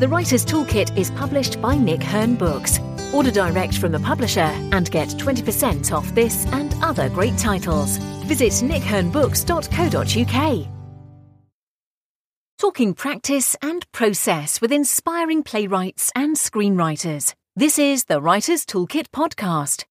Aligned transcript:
The 0.00 0.08
Writer's 0.08 0.44
Toolkit 0.46 0.96
is 0.96 1.10
published 1.10 1.60
by 1.60 1.76
Nick 1.76 2.02
Hern 2.02 2.34
Books. 2.34 2.78
Order 3.12 3.30
direct 3.30 3.76
from 3.76 3.92
the 3.92 4.00
publisher 4.00 4.50
and 4.72 4.90
get 4.90 5.10
20% 5.10 5.92
off 5.92 6.14
this 6.14 6.46
and 6.46 6.74
other 6.82 7.10
great 7.10 7.36
titles. 7.36 7.98
Visit 8.24 8.52
nickhernbooks.co.uk. 8.66 10.66
Talking 12.58 12.94
practice 12.94 13.54
and 13.60 13.92
process 13.92 14.62
with 14.62 14.72
inspiring 14.72 15.42
playwrights 15.42 16.10
and 16.14 16.34
screenwriters. 16.34 17.34
This 17.54 17.78
is 17.78 18.04
the 18.04 18.22
Writer's 18.22 18.64
Toolkit 18.64 19.10
podcast. 19.10 19.84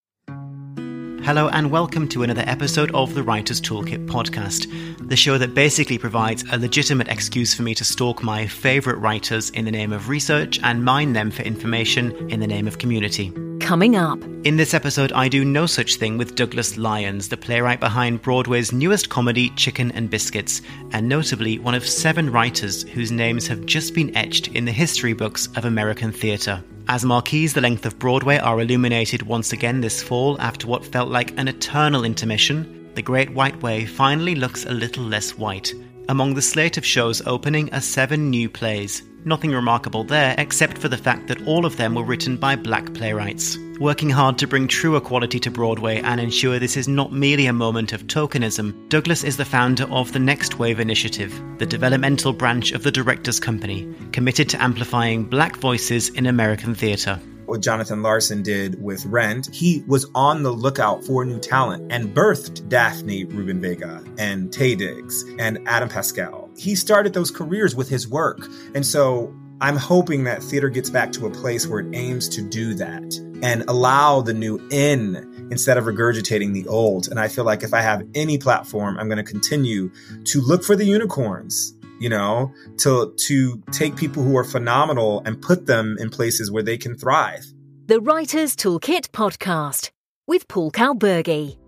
Hello, 1.22 1.48
and 1.48 1.70
welcome 1.70 2.08
to 2.08 2.22
another 2.22 2.44
episode 2.46 2.90
of 2.94 3.12
the 3.12 3.22
Writer's 3.22 3.60
Toolkit 3.60 4.06
podcast, 4.06 4.66
the 5.06 5.16
show 5.16 5.36
that 5.36 5.54
basically 5.54 5.98
provides 5.98 6.44
a 6.50 6.58
legitimate 6.58 7.08
excuse 7.08 7.52
for 7.52 7.62
me 7.62 7.74
to 7.74 7.84
stalk 7.84 8.22
my 8.22 8.46
favourite 8.46 8.98
writers 8.98 9.50
in 9.50 9.66
the 9.66 9.70
name 9.70 9.92
of 9.92 10.08
research 10.08 10.58
and 10.62 10.82
mine 10.82 11.12
them 11.12 11.30
for 11.30 11.42
information 11.42 12.30
in 12.30 12.40
the 12.40 12.46
name 12.46 12.66
of 12.66 12.78
community. 12.78 13.32
Coming 13.60 13.96
up. 13.96 14.18
In 14.44 14.56
this 14.56 14.72
episode, 14.72 15.12
I 15.12 15.28
do 15.28 15.44
no 15.44 15.66
such 15.66 15.96
thing 15.96 16.16
with 16.16 16.36
Douglas 16.36 16.78
Lyons, 16.78 17.28
the 17.28 17.36
playwright 17.36 17.80
behind 17.80 18.22
Broadway's 18.22 18.72
newest 18.72 19.10
comedy, 19.10 19.50
Chicken 19.50 19.92
and 19.92 20.08
Biscuits, 20.08 20.62
and 20.92 21.06
notably 21.06 21.58
one 21.58 21.74
of 21.74 21.86
seven 21.86 22.32
writers 22.32 22.82
whose 22.82 23.12
names 23.12 23.46
have 23.46 23.66
just 23.66 23.94
been 23.94 24.16
etched 24.16 24.48
in 24.48 24.64
the 24.64 24.72
history 24.72 25.12
books 25.12 25.48
of 25.54 25.66
American 25.66 26.12
theatre. 26.12 26.64
As 26.88 27.04
marquees 27.04 27.52
the 27.52 27.60
length 27.60 27.86
of 27.86 27.98
Broadway 27.98 28.38
are 28.38 28.60
illuminated 28.60 29.22
once 29.22 29.52
again 29.52 29.80
this 29.80 30.02
fall 30.02 30.40
after 30.40 30.66
what 30.66 30.84
felt 30.84 31.08
like 31.08 31.38
an 31.38 31.48
eternal 31.48 32.04
intermission, 32.04 32.90
the 32.94 33.02
Great 33.02 33.30
White 33.32 33.62
Way 33.62 33.86
finally 33.86 34.34
looks 34.34 34.66
a 34.66 34.72
little 34.72 35.04
less 35.04 35.38
white. 35.38 35.72
Among 36.08 36.34
the 36.34 36.42
slate 36.42 36.76
of 36.76 36.84
shows 36.84 37.22
opening 37.26 37.72
are 37.72 37.80
seven 37.80 38.30
new 38.30 38.50
plays. 38.50 39.02
Nothing 39.24 39.52
remarkable 39.52 40.04
there 40.04 40.34
except 40.38 40.78
for 40.78 40.88
the 40.88 40.96
fact 40.96 41.28
that 41.28 41.46
all 41.46 41.66
of 41.66 41.76
them 41.76 41.94
were 41.94 42.04
written 42.04 42.36
by 42.36 42.56
black 42.56 42.92
playwrights. 42.94 43.58
Working 43.78 44.10
hard 44.10 44.38
to 44.38 44.46
bring 44.46 44.68
true 44.68 44.96
equality 44.96 45.38
to 45.40 45.50
Broadway 45.50 46.00
and 46.00 46.20
ensure 46.20 46.58
this 46.58 46.76
is 46.76 46.88
not 46.88 47.12
merely 47.12 47.46
a 47.46 47.52
moment 47.52 47.92
of 47.92 48.06
tokenism, 48.06 48.88
Douglas 48.88 49.24
is 49.24 49.36
the 49.36 49.44
founder 49.44 49.84
of 49.90 50.12
the 50.12 50.18
Next 50.18 50.58
Wave 50.58 50.80
Initiative, 50.80 51.38
the 51.58 51.66
developmental 51.66 52.32
branch 52.32 52.72
of 52.72 52.82
the 52.82 52.92
Directors 52.92 53.40
Company, 53.40 53.92
committed 54.12 54.48
to 54.50 54.62
amplifying 54.62 55.24
black 55.24 55.56
voices 55.56 56.08
in 56.10 56.26
American 56.26 56.74
theatre 56.74 57.20
what 57.50 57.62
Jonathan 57.62 58.00
Larson 58.00 58.44
did 58.44 58.80
with 58.80 59.04
Rent, 59.06 59.52
he 59.52 59.82
was 59.88 60.06
on 60.14 60.44
the 60.44 60.52
lookout 60.52 61.02
for 61.02 61.24
new 61.24 61.40
talent 61.40 61.90
and 61.90 62.14
birthed 62.14 62.68
Daphne 62.68 63.24
Rubin 63.24 63.60
Vega 63.60 64.04
and 64.18 64.52
Taye 64.52 64.78
Diggs 64.78 65.24
and 65.40 65.58
Adam 65.66 65.88
Pascal. 65.88 66.49
He 66.60 66.74
started 66.74 67.14
those 67.14 67.30
careers 67.30 67.74
with 67.74 67.88
his 67.88 68.06
work. 68.06 68.46
And 68.74 68.84
so 68.84 69.34
I'm 69.62 69.76
hoping 69.76 70.24
that 70.24 70.42
theater 70.42 70.68
gets 70.68 70.90
back 70.90 71.10
to 71.12 71.24
a 71.24 71.30
place 71.30 71.66
where 71.66 71.80
it 71.80 71.94
aims 71.94 72.28
to 72.28 72.42
do 72.42 72.74
that 72.74 73.16
and 73.42 73.64
allow 73.66 74.20
the 74.20 74.34
new 74.34 74.60
in 74.70 75.48
instead 75.50 75.78
of 75.78 75.84
regurgitating 75.84 76.52
the 76.52 76.68
old. 76.68 77.08
And 77.08 77.18
I 77.18 77.28
feel 77.28 77.44
like 77.44 77.62
if 77.62 77.72
I 77.72 77.80
have 77.80 78.06
any 78.14 78.36
platform, 78.36 78.98
I'm 78.98 79.08
going 79.08 79.24
to 79.24 79.24
continue 79.24 79.90
to 80.24 80.42
look 80.42 80.62
for 80.62 80.76
the 80.76 80.84
unicorns 80.84 81.74
you 81.98 82.08
know, 82.08 82.50
to 82.78 83.14
to 83.26 83.62
take 83.72 83.94
people 83.94 84.22
who 84.22 84.34
are 84.34 84.44
phenomenal 84.44 85.22
and 85.26 85.40
put 85.40 85.66
them 85.66 85.98
in 86.00 86.08
places 86.08 86.50
where 86.50 86.62
they 86.62 86.78
can 86.78 86.96
thrive. 86.96 87.44
The 87.88 88.00
Writer's 88.00 88.56
Toolkit 88.56 89.10
podcast 89.10 89.90
with 90.26 90.48
Paul 90.48 90.70
Kalburgi. 90.70 91.58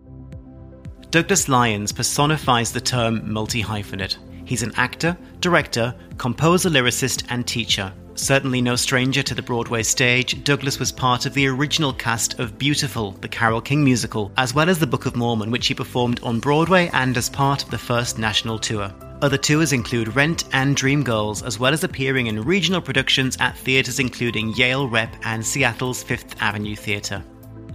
Douglas 1.10 1.50
Lyons 1.50 1.92
personifies 1.92 2.72
the 2.72 2.80
term 2.80 3.30
multi 3.30 3.62
hyphenate. 3.62 4.16
He's 4.52 4.62
an 4.62 4.74
actor, 4.76 5.16
director, 5.40 5.94
composer, 6.18 6.68
lyricist, 6.68 7.24
and 7.30 7.46
teacher. 7.46 7.90
Certainly 8.16 8.60
no 8.60 8.76
stranger 8.76 9.22
to 9.22 9.34
the 9.34 9.40
Broadway 9.40 9.82
stage, 9.82 10.44
Douglas 10.44 10.78
was 10.78 10.92
part 10.92 11.24
of 11.24 11.32
the 11.32 11.46
original 11.46 11.94
cast 11.94 12.38
of 12.38 12.58
Beautiful, 12.58 13.12
the 13.12 13.28
Carole 13.28 13.62
King 13.62 13.82
musical, 13.82 14.30
as 14.36 14.52
well 14.52 14.68
as 14.68 14.78
the 14.78 14.86
Book 14.86 15.06
of 15.06 15.16
Mormon, 15.16 15.50
which 15.50 15.68
he 15.68 15.74
performed 15.74 16.20
on 16.22 16.38
Broadway 16.38 16.90
and 16.92 17.16
as 17.16 17.30
part 17.30 17.64
of 17.64 17.70
the 17.70 17.78
first 17.78 18.18
national 18.18 18.58
tour. 18.58 18.92
Other 19.22 19.38
tours 19.38 19.72
include 19.72 20.14
Rent 20.14 20.44
and 20.52 20.76
Dreamgirls, 20.76 21.42
as 21.46 21.58
well 21.58 21.72
as 21.72 21.82
appearing 21.82 22.26
in 22.26 22.42
regional 22.42 22.82
productions 22.82 23.38
at 23.40 23.56
theatres 23.56 24.00
including 24.00 24.52
Yale 24.52 24.86
Rep 24.86 25.16
and 25.24 25.46
Seattle's 25.46 26.02
Fifth 26.02 26.36
Avenue 26.42 26.76
Theatre. 26.76 27.24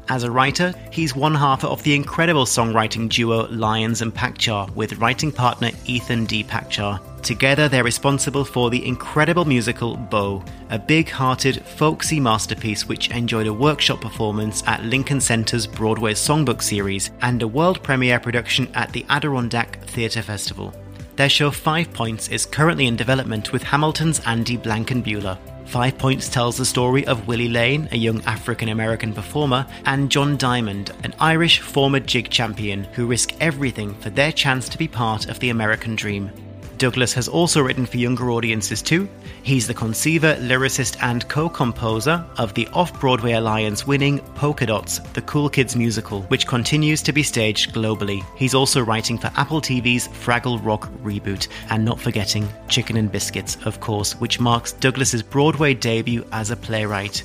As 0.09 0.23
a 0.23 0.31
writer, 0.31 0.73
he's 0.89 1.15
one 1.15 1.35
half 1.35 1.65
of 1.65 1.83
the 1.83 1.93
incredible 1.93 2.45
songwriting 2.45 3.09
duo 3.09 3.47
Lyons 3.49 4.01
and 4.01 4.13
Pakchar 4.13 4.73
with 4.73 4.97
writing 4.99 5.33
partner 5.33 5.71
Ethan 5.85 6.25
D. 6.25 6.45
Pakchar. 6.45 7.01
Together, 7.23 7.67
they're 7.67 7.83
responsible 7.83 8.45
for 8.45 8.69
the 8.69 8.85
incredible 8.85 9.43
musical 9.43 9.97
Beau, 9.97 10.45
a 10.69 10.79
big 10.79 11.09
hearted, 11.09 11.61
folksy 11.65 12.21
masterpiece 12.21 12.87
which 12.87 13.11
enjoyed 13.11 13.47
a 13.47 13.53
workshop 13.53 13.99
performance 13.99 14.63
at 14.65 14.85
Lincoln 14.85 15.19
Center's 15.19 15.67
Broadway 15.67 16.13
Songbook 16.13 16.61
series 16.61 17.11
and 17.21 17.41
a 17.41 17.47
world 17.47 17.83
premiere 17.83 18.19
production 18.19 18.69
at 18.75 18.93
the 18.93 19.05
Adirondack 19.09 19.81
Theatre 19.87 20.21
Festival. 20.21 20.73
Their 21.17 21.27
show 21.27 21.51
Five 21.51 21.91
Points 21.93 22.29
is 22.29 22.45
currently 22.45 22.87
in 22.87 22.95
development 22.95 23.51
with 23.51 23.63
Hamilton's 23.63 24.21
Andy 24.21 24.57
Blankenbuehler. 24.57 25.37
Five 25.67 25.97
Points 25.97 26.29
tells 26.29 26.55
the 26.55 26.65
story 26.65 27.05
of 27.07 27.27
Willie 27.27 27.49
Lane, 27.49 27.89
a 27.91 27.97
young 27.97 28.21
African 28.21 28.69
American 28.69 29.13
performer, 29.13 29.67
and 29.85 30.09
John 30.09 30.37
Diamond, 30.37 30.91
an 31.03 31.13
Irish 31.19 31.59
former 31.59 31.99
jig 31.99 32.29
champion 32.29 32.85
who 32.93 33.05
risk 33.05 33.33
everything 33.41 33.93
for 33.95 34.09
their 34.09 34.31
chance 34.31 34.69
to 34.69 34.77
be 34.77 34.87
part 34.87 35.27
of 35.27 35.39
the 35.39 35.49
American 35.49 35.97
dream. 35.97 36.31
Douglas 36.77 37.13
has 37.13 37.27
also 37.27 37.61
written 37.61 37.85
for 37.85 37.97
younger 37.97 38.31
audiences 38.31 38.81
too. 38.81 39.09
He's 39.43 39.67
the 39.67 39.73
conceiver, 39.73 40.35
lyricist, 40.35 40.97
and 41.01 41.27
co 41.27 41.49
composer 41.49 42.25
of 42.37 42.53
the 42.53 42.67
Off 42.73 42.99
Broadway 42.99 43.33
Alliance 43.33 43.87
winning 43.87 44.19
Polkadots, 44.35 45.01
the 45.13 45.21
Cool 45.21 45.49
Kids 45.49 45.75
musical, 45.75 46.21
which 46.23 46.47
continues 46.47 47.01
to 47.03 47.13
be 47.13 47.23
staged 47.23 47.73
globally. 47.73 48.23
He's 48.35 48.53
also 48.53 48.83
writing 48.83 49.17
for 49.17 49.31
Apple 49.35 49.61
TV's 49.61 50.07
Fraggle 50.07 50.63
Rock 50.63 50.89
reboot, 51.03 51.47
and 51.69 51.83
not 51.83 51.99
forgetting 51.99 52.47
Chicken 52.67 52.97
and 52.97 53.11
Biscuits, 53.11 53.57
of 53.65 53.79
course, 53.79 54.13
which 54.19 54.39
marks 54.39 54.73
Douglas's 54.73 55.23
Broadway 55.23 55.73
debut 55.73 56.25
as 56.31 56.51
a 56.51 56.55
playwright. 56.55 57.23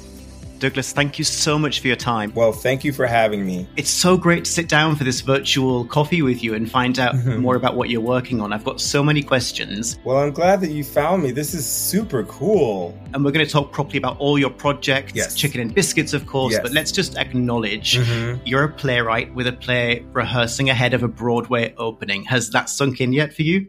Douglas, 0.63 0.93
thank 0.93 1.19
you 1.19 1.25
so 1.25 1.59
much 1.59 1.81
for 1.81 1.89
your 1.89 1.97
time. 1.97 2.33
Well, 2.37 2.53
thank 2.53 2.85
you 2.85 2.93
for 2.93 3.05
having 3.05 3.45
me. 3.45 3.67
It's 3.77 3.91
so 3.91 4.17
great 4.17 4.45
to 4.45 4.51
sit 4.53 4.69
down 4.69 4.95
for 4.95 5.03
this 5.03 5.21
virtual 5.21 5.85
coffee 5.85 6.23
with 6.23 6.45
you 6.45 6.55
and 6.55 6.71
find 6.71 7.01
out 7.01 7.17
mm-hmm. 7.17 7.41
more 7.41 7.57
about 7.57 7.75
what 7.75 7.91
you're 7.91 8.01
working 8.01 8.41
on. 8.41 8.53
I've 8.53 8.63
got 8.63 8.81
so 8.81 9.03
many 9.03 9.25
questions. 9.25 9.99
Well, 10.05 10.19
I'm 10.19 10.31
glad 10.31 10.61
that 10.61 10.71
you 10.71 10.85
found 10.85 11.25
me. 11.25 11.33
This 11.33 11.53
is 11.53 11.67
super 11.67 12.23
cool. 12.23 12.97
And 13.13 13.25
we're 13.25 13.33
going 13.33 13.45
to 13.45 13.51
talk 13.51 13.73
properly 13.73 13.99
about 13.99 14.19
all 14.19 14.39
your 14.39 14.51
projects, 14.51 15.15
yes. 15.17 15.35
chicken 15.35 15.61
and 15.61 15.75
biscuits, 15.75 16.13
of 16.13 16.29
course, 16.29 16.53
yes. 16.53 16.63
but 16.63 16.71
let's 16.71 16.93
just 16.93 17.19
acknowledge 17.19 17.99
mm-hmm. 17.99 18.41
you're 18.45 18.63
a 18.63 18.73
playwright 18.73 19.35
with 19.35 19.49
a 19.49 19.53
play 19.53 20.07
rehearsing 20.13 20.71
ahead 20.71 20.95
of 20.95 21.03
a 21.03 21.09
Broadway 21.09 21.75
opening. 21.77 22.23
Has 22.27 22.51
that 22.51 22.71
sunk 22.71 23.01
in 23.01 23.13
yet 23.13 23.35
for 23.35 23.43
you? 23.43 23.67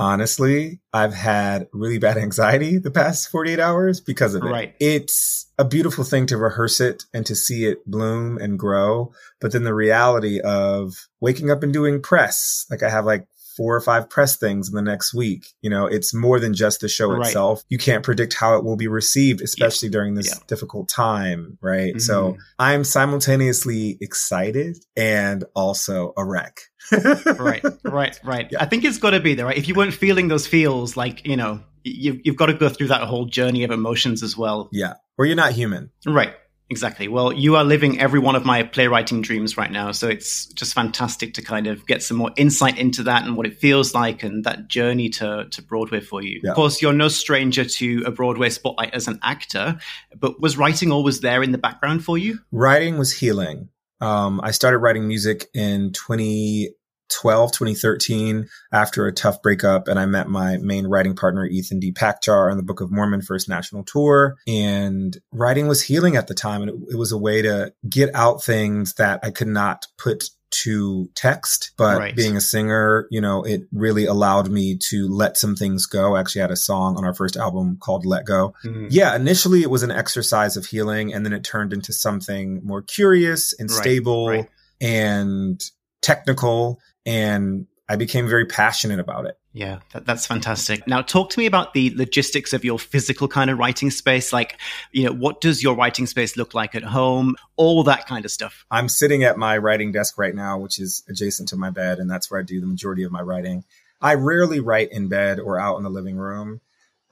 Honestly, 0.00 0.80
I've 0.92 1.14
had 1.14 1.68
really 1.72 1.98
bad 1.98 2.16
anxiety 2.16 2.78
the 2.78 2.90
past 2.90 3.28
48 3.28 3.60
hours 3.60 4.00
because 4.00 4.34
of 4.34 4.42
it. 4.42 4.48
Right. 4.48 4.74
It's 4.80 5.46
a 5.58 5.64
beautiful 5.64 6.04
thing 6.04 6.26
to 6.26 6.38
rehearse 6.38 6.80
it 6.80 7.04
and 7.12 7.26
to 7.26 7.36
see 7.36 7.66
it 7.66 7.86
bloom 7.86 8.38
and 8.38 8.58
grow. 8.58 9.12
But 9.40 9.52
then 9.52 9.64
the 9.64 9.74
reality 9.74 10.40
of 10.40 10.94
waking 11.20 11.50
up 11.50 11.62
and 11.62 11.72
doing 11.72 12.00
press, 12.00 12.64
like 12.70 12.82
I 12.82 12.88
have 12.88 13.04
like 13.04 13.26
four 13.60 13.76
or 13.76 13.80
five 13.82 14.08
press 14.08 14.36
things 14.36 14.70
in 14.70 14.74
the 14.74 14.80
next 14.80 15.12
week. 15.12 15.44
You 15.60 15.68
know, 15.68 15.84
it's 15.84 16.14
more 16.14 16.40
than 16.40 16.54
just 16.54 16.80
the 16.80 16.88
show 16.88 17.10
right. 17.10 17.26
itself. 17.26 17.62
You 17.68 17.76
can't 17.76 18.02
predict 18.02 18.32
how 18.32 18.56
it 18.56 18.64
will 18.64 18.76
be 18.76 18.88
received, 18.88 19.42
especially 19.42 19.88
yeah. 19.88 19.92
during 19.92 20.14
this 20.14 20.28
yeah. 20.28 20.42
difficult 20.46 20.88
time, 20.88 21.58
right? 21.60 21.90
Mm-hmm. 21.90 21.98
So 21.98 22.38
I'm 22.58 22.84
simultaneously 22.84 23.98
excited 24.00 24.78
and 24.96 25.44
also 25.54 26.14
a 26.16 26.24
wreck. 26.24 26.62
right, 27.38 27.62
right, 27.84 28.18
right. 28.24 28.48
Yeah. 28.50 28.62
I 28.62 28.64
think 28.64 28.84
it's 28.84 28.96
got 28.96 29.10
to 29.10 29.20
be 29.20 29.34
there, 29.34 29.44
right? 29.44 29.58
If 29.58 29.68
you 29.68 29.74
weren't 29.74 29.92
feeling 29.92 30.28
those 30.28 30.46
feels, 30.46 30.96
like, 30.96 31.26
you 31.26 31.36
know, 31.36 31.60
you've, 31.84 32.20
you've 32.24 32.36
got 32.36 32.46
to 32.46 32.54
go 32.54 32.70
through 32.70 32.88
that 32.88 33.02
whole 33.02 33.26
journey 33.26 33.64
of 33.64 33.72
emotions 33.72 34.22
as 34.22 34.38
well. 34.38 34.70
Yeah. 34.72 34.94
Or 35.18 35.26
you're 35.26 35.36
not 35.36 35.52
human. 35.52 35.90
Right. 36.06 36.32
Exactly. 36.70 37.08
Well, 37.08 37.32
you 37.32 37.56
are 37.56 37.64
living 37.64 37.98
every 37.98 38.20
one 38.20 38.36
of 38.36 38.44
my 38.44 38.62
playwriting 38.62 39.22
dreams 39.22 39.56
right 39.56 39.72
now. 39.72 39.90
So 39.90 40.06
it's 40.06 40.46
just 40.46 40.72
fantastic 40.72 41.34
to 41.34 41.42
kind 41.42 41.66
of 41.66 41.84
get 41.84 42.00
some 42.00 42.16
more 42.16 42.30
insight 42.36 42.78
into 42.78 43.02
that 43.02 43.24
and 43.24 43.36
what 43.36 43.44
it 43.46 43.58
feels 43.58 43.92
like 43.92 44.22
and 44.22 44.44
that 44.44 44.68
journey 44.68 45.08
to, 45.10 45.48
to 45.50 45.62
Broadway 45.62 45.98
for 45.98 46.22
you. 46.22 46.40
Yeah. 46.44 46.50
Of 46.50 46.56
course, 46.56 46.80
you're 46.80 46.92
no 46.92 47.08
stranger 47.08 47.64
to 47.64 48.04
a 48.06 48.12
Broadway 48.12 48.50
spotlight 48.50 48.94
as 48.94 49.08
an 49.08 49.18
actor, 49.20 49.80
but 50.16 50.40
was 50.40 50.56
writing 50.56 50.92
always 50.92 51.20
there 51.20 51.42
in 51.42 51.50
the 51.50 51.58
background 51.58 52.04
for 52.04 52.16
you? 52.16 52.38
Writing 52.52 52.98
was 52.98 53.12
healing. 53.12 53.68
Um, 54.00 54.40
I 54.42 54.52
started 54.52 54.78
writing 54.78 55.08
music 55.08 55.48
in 55.52 55.92
20 55.92 56.70
2012, 57.10 57.52
2013, 57.52 58.48
after 58.72 59.06
a 59.06 59.12
tough 59.12 59.42
breakup. 59.42 59.88
And 59.88 59.98
I 59.98 60.06
met 60.06 60.28
my 60.28 60.56
main 60.58 60.86
writing 60.86 61.14
partner, 61.14 61.44
Ethan 61.46 61.80
D. 61.80 61.92
Pakchar, 61.92 62.50
on 62.50 62.56
the 62.56 62.62
Book 62.62 62.80
of 62.80 62.90
Mormon 62.90 63.22
First 63.22 63.48
National 63.48 63.84
Tour. 63.84 64.36
And 64.46 65.16
writing 65.32 65.68
was 65.68 65.82
healing 65.82 66.16
at 66.16 66.26
the 66.26 66.34
time. 66.34 66.62
And 66.62 66.70
it, 66.70 66.92
it 66.92 66.96
was 66.96 67.12
a 67.12 67.18
way 67.18 67.42
to 67.42 67.72
get 67.88 68.14
out 68.14 68.42
things 68.42 68.94
that 68.94 69.20
I 69.22 69.30
could 69.30 69.48
not 69.48 69.86
put 69.98 70.30
to 70.50 71.08
text, 71.14 71.72
but 71.76 71.98
right. 71.98 72.16
being 72.16 72.36
a 72.36 72.40
singer, 72.40 73.06
you 73.10 73.20
know, 73.20 73.44
it 73.44 73.62
really 73.72 74.06
allowed 74.06 74.50
me 74.50 74.76
to 74.88 75.08
let 75.08 75.36
some 75.36 75.54
things 75.54 75.86
go. 75.86 76.16
I 76.16 76.20
actually 76.20 76.40
had 76.40 76.50
a 76.50 76.56
song 76.56 76.96
on 76.96 77.04
our 77.04 77.14
first 77.14 77.36
album 77.36 77.78
called 77.80 78.04
Let 78.04 78.26
Go. 78.26 78.54
Mm-hmm. 78.64 78.88
Yeah, 78.90 79.14
initially 79.14 79.62
it 79.62 79.70
was 79.70 79.82
an 79.82 79.92
exercise 79.92 80.56
of 80.56 80.66
healing 80.66 81.14
and 81.14 81.24
then 81.24 81.32
it 81.32 81.44
turned 81.44 81.72
into 81.72 81.92
something 81.92 82.60
more 82.64 82.82
curious 82.82 83.54
and 83.58 83.70
right. 83.70 83.78
stable 83.78 84.28
right. 84.28 84.48
and 84.80 85.62
technical 86.02 86.80
and 87.06 87.66
I 87.88 87.96
became 87.96 88.28
very 88.28 88.46
passionate 88.46 89.00
about 89.00 89.26
it. 89.26 89.36
Yeah, 89.52 89.80
that, 89.92 90.06
that's 90.06 90.26
fantastic. 90.26 90.86
Now, 90.86 91.02
talk 91.02 91.30
to 91.30 91.38
me 91.38 91.46
about 91.46 91.74
the 91.74 91.92
logistics 91.96 92.52
of 92.52 92.64
your 92.64 92.78
physical 92.78 93.26
kind 93.26 93.50
of 93.50 93.58
writing 93.58 93.90
space. 93.90 94.32
Like, 94.32 94.60
you 94.92 95.04
know, 95.04 95.12
what 95.12 95.40
does 95.40 95.60
your 95.60 95.74
writing 95.74 96.06
space 96.06 96.36
look 96.36 96.54
like 96.54 96.76
at 96.76 96.84
home? 96.84 97.34
All 97.56 97.82
that 97.84 98.06
kind 98.06 98.24
of 98.24 98.30
stuff. 98.30 98.64
I'm 98.70 98.88
sitting 98.88 99.24
at 99.24 99.36
my 99.38 99.58
writing 99.58 99.90
desk 99.90 100.18
right 100.18 100.34
now, 100.34 100.58
which 100.58 100.78
is 100.78 101.02
adjacent 101.08 101.48
to 101.48 101.56
my 101.56 101.70
bed, 101.70 101.98
and 101.98 102.08
that's 102.08 102.30
where 102.30 102.38
I 102.38 102.44
do 102.44 102.60
the 102.60 102.66
majority 102.66 103.02
of 103.02 103.10
my 103.10 103.22
writing. 103.22 103.64
I 104.00 104.14
rarely 104.14 104.60
write 104.60 104.92
in 104.92 105.08
bed 105.08 105.40
or 105.40 105.58
out 105.58 105.76
in 105.76 105.82
the 105.82 105.90
living 105.90 106.16
room. 106.16 106.60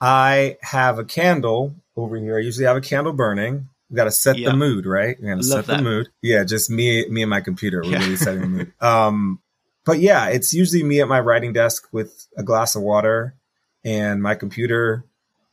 I 0.00 0.58
have 0.62 1.00
a 1.00 1.04
candle 1.04 1.74
over 1.96 2.16
here. 2.16 2.36
I 2.36 2.40
usually 2.40 2.66
have 2.66 2.76
a 2.76 2.80
candle 2.80 3.12
burning. 3.12 3.68
We 3.90 3.96
got 3.96 4.04
to 4.04 4.12
set 4.12 4.36
the 4.36 4.54
mood, 4.54 4.86
right? 4.86 5.20
We 5.20 5.28
got 5.28 5.38
to 5.38 5.42
set 5.42 5.66
that. 5.66 5.78
the 5.78 5.82
mood. 5.82 6.08
Yeah, 6.22 6.44
just 6.44 6.70
me, 6.70 7.08
me 7.08 7.22
and 7.22 7.30
my 7.30 7.40
computer. 7.40 7.82
We're 7.82 7.92
yeah. 7.92 7.98
really 7.98 8.16
setting 8.16 8.42
the 8.42 8.46
mood. 8.46 8.72
Um, 8.80 9.40
but 9.88 10.00
yeah, 10.00 10.26
it's 10.28 10.52
usually 10.52 10.82
me 10.82 11.00
at 11.00 11.08
my 11.08 11.18
writing 11.18 11.54
desk 11.54 11.88
with 11.92 12.26
a 12.36 12.42
glass 12.42 12.76
of 12.76 12.82
water 12.82 13.34
and 13.86 14.22
my 14.22 14.34
computer. 14.34 15.02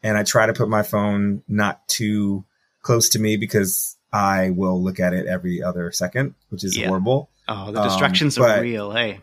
And 0.03 0.17
I 0.17 0.23
try 0.23 0.45
to 0.45 0.51
put 0.51 0.67
my 0.67 0.83
phone 0.83 1.41
not 1.47 1.87
too 1.87 2.43
close 2.81 3.07
to 3.09 3.19
me 3.19 3.37
because 3.37 3.95
I 4.11 4.49
will 4.49 4.83
look 4.83 4.99
at 4.99 5.13
it 5.13 5.25
every 5.25 5.63
other 5.63 5.89
second, 5.93 6.35
which 6.49 6.65
is 6.65 6.77
yeah. 6.77 6.87
horrible. 6.87 7.29
Oh, 7.47 7.71
the 7.71 7.81
distractions 7.81 8.37
um, 8.37 8.43
but, 8.43 8.59
are 8.59 8.61
real. 8.61 8.91
Hey. 8.91 9.21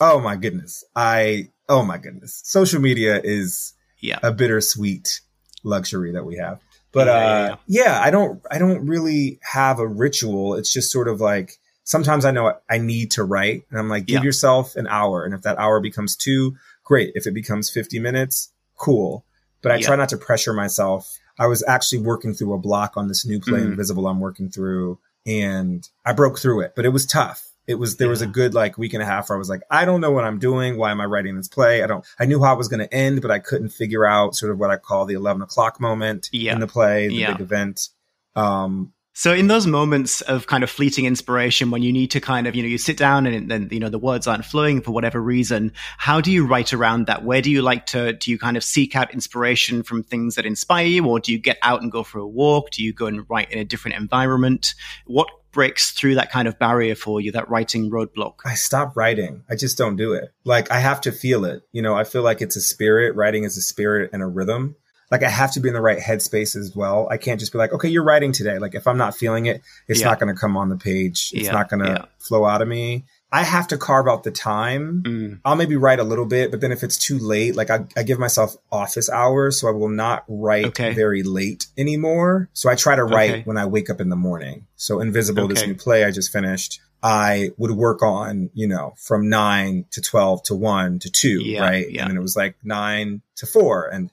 Oh 0.00 0.18
my 0.18 0.36
goodness. 0.36 0.82
I, 0.96 1.50
oh 1.68 1.84
my 1.84 1.98
goodness. 1.98 2.40
Social 2.42 2.80
media 2.80 3.20
is 3.22 3.74
yeah. 4.00 4.18
a 4.22 4.32
bittersweet 4.32 5.20
luxury 5.62 6.12
that 6.12 6.24
we 6.24 6.38
have. 6.38 6.58
But, 6.90 7.08
yeah, 7.08 7.12
uh, 7.12 7.56
yeah, 7.66 7.84
yeah, 7.84 8.00
I 8.02 8.10
don't, 8.10 8.40
I 8.50 8.56
don't 8.56 8.86
really 8.86 9.40
have 9.42 9.78
a 9.78 9.86
ritual. 9.86 10.54
It's 10.54 10.72
just 10.72 10.90
sort 10.90 11.08
of 11.08 11.20
like, 11.20 11.58
sometimes 11.84 12.24
I 12.24 12.30
know 12.30 12.54
I 12.68 12.78
need 12.78 13.12
to 13.12 13.24
write 13.24 13.64
and 13.70 13.78
I'm 13.78 13.88
like, 13.88 14.06
give 14.06 14.22
yeah. 14.22 14.26
yourself 14.26 14.76
an 14.76 14.86
hour. 14.86 15.24
And 15.24 15.34
if 15.34 15.42
that 15.42 15.58
hour 15.58 15.80
becomes 15.80 16.16
two, 16.16 16.56
great. 16.84 17.12
If 17.14 17.26
it 17.26 17.34
becomes 17.34 17.70
50 17.70 17.98
minutes, 17.98 18.50
cool. 18.76 19.24
But 19.62 19.72
I 19.72 19.76
yeah. 19.76 19.86
try 19.86 19.96
not 19.96 20.08
to 20.10 20.16
pressure 20.16 20.52
myself. 20.52 21.18
I 21.38 21.46
was 21.46 21.64
actually 21.66 22.02
working 22.02 22.34
through 22.34 22.52
a 22.54 22.58
block 22.58 22.96
on 22.96 23.08
this 23.08 23.24
new 23.24 23.40
play, 23.40 23.60
mm. 23.60 23.72
Invisible, 23.72 24.06
I'm 24.06 24.20
working 24.20 24.50
through, 24.50 24.98
and 25.26 25.88
I 26.04 26.12
broke 26.12 26.38
through 26.38 26.60
it, 26.60 26.74
but 26.76 26.84
it 26.84 26.90
was 26.90 27.06
tough. 27.06 27.48
It 27.66 27.76
was, 27.76 27.96
there 27.96 28.08
yeah. 28.08 28.10
was 28.10 28.22
a 28.22 28.26
good 28.26 28.54
like 28.54 28.76
week 28.76 28.92
and 28.92 29.02
a 29.02 29.06
half 29.06 29.28
where 29.28 29.36
I 29.36 29.38
was 29.38 29.48
like, 29.48 29.62
I 29.70 29.84
don't 29.84 30.00
know 30.00 30.10
what 30.10 30.24
I'm 30.24 30.40
doing. 30.40 30.76
Why 30.76 30.90
am 30.90 31.00
I 31.00 31.06
writing 31.06 31.36
this 31.36 31.48
play? 31.48 31.82
I 31.82 31.86
don't, 31.86 32.04
I 32.18 32.26
knew 32.26 32.42
how 32.42 32.52
it 32.52 32.58
was 32.58 32.68
going 32.68 32.86
to 32.86 32.92
end, 32.92 33.22
but 33.22 33.30
I 33.30 33.38
couldn't 33.38 33.70
figure 33.70 34.04
out 34.04 34.34
sort 34.34 34.50
of 34.50 34.58
what 34.58 34.70
I 34.70 34.76
call 34.76 35.06
the 35.06 35.14
11 35.14 35.42
o'clock 35.42 35.80
moment 35.80 36.28
in 36.32 36.60
the 36.60 36.66
play, 36.66 37.08
the 37.08 37.26
big 37.26 37.40
event. 37.40 37.88
Um, 38.34 38.92
so 39.14 39.32
in 39.32 39.46
those 39.46 39.66
moments 39.66 40.22
of 40.22 40.46
kind 40.46 40.64
of 40.64 40.70
fleeting 40.70 41.04
inspiration 41.04 41.70
when 41.70 41.82
you 41.82 41.92
need 41.92 42.10
to 42.12 42.20
kind 42.20 42.46
of, 42.46 42.54
you 42.54 42.62
know, 42.62 42.68
you 42.68 42.78
sit 42.78 42.96
down 42.96 43.26
and 43.26 43.50
then, 43.50 43.68
you 43.70 43.78
know, 43.78 43.90
the 43.90 43.98
words 43.98 44.26
aren't 44.26 44.44
flowing 44.44 44.80
for 44.80 44.90
whatever 44.92 45.20
reason, 45.20 45.72
how 45.98 46.20
do 46.20 46.32
you 46.32 46.46
write 46.46 46.72
around 46.72 47.06
that? 47.06 47.24
Where 47.24 47.42
do 47.42 47.50
you 47.50 47.60
like 47.60 47.86
to, 47.86 48.14
do 48.14 48.30
you 48.30 48.38
kind 48.38 48.56
of 48.56 48.64
seek 48.64 48.96
out 48.96 49.12
inspiration 49.12 49.82
from 49.82 50.02
things 50.02 50.36
that 50.36 50.46
inspire 50.46 50.86
you 50.86 51.06
or 51.06 51.20
do 51.20 51.30
you 51.30 51.38
get 51.38 51.58
out 51.62 51.82
and 51.82 51.92
go 51.92 52.02
for 52.02 52.18
a 52.18 52.26
walk? 52.26 52.70
Do 52.70 52.82
you 52.82 52.92
go 52.92 53.06
and 53.06 53.28
write 53.28 53.52
in 53.52 53.58
a 53.58 53.64
different 53.64 53.98
environment? 53.98 54.74
What 55.06 55.28
breaks 55.52 55.90
through 55.90 56.14
that 56.14 56.32
kind 56.32 56.48
of 56.48 56.58
barrier 56.58 56.94
for 56.94 57.20
you, 57.20 57.32
that 57.32 57.50
writing 57.50 57.90
roadblock? 57.90 58.36
I 58.46 58.54
stop 58.54 58.96
writing. 58.96 59.44
I 59.50 59.56
just 59.56 59.76
don't 59.76 59.96
do 59.96 60.14
it. 60.14 60.32
Like 60.44 60.70
I 60.70 60.78
have 60.78 61.02
to 61.02 61.12
feel 61.12 61.44
it. 61.44 61.62
You 61.72 61.82
know, 61.82 61.94
I 61.94 62.04
feel 62.04 62.22
like 62.22 62.40
it's 62.40 62.56
a 62.56 62.62
spirit. 62.62 63.14
Writing 63.14 63.44
is 63.44 63.58
a 63.58 63.62
spirit 63.62 64.08
and 64.14 64.22
a 64.22 64.26
rhythm 64.26 64.76
like 65.12 65.22
I 65.22 65.28
have 65.28 65.52
to 65.52 65.60
be 65.60 65.68
in 65.68 65.74
the 65.74 65.80
right 65.82 65.98
headspace 65.98 66.56
as 66.56 66.74
well. 66.74 67.06
I 67.10 67.18
can't 67.18 67.38
just 67.38 67.52
be 67.52 67.58
like, 67.58 67.70
okay, 67.74 67.86
you're 67.86 68.02
writing 68.02 68.32
today. 68.32 68.58
Like 68.58 68.74
if 68.74 68.86
I'm 68.86 68.96
not 68.96 69.14
feeling 69.14 69.44
it, 69.44 69.60
it's 69.86 70.00
yeah. 70.00 70.06
not 70.06 70.18
going 70.18 70.34
to 70.34 70.40
come 70.40 70.56
on 70.56 70.70
the 70.70 70.76
page. 70.76 71.32
It's 71.34 71.44
yeah. 71.44 71.52
not 71.52 71.68
going 71.68 71.84
to 71.84 71.92
yeah. 71.92 72.04
flow 72.18 72.46
out 72.46 72.62
of 72.62 72.66
me. 72.66 73.04
I 73.30 73.42
have 73.42 73.68
to 73.68 73.78
carve 73.78 74.08
out 74.08 74.24
the 74.24 74.30
time. 74.30 75.02
Mm. 75.02 75.40
I'll 75.44 75.56
maybe 75.56 75.76
write 75.76 76.00
a 76.00 76.04
little 76.04 76.24
bit, 76.24 76.50
but 76.50 76.62
then 76.62 76.72
if 76.72 76.82
it's 76.82 76.96
too 76.96 77.18
late, 77.18 77.54
like 77.54 77.68
I, 77.68 77.84
I 77.94 78.04
give 78.04 78.18
myself 78.18 78.56
office 78.70 79.10
hours, 79.10 79.60
so 79.60 79.68
I 79.68 79.72
will 79.72 79.90
not 79.90 80.24
write 80.28 80.66
okay. 80.66 80.94
very 80.94 81.22
late 81.22 81.66
anymore. 81.76 82.48
So 82.54 82.70
I 82.70 82.74
try 82.74 82.96
to 82.96 83.04
write 83.04 83.30
okay. 83.30 83.42
when 83.42 83.58
I 83.58 83.66
wake 83.66 83.90
up 83.90 84.00
in 84.00 84.08
the 84.08 84.16
morning. 84.16 84.66
So 84.76 85.00
Invisible, 85.00 85.44
okay. 85.44 85.54
this 85.54 85.66
new 85.66 85.74
play 85.74 86.04
I 86.04 86.10
just 86.10 86.32
finished, 86.32 86.80
I 87.02 87.50
would 87.58 87.72
work 87.72 88.02
on, 88.02 88.50
you 88.54 88.68
know, 88.68 88.94
from 88.96 89.28
nine 89.28 89.84
to 89.90 90.00
12 90.00 90.44
to 90.44 90.54
one 90.54 91.00
to 91.00 91.10
two, 91.10 91.42
yeah, 91.42 91.60
right? 91.60 91.90
Yeah. 91.90 92.02
And 92.02 92.10
then 92.10 92.16
it 92.16 92.22
was 92.22 92.36
like 92.36 92.56
nine 92.62 93.22
to 93.36 93.46
four. 93.46 93.88
And 93.88 94.10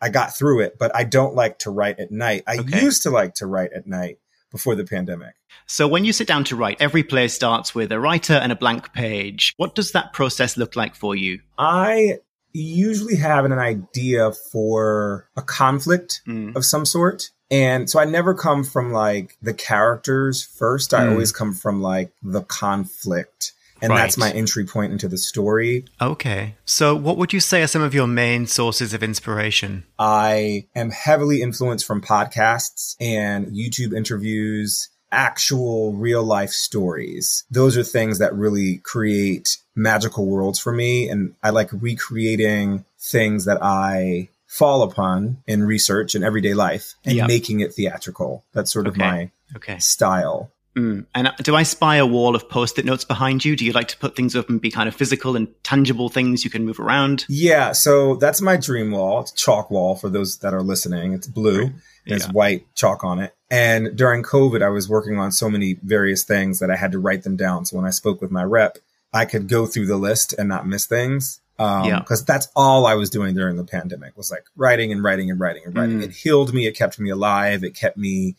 I 0.00 0.08
got 0.08 0.36
through 0.36 0.60
it, 0.60 0.78
but 0.78 0.94
I 0.94 1.04
don't 1.04 1.34
like 1.34 1.58
to 1.60 1.70
write 1.70 1.98
at 1.98 2.10
night. 2.10 2.44
I 2.46 2.58
okay. 2.58 2.82
used 2.82 3.02
to 3.02 3.10
like 3.10 3.34
to 3.34 3.46
write 3.46 3.72
at 3.72 3.86
night 3.86 4.18
before 4.50 4.74
the 4.74 4.84
pandemic. 4.84 5.34
So 5.66 5.88
when 5.88 6.04
you 6.04 6.12
sit 6.12 6.28
down 6.28 6.44
to 6.44 6.56
write, 6.56 6.80
every 6.80 7.02
play 7.02 7.28
starts 7.28 7.74
with 7.74 7.90
a 7.92 7.98
writer 7.98 8.34
and 8.34 8.52
a 8.52 8.56
blank 8.56 8.92
page. 8.92 9.54
What 9.56 9.74
does 9.74 9.92
that 9.92 10.12
process 10.12 10.56
look 10.56 10.76
like 10.76 10.94
for 10.94 11.16
you? 11.16 11.40
I 11.58 12.18
usually 12.52 13.16
have 13.16 13.44
an 13.44 13.52
idea 13.52 14.32
for 14.52 15.28
a 15.36 15.42
conflict 15.42 16.22
mm. 16.26 16.54
of 16.56 16.64
some 16.64 16.86
sort. 16.86 17.30
And 17.50 17.88
so 17.88 18.00
I 18.00 18.04
never 18.04 18.34
come 18.34 18.64
from 18.64 18.92
like 18.92 19.36
the 19.42 19.54
characters 19.54 20.44
first. 20.44 20.94
I 20.94 21.04
mm. 21.04 21.12
always 21.12 21.32
come 21.32 21.52
from 21.52 21.82
like 21.82 22.12
the 22.22 22.42
conflict 22.42 23.52
and 23.82 23.90
right. 23.90 23.98
that's 23.98 24.16
my 24.16 24.30
entry 24.32 24.64
point 24.64 24.92
into 24.92 25.08
the 25.08 25.18
story. 25.18 25.84
Okay. 26.00 26.54
So, 26.64 26.94
what 26.94 27.16
would 27.16 27.32
you 27.32 27.40
say 27.40 27.62
are 27.62 27.66
some 27.66 27.82
of 27.82 27.94
your 27.94 28.06
main 28.06 28.46
sources 28.46 28.94
of 28.94 29.02
inspiration? 29.02 29.84
I 29.98 30.66
am 30.74 30.90
heavily 30.90 31.42
influenced 31.42 31.86
from 31.86 32.00
podcasts 32.00 32.96
and 33.00 33.48
YouTube 33.48 33.96
interviews, 33.96 34.88
actual 35.12 35.94
real 35.94 36.22
life 36.22 36.50
stories. 36.50 37.44
Those 37.50 37.76
are 37.76 37.84
things 37.84 38.18
that 38.18 38.34
really 38.34 38.78
create 38.78 39.58
magical 39.74 40.26
worlds 40.26 40.58
for 40.58 40.72
me. 40.72 41.08
And 41.08 41.34
I 41.42 41.50
like 41.50 41.70
recreating 41.72 42.84
things 42.98 43.44
that 43.44 43.58
I 43.62 44.28
fall 44.46 44.82
upon 44.82 45.42
in 45.46 45.64
research 45.64 46.14
and 46.14 46.24
everyday 46.24 46.54
life 46.54 46.94
and 47.04 47.16
yep. 47.16 47.28
making 47.28 47.60
it 47.60 47.74
theatrical. 47.74 48.44
That's 48.52 48.72
sort 48.72 48.86
of 48.86 48.94
okay. 48.94 49.02
my 49.02 49.30
okay. 49.56 49.78
style. 49.78 50.50
Mm. 50.76 51.06
And 51.14 51.32
do 51.38 51.56
I 51.56 51.62
spy 51.62 51.96
a 51.96 52.06
wall 52.06 52.36
of 52.36 52.48
post-it 52.48 52.84
notes 52.84 53.04
behind 53.04 53.44
you? 53.44 53.56
Do 53.56 53.64
you 53.64 53.72
like 53.72 53.88
to 53.88 53.96
put 53.96 54.14
things 54.14 54.36
up 54.36 54.50
and 54.50 54.60
be 54.60 54.70
kind 54.70 54.88
of 54.88 54.94
physical 54.94 55.34
and 55.34 55.48
tangible 55.64 56.08
things 56.08 56.44
you 56.44 56.50
can 56.50 56.66
move 56.66 56.78
around? 56.78 57.24
Yeah, 57.28 57.72
so 57.72 58.16
that's 58.16 58.42
my 58.42 58.56
dream 58.56 58.90
wall. 58.90 59.20
It's 59.20 59.32
chalk 59.32 59.70
wall 59.70 59.96
for 59.96 60.10
those 60.10 60.38
that 60.38 60.52
are 60.52 60.62
listening. 60.62 61.14
It's 61.14 61.26
blue. 61.26 61.64
Right. 61.64 61.72
There's 62.06 62.26
yeah. 62.26 62.32
white 62.32 62.74
chalk 62.74 63.04
on 63.04 63.18
it. 63.18 63.34
And 63.50 63.96
during 63.96 64.22
COVID, 64.22 64.62
I 64.62 64.68
was 64.68 64.88
working 64.88 65.18
on 65.18 65.32
so 65.32 65.48
many 65.48 65.78
various 65.82 66.24
things 66.24 66.58
that 66.58 66.70
I 66.70 66.76
had 66.76 66.92
to 66.92 66.98
write 66.98 67.22
them 67.22 67.36
down. 67.36 67.64
So 67.64 67.76
when 67.76 67.86
I 67.86 67.90
spoke 67.90 68.20
with 68.20 68.30
my 68.30 68.44
rep, 68.44 68.78
I 69.12 69.24
could 69.24 69.48
go 69.48 69.66
through 69.66 69.86
the 69.86 69.96
list 69.96 70.34
and 70.34 70.48
not 70.48 70.66
miss 70.66 70.86
things. 70.86 71.40
Um, 71.58 71.86
yeah. 71.86 72.02
cause 72.02 72.22
that's 72.22 72.48
all 72.54 72.84
I 72.84 72.96
was 72.96 73.08
doing 73.08 73.34
during 73.34 73.56
the 73.56 73.64
pandemic 73.64 74.14
was 74.14 74.30
like 74.30 74.44
writing 74.56 74.92
and 74.92 75.02
writing 75.02 75.30
and 75.30 75.40
writing 75.40 75.62
and 75.64 75.74
writing. 75.74 76.00
Mm. 76.00 76.04
It 76.04 76.10
healed 76.10 76.52
me. 76.52 76.66
It 76.66 76.76
kept 76.76 76.98
me 76.98 77.08
alive. 77.08 77.64
It 77.64 77.74
kept 77.74 77.96
me 77.96 78.36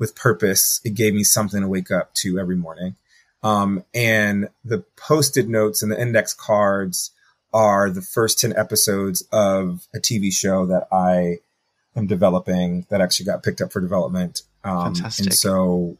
with 0.00 0.16
purpose. 0.16 0.80
It 0.84 0.94
gave 0.94 1.14
me 1.14 1.22
something 1.22 1.60
to 1.60 1.68
wake 1.68 1.92
up 1.92 2.12
to 2.14 2.40
every 2.40 2.56
morning. 2.56 2.96
Um, 3.44 3.84
and 3.94 4.48
the 4.64 4.84
posted 4.96 5.48
notes 5.48 5.82
and 5.82 5.92
the 5.92 6.00
index 6.00 6.34
cards 6.34 7.12
are 7.52 7.90
the 7.90 8.02
first 8.02 8.40
10 8.40 8.56
episodes 8.56 9.22
of 9.32 9.86
a 9.94 9.98
TV 9.98 10.32
show 10.32 10.66
that 10.66 10.88
I 10.90 11.38
am 11.96 12.06
developing 12.06 12.86
that 12.90 13.00
actually 13.00 13.26
got 13.26 13.42
picked 13.42 13.60
up 13.60 13.72
for 13.72 13.80
development. 13.80 14.42
Um, 14.64 14.94
Fantastic. 14.94 15.26
And 15.26 15.34
so 15.34 15.96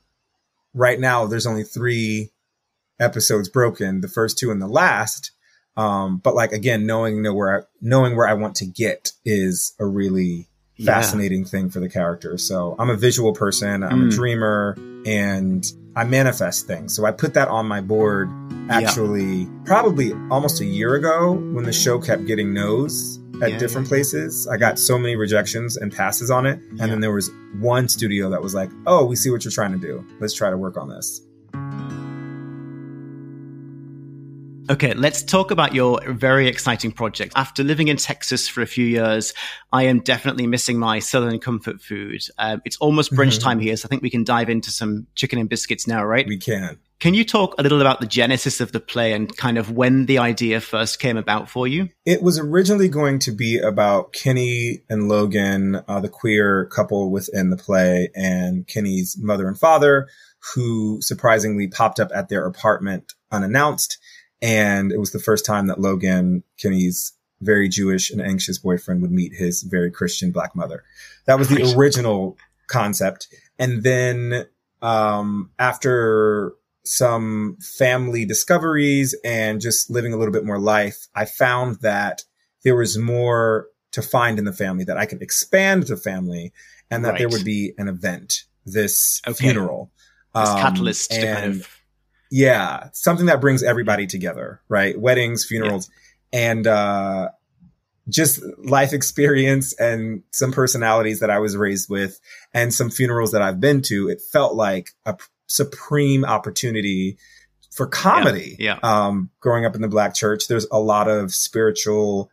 right 0.74 0.98
now 0.98 1.26
there's 1.26 1.46
only 1.46 1.64
three 1.64 2.30
episodes 2.98 3.48
broken, 3.48 4.00
the 4.00 4.08
first 4.08 4.38
two 4.38 4.50
and 4.50 4.60
the 4.60 4.68
last. 4.68 5.32
Um, 5.76 6.18
but 6.18 6.34
like 6.34 6.52
again, 6.52 6.86
knowing 6.86 7.22
know 7.22 7.34
where 7.34 7.60
I, 7.60 7.62
knowing 7.80 8.16
where 8.16 8.28
I 8.28 8.34
want 8.34 8.56
to 8.56 8.66
get 8.66 9.12
is 9.24 9.74
a 9.78 9.86
really 9.86 10.46
fascinating 10.84 11.40
yeah. 11.40 11.48
thing 11.48 11.70
for 11.70 11.80
the 11.80 11.88
character. 11.88 12.38
So 12.38 12.76
I'm 12.78 12.90
a 12.90 12.96
visual 12.96 13.32
person, 13.32 13.82
I'm 13.82 14.02
mm. 14.02 14.06
a 14.08 14.10
dreamer, 14.10 14.76
and 15.06 15.70
I 15.96 16.04
manifest 16.04 16.66
things. 16.66 16.94
So 16.94 17.04
I 17.04 17.12
put 17.12 17.34
that 17.34 17.48
on 17.48 17.66
my 17.66 17.80
board 17.80 18.30
actually 18.70 19.42
yeah. 19.42 19.48
probably 19.64 20.12
almost 20.30 20.60
a 20.60 20.64
year 20.64 20.94
ago 20.94 21.32
when 21.32 21.64
the 21.64 21.72
show 21.72 21.98
kept 21.98 22.26
getting 22.26 22.54
no's 22.54 23.18
at 23.42 23.52
yeah, 23.52 23.58
different 23.58 23.88
places. 23.88 24.46
I 24.46 24.56
got 24.56 24.78
so 24.78 24.98
many 24.98 25.16
rejections 25.16 25.76
and 25.76 25.92
passes 25.92 26.30
on 26.30 26.46
it. 26.46 26.60
And 26.78 26.92
then 26.92 27.00
there 27.00 27.12
was 27.12 27.30
one 27.58 27.88
studio 27.88 28.30
that 28.30 28.42
was 28.42 28.54
like, 28.54 28.70
oh, 28.86 29.04
we 29.06 29.16
see 29.16 29.30
what 29.30 29.44
you're 29.44 29.52
trying 29.52 29.72
to 29.72 29.78
do. 29.78 30.04
Let's 30.20 30.34
try 30.34 30.50
to 30.50 30.56
work 30.56 30.76
on 30.76 30.88
this. 30.88 31.22
Okay, 34.70 34.94
let's 34.94 35.24
talk 35.24 35.50
about 35.50 35.74
your 35.74 36.00
very 36.12 36.46
exciting 36.46 36.92
project. 36.92 37.32
After 37.34 37.64
living 37.64 37.88
in 37.88 37.96
Texas 37.96 38.46
for 38.46 38.62
a 38.62 38.68
few 38.68 38.86
years, 38.86 39.34
I 39.72 39.86
am 39.86 39.98
definitely 39.98 40.46
missing 40.46 40.78
my 40.78 41.00
Southern 41.00 41.40
comfort 41.40 41.82
food. 41.82 42.22
Um, 42.38 42.62
it's 42.64 42.76
almost 42.76 43.10
brunch 43.10 43.30
mm-hmm. 43.38 43.42
time 43.42 43.58
here, 43.58 43.76
so 43.76 43.86
I 43.86 43.88
think 43.88 44.00
we 44.00 44.10
can 44.10 44.22
dive 44.22 44.48
into 44.48 44.70
some 44.70 45.08
chicken 45.16 45.40
and 45.40 45.48
biscuits 45.48 45.88
now, 45.88 46.04
right? 46.04 46.24
We 46.24 46.38
can. 46.38 46.78
Can 47.00 47.14
you 47.14 47.24
talk 47.24 47.56
a 47.58 47.64
little 47.64 47.80
about 47.80 47.98
the 47.98 48.06
genesis 48.06 48.60
of 48.60 48.70
the 48.70 48.78
play 48.78 49.12
and 49.12 49.36
kind 49.36 49.58
of 49.58 49.72
when 49.72 50.06
the 50.06 50.18
idea 50.18 50.60
first 50.60 51.00
came 51.00 51.16
about 51.16 51.50
for 51.50 51.66
you? 51.66 51.88
It 52.06 52.22
was 52.22 52.38
originally 52.38 52.88
going 52.88 53.18
to 53.20 53.32
be 53.32 53.58
about 53.58 54.12
Kenny 54.12 54.84
and 54.88 55.08
Logan, 55.08 55.82
uh, 55.88 55.98
the 55.98 56.08
queer 56.08 56.66
couple 56.66 57.10
within 57.10 57.50
the 57.50 57.56
play, 57.56 58.10
and 58.14 58.68
Kenny's 58.68 59.18
mother 59.18 59.48
and 59.48 59.58
father, 59.58 60.06
who 60.54 61.02
surprisingly 61.02 61.66
popped 61.66 61.98
up 61.98 62.10
at 62.14 62.28
their 62.28 62.46
apartment 62.46 63.14
unannounced 63.32 63.98
and 64.42 64.92
it 64.92 64.98
was 64.98 65.12
the 65.12 65.18
first 65.18 65.44
time 65.44 65.66
that 65.66 65.80
Logan, 65.80 66.42
Kenny's 66.58 67.12
very 67.40 67.68
Jewish 67.68 68.10
and 68.10 68.20
anxious 68.20 68.58
boyfriend, 68.58 69.02
would 69.02 69.12
meet 69.12 69.32
his 69.34 69.62
very 69.62 69.90
Christian 69.90 70.30
black 70.30 70.54
mother. 70.54 70.84
That 71.26 71.38
was 71.38 71.48
the 71.48 71.74
original 71.76 72.36
concept. 72.66 73.28
And 73.58 73.82
then, 73.82 74.46
um, 74.82 75.50
after 75.58 76.54
some 76.84 77.58
family 77.60 78.24
discoveries 78.24 79.14
and 79.24 79.60
just 79.60 79.90
living 79.90 80.12
a 80.12 80.16
little 80.16 80.32
bit 80.32 80.44
more 80.44 80.58
life, 80.58 81.06
I 81.14 81.26
found 81.26 81.80
that 81.80 82.24
there 82.64 82.76
was 82.76 82.96
more 82.98 83.66
to 83.92 84.02
find 84.02 84.38
in 84.38 84.44
the 84.44 84.52
family, 84.52 84.84
that 84.84 84.96
I 84.96 85.06
could 85.06 85.22
expand 85.22 85.84
the 85.84 85.96
family 85.96 86.52
and 86.90 87.04
that 87.04 87.10
right. 87.10 87.18
there 87.18 87.28
would 87.28 87.44
be 87.44 87.72
an 87.78 87.88
event, 87.88 88.44
this 88.64 89.20
okay. 89.26 89.36
funeral. 89.36 89.90
This 90.34 90.48
um, 90.48 90.58
catalyst 90.58 91.10
to 91.10 91.34
kind 91.34 91.52
of 91.52 91.68
yeah, 92.30 92.88
something 92.92 93.26
that 93.26 93.40
brings 93.40 93.62
everybody 93.62 94.06
together, 94.06 94.60
right? 94.68 94.98
Weddings, 94.98 95.44
funerals, 95.44 95.90
yeah. 96.32 96.50
and 96.50 96.66
uh, 96.66 97.28
just 98.08 98.40
life 98.58 98.92
experience 98.92 99.72
and 99.74 100.22
some 100.30 100.52
personalities 100.52 101.20
that 101.20 101.30
I 101.30 101.40
was 101.40 101.56
raised 101.56 101.90
with, 101.90 102.20
and 102.54 102.72
some 102.72 102.90
funerals 102.90 103.32
that 103.32 103.42
I've 103.42 103.60
been 103.60 103.82
to. 103.82 104.08
It 104.08 104.20
felt 104.20 104.54
like 104.54 104.90
a 105.04 105.16
supreme 105.48 106.24
opportunity 106.24 107.18
for 107.72 107.86
comedy. 107.86 108.56
Yeah. 108.58 108.78
yeah. 108.82 109.06
Um, 109.06 109.30
growing 109.40 109.64
up 109.64 109.74
in 109.74 109.82
the 109.82 109.88
black 109.88 110.14
church, 110.14 110.46
there's 110.46 110.66
a 110.70 110.78
lot 110.78 111.08
of 111.08 111.34
spiritual 111.34 112.30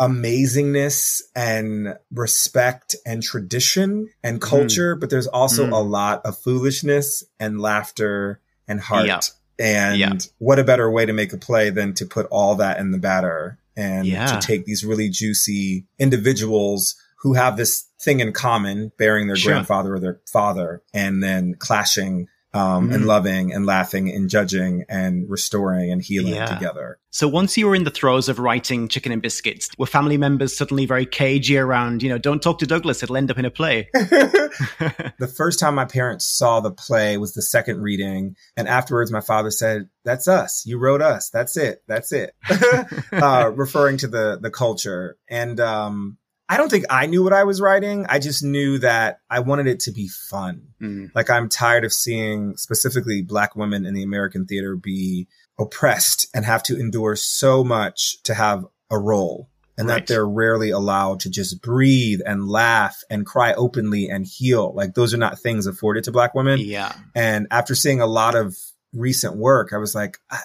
amazingness 0.00 1.20
and 1.36 1.96
respect 2.12 2.96
and 3.06 3.22
tradition 3.22 4.08
and 4.24 4.40
mm. 4.40 4.42
culture, 4.42 4.96
mm. 4.96 5.00
but 5.00 5.10
there's 5.10 5.28
also 5.28 5.66
mm. 5.66 5.72
a 5.72 5.80
lot 5.80 6.22
of 6.24 6.36
foolishness 6.36 7.22
and 7.38 7.60
laughter 7.60 8.40
and 8.72 8.80
heart. 8.80 9.06
Yeah. 9.06 9.20
And 9.58 9.98
yeah. 9.98 10.12
what 10.38 10.58
a 10.58 10.64
better 10.64 10.90
way 10.90 11.06
to 11.06 11.12
make 11.12 11.32
a 11.32 11.38
play 11.38 11.70
than 11.70 11.94
to 11.94 12.06
put 12.06 12.26
all 12.30 12.56
that 12.56 12.78
in 12.80 12.90
the 12.90 12.98
batter 12.98 13.58
and 13.76 14.06
yeah. 14.06 14.26
to 14.26 14.44
take 14.44 14.64
these 14.64 14.84
really 14.84 15.08
juicy 15.08 15.84
individuals 15.98 16.96
who 17.18 17.34
have 17.34 17.56
this 17.56 17.86
thing 18.00 18.18
in 18.18 18.32
common, 18.32 18.90
bearing 18.98 19.28
their 19.28 19.36
sure. 19.36 19.52
grandfather 19.52 19.94
or 19.94 20.00
their 20.00 20.20
father, 20.26 20.82
and 20.92 21.22
then 21.22 21.54
clashing 21.54 22.26
um, 22.54 22.90
mm. 22.90 22.94
and 22.94 23.06
loving 23.06 23.52
and 23.52 23.66
laughing 23.66 24.10
and 24.10 24.28
judging 24.28 24.84
and 24.88 25.28
restoring 25.28 25.90
and 25.90 26.02
healing 26.02 26.34
yeah. 26.34 26.46
together. 26.46 26.98
So 27.10 27.28
once 27.28 27.58
you 27.58 27.66
were 27.66 27.74
in 27.74 27.84
the 27.84 27.90
throes 27.90 28.28
of 28.30 28.38
writing 28.38 28.88
Chicken 28.88 29.12
and 29.12 29.20
Biscuits, 29.20 29.68
were 29.76 29.86
family 29.86 30.16
members 30.16 30.56
suddenly 30.56 30.86
very 30.86 31.04
cagey 31.04 31.58
around, 31.58 32.02
you 32.02 32.08
know, 32.08 32.16
don't 32.16 32.42
talk 32.42 32.58
to 32.60 32.66
Douglas, 32.66 33.02
it'll 33.02 33.18
end 33.18 33.30
up 33.30 33.38
in 33.38 33.44
a 33.44 33.50
play? 33.50 33.88
the 33.94 35.32
first 35.34 35.58
time 35.58 35.74
my 35.74 35.84
parents 35.84 36.26
saw 36.26 36.60
the 36.60 36.70
play 36.70 37.18
was 37.18 37.34
the 37.34 37.42
second 37.42 37.82
reading. 37.82 38.36
And 38.56 38.66
afterwards, 38.66 39.12
my 39.12 39.20
father 39.20 39.50
said, 39.50 39.88
that's 40.04 40.26
us. 40.26 40.64
You 40.66 40.78
wrote 40.78 41.02
us. 41.02 41.28
That's 41.30 41.56
it. 41.56 41.82
That's 41.86 42.12
it. 42.12 42.34
uh, 43.12 43.50
referring 43.54 43.98
to 43.98 44.08
the, 44.08 44.38
the 44.40 44.50
culture. 44.50 45.16
And, 45.28 45.60
um, 45.60 46.16
I 46.48 46.56
don't 46.56 46.70
think 46.70 46.84
I 46.90 47.06
knew 47.06 47.22
what 47.22 47.32
I 47.32 47.44
was 47.44 47.60
writing. 47.60 48.06
I 48.08 48.18
just 48.18 48.42
knew 48.42 48.78
that 48.78 49.20
I 49.30 49.40
wanted 49.40 49.66
it 49.66 49.80
to 49.80 49.92
be 49.92 50.08
fun. 50.08 50.68
Mm. 50.80 51.10
Like 51.14 51.30
I'm 51.30 51.48
tired 51.48 51.84
of 51.84 51.92
seeing 51.92 52.56
specifically 52.56 53.22
black 53.22 53.56
women 53.56 53.86
in 53.86 53.94
the 53.94 54.02
American 54.02 54.46
theater 54.46 54.76
be 54.76 55.28
oppressed 55.58 56.28
and 56.34 56.44
have 56.44 56.62
to 56.64 56.78
endure 56.78 57.16
so 57.16 57.64
much 57.64 58.22
to 58.24 58.34
have 58.34 58.66
a 58.90 58.98
role 58.98 59.48
and 59.78 59.88
right. 59.88 60.00
that 60.00 60.06
they're 60.06 60.28
rarely 60.28 60.70
allowed 60.70 61.20
to 61.20 61.30
just 61.30 61.62
breathe 61.62 62.20
and 62.26 62.46
laugh 62.46 63.02
and 63.08 63.24
cry 63.24 63.54
openly 63.54 64.08
and 64.08 64.26
heal. 64.26 64.72
Like 64.74 64.94
those 64.94 65.14
are 65.14 65.18
not 65.18 65.38
things 65.38 65.66
afforded 65.66 66.04
to 66.04 66.12
black 66.12 66.34
women. 66.34 66.60
Yeah. 66.60 66.92
And 67.14 67.46
after 67.50 67.74
seeing 67.74 68.00
a 68.00 68.06
lot 68.06 68.34
of 68.34 68.56
recent 68.92 69.36
work, 69.36 69.72
I 69.72 69.78
was 69.78 69.94
like, 69.94 70.18
ah, 70.30 70.42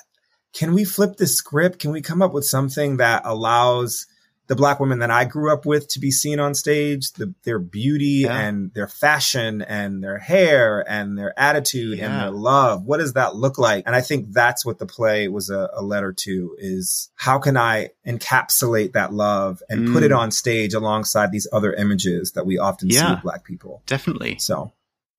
can 0.53 0.73
we 0.73 0.85
flip 0.85 1.17
the 1.17 1.27
script? 1.27 1.79
Can 1.79 1.91
we 1.91 2.01
come 2.01 2.21
up 2.21 2.33
with 2.33 2.45
something 2.45 2.97
that 2.97 3.23
allows 3.25 4.07
the 4.47 4.55
black 4.55 4.79
women 4.79 4.99
that 4.99 5.11
I 5.11 5.25
grew 5.25 5.53
up 5.53 5.65
with 5.65 5.87
to 5.89 5.99
be 5.99 6.09
seen 6.09 6.39
on 6.39 6.55
stage, 6.55 7.11
the, 7.13 7.33
their 7.43 7.59
beauty 7.59 8.23
yeah. 8.23 8.39
and 8.39 8.73
their 8.73 8.87
fashion 8.87 9.61
and 9.61 10.03
their 10.03 10.17
hair 10.17 10.83
and 10.89 11.17
their 11.17 11.37
attitude 11.37 11.97
yeah. 11.97 12.05
and 12.05 12.21
their 12.21 12.31
love. 12.31 12.83
What 12.83 12.97
does 12.97 13.13
that 13.13 13.35
look 13.35 13.57
like? 13.57 13.83
And 13.85 13.95
I 13.95 14.01
think 14.01 14.31
that's 14.31 14.65
what 14.65 14.79
the 14.79 14.85
play 14.85 15.27
was 15.27 15.49
a, 15.49 15.69
a 15.73 15.83
letter 15.83 16.13
to 16.13 16.55
is 16.57 17.09
how 17.15 17.39
can 17.39 17.57
I 17.57 17.89
encapsulate 18.05 18.93
that 18.93 19.13
love 19.13 19.61
and 19.69 19.89
mm. 19.89 19.93
put 19.93 20.03
it 20.03 20.11
mm. 20.11 20.17
on 20.17 20.31
stage 20.31 20.73
alongside 20.73 21.31
these 21.31 21.47
other 21.51 21.73
images 21.73 22.31
that 22.31 22.45
we 22.45 22.57
often 22.57 22.89
yeah. 22.89 23.15
see 23.15 23.21
black 23.21 23.43
people? 23.43 23.83
Definitely. 23.85 24.39
So 24.39 24.71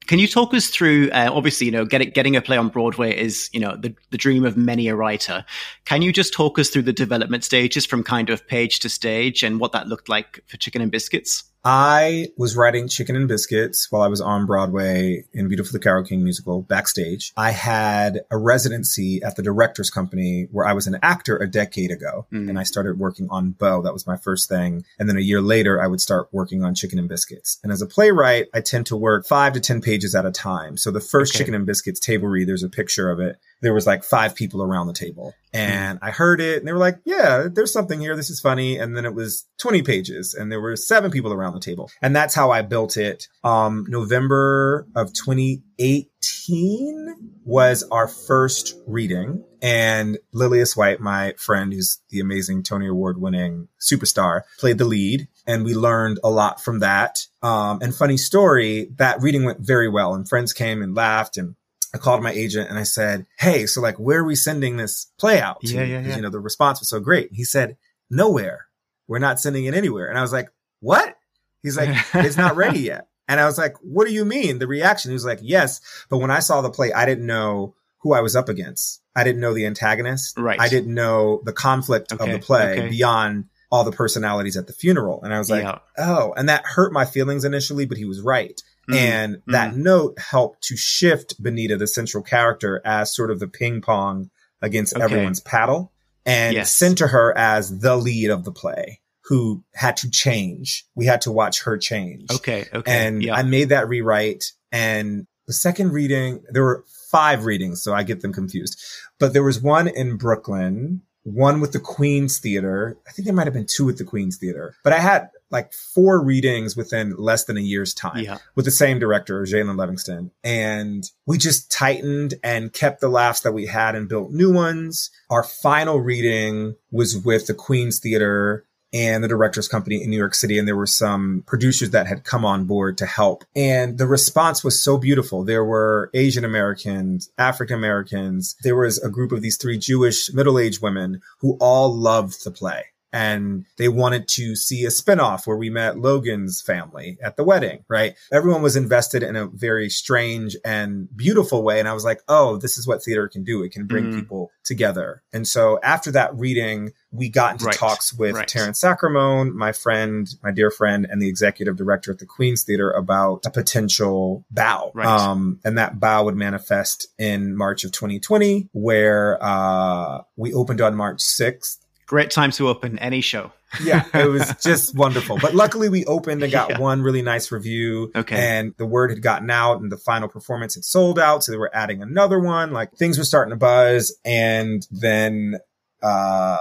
can 0.09 0.19
you 0.19 0.27
talk 0.27 0.55
us 0.55 0.69
through? 0.69 1.11
Uh, 1.11 1.31
obviously, 1.33 1.67
you 1.67 1.71
know, 1.71 1.85
get, 1.85 2.15
getting 2.15 2.35
a 2.35 2.41
play 2.41 2.57
on 2.57 2.71
Broadway 2.71 3.15
is, 3.17 3.51
you 3.53 3.61
know, 3.61 3.77
the, 3.77 3.95
the 4.11 4.17
dream 4.17 4.45
of 4.45 4.57
many 4.57 4.89
a 4.89 4.97
writer. 4.97 5.45
Can 5.85 6.01
you 6.01 6.13
just 6.13 6.33
talk 6.33 6.59
us 6.59 6.71
through 6.71 6.83
the 6.83 6.95
development 6.95 7.45
stages 7.45 7.85
from 7.85 8.03
kind 8.03 8.31
of 8.31 8.47
page 8.49 8.81
to 8.81 8.89
stage 8.89 9.43
and 9.43 9.61
what 9.61 9.73
that 9.73 9.87
looked 9.87 10.09
like 10.09 10.43
for 10.47 10.57
Chicken 10.57 10.81
and 10.81 10.91
Biscuits? 10.91 11.45
I 11.71 12.29
was 12.39 12.57
writing 12.57 12.89
Chicken 12.89 13.15
and 13.15 13.29
Biscuits 13.29 13.89
while 13.93 14.01
I 14.01 14.09
was 14.09 14.23
on 14.23 14.47
Broadway 14.47 15.27
in 15.35 15.49
Beautiful 15.49 15.75
the 15.75 15.79
Carole 15.79 16.03
King 16.03 16.25
musical 16.25 16.63
backstage. 16.63 17.31
I 17.37 17.51
had 17.51 18.23
a 18.31 18.39
residency 18.39 19.21
at 19.23 19.37
the 19.37 19.43
director's 19.43 19.91
company 19.91 20.49
where 20.51 20.67
I 20.67 20.73
was 20.73 20.87
an 20.87 20.97
actor 21.03 21.37
a 21.37 21.47
decade 21.47 21.91
ago 21.91 22.27
mm. 22.33 22.49
and 22.49 22.59
I 22.59 22.63
started 22.63 22.99
working 22.99 23.29
on 23.31 23.51
Beau. 23.51 23.83
That 23.83 23.93
was 23.93 24.07
my 24.07 24.17
first 24.17 24.49
thing. 24.49 24.87
And 24.99 25.11
then 25.11 25.19
a 25.19 25.21
year 25.21 25.43
later, 25.43 25.79
I 25.79 25.89
would 25.89 26.01
start 26.01 26.29
working 26.33 26.65
on 26.65 26.75
Chicken 26.75 26.99
and 26.99 27.07
Biscuits. 27.07 27.59
And 27.63 27.71
as 27.71 27.83
a 27.83 27.87
playwright, 27.87 28.47
I 28.55 28.63
tend 28.63 28.87
to 28.87 28.97
work 28.97 29.27
five 29.27 29.53
to 29.53 29.61
10 29.61 29.83
pages 29.83 30.15
at 30.15 30.25
a 30.25 30.33
time. 30.33 30.79
So 30.79 30.91
the 30.91 31.01
first 31.01 31.35
okay. 31.35 31.41
Chicken 31.41 31.55
and 31.55 31.67
Biscuits 31.67 32.01
table 32.01 32.29
read, 32.29 32.49
there's 32.49 32.63
a 32.63 32.71
picture 32.71 33.11
of 33.11 33.21
it 33.21 33.37
there 33.61 33.75
was 33.75 33.87
like 33.87 34.05
five 34.05 34.35
people 34.35 34.63
around 34.63 34.87
the 34.87 34.93
table. 34.93 35.35
And 35.53 35.99
I 36.03 36.11
heard 36.11 36.41
it 36.41 36.59
and 36.59 36.67
they 36.67 36.73
were 36.73 36.79
like, 36.79 36.99
yeah, 37.05 37.47
there's 37.51 37.73
something 37.73 38.01
here. 38.01 38.17
This 38.17 38.31
is 38.31 38.41
funny. 38.41 38.79
And 38.79 38.97
then 38.97 39.05
it 39.05 39.15
was 39.15 39.47
20 39.59 39.83
pages 39.83 40.35
and 40.35 40.53
there 40.53 40.61
were 40.61 40.77
seven 40.77 41.11
people 41.11 41.33
around 41.33 41.55
the 41.55 41.61
table. 41.61 41.91
And 42.03 42.15
that's 42.15 42.35
how 42.35 42.51
I 42.51 42.61
built 42.63 42.97
it. 42.97 43.29
Um, 43.45 43.85
November 43.89 44.87
of 44.95 45.13
2018 45.13 47.33
was 47.45 47.85
our 47.91 48.09
first 48.09 48.75
reading 48.87 49.45
and 49.61 50.19
Lillias 50.33 50.77
White, 50.77 51.01
my 51.01 51.35
friend, 51.37 51.73
who's 51.73 51.99
the 52.11 52.21
amazing 52.21 52.63
Tony 52.63 52.87
Award 52.87 53.21
winning 53.21 53.69
superstar, 53.81 54.43
played 54.59 54.79
the 54.79 54.85
lead. 54.85 55.29
And 55.47 55.65
we 55.65 55.75
learned 55.75 56.21
a 56.23 56.31
lot 56.31 56.63
from 56.63 56.81
that. 56.81 57.27
Um, 57.43 57.81
and 57.83 57.95
funny 57.95 58.17
story, 58.17 58.91
that 58.97 59.23
reading 59.23 59.45
went 59.45 59.61
very 59.61 59.89
well 59.89 60.15
and 60.15 60.29
friends 60.29 60.53
came 60.53 60.83
and 60.83 60.95
laughed 60.95 61.37
and 61.37 61.57
I 61.95 61.99
called 61.99 62.23
my 62.23 62.33
agent 62.33 62.69
and 62.69 62.79
I 62.79 62.83
said, 62.83 63.27
Hey, 63.39 63.67
so 63.67 63.81
like, 63.81 63.97
where 63.97 64.21
are 64.21 64.25
we 64.25 64.35
sending 64.35 64.77
this 64.77 65.07
play 65.19 65.41
out 65.41 65.61
to? 65.61 65.75
Yeah, 65.75 65.85
yeah, 65.85 66.01
yeah. 66.01 66.17
You 66.17 66.23
know, 66.23 66.31
the 66.31 66.41
response 66.41 66.81
was 66.81 66.89
so 66.89 67.01
great. 67.01 67.31
He 67.33 67.45
said, 67.45 67.77
nowhere. 68.11 68.67
We're 69.07 69.19
not 69.19 69.41
sending 69.41 69.65
it 69.65 69.75
anywhere. 69.75 70.09
And 70.09 70.19
I 70.19 70.23
was 70.23 70.33
like, 70.33 70.51
what? 70.81 71.17
He's 71.63 71.77
like, 71.77 71.97
it's 72.15 72.37
not 72.37 72.57
ready 72.57 72.81
yet. 72.81 73.09
And 73.27 73.41
I 73.41 73.47
was 73.47 73.59
like, 73.59 73.77
what 73.83 74.07
do 74.07 74.13
you 74.13 74.25
mean? 74.25 74.59
The 74.59 74.67
reaction, 74.67 75.11
he 75.11 75.15
was 75.15 75.25
like, 75.25 75.41
yes. 75.43 75.81
But 76.09 76.19
when 76.19 76.31
I 76.31 76.41
saw 76.41 76.61
the 76.61 76.71
play, 76.71 76.93
I 76.93 77.05
didn't 77.05 77.27
know 77.27 77.75
who 77.99 78.13
I 78.13 78.21
was 78.21 78.37
up 78.37 78.49
against. 78.49 79.03
I 79.15 79.25
didn't 79.25 79.41
know 79.41 79.53
the 79.53 79.67
antagonist. 79.67 80.39
Right. 80.39 80.61
I 80.61 80.69
didn't 80.69 80.95
know 80.95 81.43
the 81.45 81.53
conflict 81.53 82.13
okay, 82.13 82.25
of 82.25 82.31
the 82.31 82.45
play 82.45 82.79
okay. 82.79 82.89
beyond 82.89 83.47
all 83.71 83.85
the 83.85 83.93
personalities 83.93 84.57
at 84.57 84.67
the 84.67 84.73
funeral. 84.73 85.23
And 85.23 85.35
I 85.35 85.39
was 85.39 85.51
like, 85.51 85.65
yeah. 85.65 85.79
oh, 85.99 86.33
and 86.37 86.49
that 86.49 86.65
hurt 86.65 86.93
my 86.93 87.05
feelings 87.05 87.45
initially, 87.45 87.85
but 87.85 87.99
he 87.99 88.07
was 88.07 88.21
right. 88.21 88.63
Mm-hmm. 88.89 88.95
And 88.95 89.37
mm-hmm. 89.37 89.53
that 89.53 89.77
note 89.77 90.19
helped 90.19 90.63
to 90.65 90.77
shift 90.77 91.43
Baneatta, 91.43 91.79
the 91.79 91.87
central 91.87 92.23
character, 92.23 92.81
as 92.85 93.15
sort 93.15 93.31
of 93.31 93.39
the 93.39 93.49
ping 93.49 93.81
pong 93.81 94.31
against 94.63 94.95
okay. 94.95 95.05
everyone's 95.05 95.41
paddle 95.41 95.93
and 96.25 96.55
yes. 96.55 96.73
center 96.73 97.07
her 97.09 97.37
as 97.37 97.81
the 97.81 97.97
lead 97.97 98.31
of 98.31 98.45
the 98.45 98.53
play 98.53 99.01
who 99.25 99.63
had 99.75 99.97
to 99.99 100.11
change. 100.11 100.87
We 100.95 101.05
had 101.07 101.21
to 101.23 101.33
watch 101.33 101.63
her 101.65 101.77
change. 101.77 102.31
Okay. 102.31 102.67
Okay. 102.73 103.07
And 103.07 103.23
yeah. 103.23 103.35
I 103.35 103.43
made 103.43 103.69
that 103.69 103.89
rewrite. 103.89 104.53
And 104.73 105.27
the 105.47 105.53
second 105.53 105.93
reading, 105.93 106.43
there 106.51 106.63
were 106.63 106.85
five 107.11 107.45
readings, 107.45 107.83
so 107.83 107.93
I 107.93 108.03
get 108.03 108.23
them 108.23 108.33
confused. 108.33 108.83
But 109.19 109.35
there 109.35 109.43
was 109.43 109.61
one 109.61 109.89
in 109.89 110.17
Brooklyn 110.17 111.03
one 111.35 111.61
with 111.61 111.73
the 111.73 111.81
Queen's 111.81 112.39
Theater. 112.39 112.97
I 113.07 113.13
think 113.13 113.27
there 113.27 113.35
might 113.35 113.47
have 113.47 113.55
been 113.55 113.67
two 113.67 113.85
with 113.85 113.99
the 113.99 114.05
Queen's 114.05 114.37
Theater, 114.37 114.75
but 114.83 114.93
I 114.93 114.99
had 114.99 115.31
like 115.51 115.73
four 115.73 116.23
readings 116.23 116.77
within 116.77 117.15
less 117.17 117.45
than 117.45 117.57
a 117.57 117.61
year's 117.61 117.95
time 117.95 118.23
Yeah. 118.23 118.39
with 118.55 118.65
the 118.65 118.71
same 118.71 118.99
director, 118.99 119.43
Zhailon 119.43 119.77
Levingston. 119.77 120.31
And 120.45 121.11
we 121.27 121.39
just 121.39 121.71
tightened 121.71 122.35
and 122.45 122.73
kept 122.73 123.01
the 123.01 123.09
laughs 123.09 123.41
that 123.41 123.53
we 123.53 123.67
had 123.67 123.95
and 123.95 124.09
built 124.09 124.31
new 124.31 124.53
ones. 124.53 125.11
Our 125.31 125.43
final 125.43 126.01
reading 126.01 126.77
was 126.91 127.17
with 127.17 127.47
the 127.47 127.55
Queen's 127.55 127.99
Theater 127.99 128.65
and 128.93 129.23
the 129.23 129.29
director's 129.29 129.69
company 129.69 130.03
in 130.03 130.09
New 130.09 130.17
York 130.17 130.35
City. 130.35 130.59
And 130.59 130.67
there 130.67 130.77
were 130.77 130.87
some 130.87 131.45
producers 131.47 131.91
that 131.91 132.07
had 132.07 132.25
come 132.25 132.45
on 132.45 132.65
board 132.65 132.97
to 132.99 133.07
help. 133.07 133.45
And 133.55 133.99
the 133.99 134.07
response 134.07 134.65
was 134.65 134.83
so 134.83 134.97
beautiful. 134.97 135.45
There 135.45 135.65
were 135.65 136.11
Asian 136.15 136.43
Americans, 136.45 137.31
African 137.37 137.77
Americans. 137.77 138.57
There 138.63 138.77
was 138.77 139.03
a 139.03 139.11
group 139.11 139.31
of 139.31 139.43
these 139.43 139.59
three 139.59 139.77
Jewish 139.77 140.33
middle-aged 140.33 140.81
women 140.81 141.21
who 141.41 141.59
all 141.61 141.95
loved 141.95 142.45
the 142.45 142.51
play. 142.51 142.85
And 143.13 143.65
they 143.79 143.89
wanted 143.89 144.29
to 144.29 144.55
see 144.55 144.85
a 144.85 144.89
spinoff 144.89 145.47
where 145.47 145.57
we 145.57 145.71
met 145.71 145.99
Logan's 145.99 146.61
family 146.61 147.19
at 147.23 147.37
the 147.37 147.45
wedding, 147.45 147.85
right? 147.89 148.15
Everyone 148.31 148.63
was 148.63 148.77
invested 148.77 149.23
in 149.23 149.35
a 149.37 149.47
very 149.47 149.89
strange 149.89 150.57
and 150.65 151.09
beautiful 151.17 151.63
way. 151.63 151.79
And 151.79 151.89
I 151.89 151.95
was 151.95 152.05
like, 152.05 152.21
oh, 152.29 152.57
this 152.59 152.77
is 152.77 152.87
what 152.87 153.03
theater 153.03 153.29
can 153.29 153.45
do. 153.45 153.63
It 153.63 153.73
can 153.73 153.87
bring 153.87 154.07
Mhm. 154.11 154.15
people 154.15 154.51
together. 154.65 155.23
And 155.33 155.49
so 155.49 155.79
after 155.83 156.11
that 156.13 156.37
reading, 156.37 156.93
we 157.11 157.31
got 157.31 157.53
into 157.53 157.65
Right, 157.67 157.75
talks 157.75 158.13
with 158.13 158.35
right. 158.37 158.47
Taryn 158.47 158.75
Sacramone, 158.79 159.55
my 159.55 159.73
friend, 159.73 160.29
my 160.43 160.51
dear 160.51 160.71
friend, 160.71 161.07
and 161.11 161.23
the 161.23 161.29
executive 161.29 161.77
director 161.77 162.13
at 162.13 162.19
the 162.19 162.27
Queen's 162.27 162.63
Theater 162.65 162.91
about 162.91 163.47
a 163.47 163.51
potential 163.51 164.45
bow. 164.51 164.91
Right. 164.95 165.07
Um, 165.07 165.61
and 165.65 165.79
that 165.79 165.99
bow 165.99 166.25
would 166.25 166.37
manifest 166.37 167.07
in 167.19 167.57
March 167.57 167.85
of 167.85 167.93
2020, 167.93 168.69
where 168.73 169.39
uh, 169.43 170.23
we 170.37 170.53
opened 170.53 170.81
on 170.83 170.95
March 170.95 171.21
6th. 171.21 171.79
Great 172.09 172.31
time 172.31 172.51
to 172.53 172.67
open 172.69 172.99
any 172.99 173.21
show. 173.21 173.53
Yeah, 173.85 174.03
it 174.15 174.29
was 174.29 174.53
just 174.63 174.95
wonderful. 174.97 175.39
But 175.39 175.55
luckily, 175.55 175.89
we 175.91 176.05
opened 176.07 176.43
and 176.43 176.51
got 176.51 176.71
Yeah. 176.71 176.79
one 176.81 177.03
really 177.03 177.21
nice 177.23 177.53
review. 177.53 178.11
Okay. 178.17 178.35
And 178.37 178.75
the 178.79 178.87
word 178.87 179.11
had 179.11 179.21
gotten 179.23 179.51
out, 179.51 179.81
and 179.83 179.93
the 179.93 179.99
final 179.99 180.27
performance 180.27 180.75
had 180.75 180.85
sold 180.85 181.19
out. 181.19 181.45
So 181.45 181.53
they 181.53 181.59
were 181.59 181.71
adding 181.75 182.01
another 182.03 182.41
one. 182.41 182.73
Like 182.73 182.95
things 182.95 183.19
were 183.19 183.25
starting 183.25 183.51
to 183.51 183.57
buzz. 183.57 184.19
And 184.25 184.87
then 184.91 185.59
uh, 186.03 186.57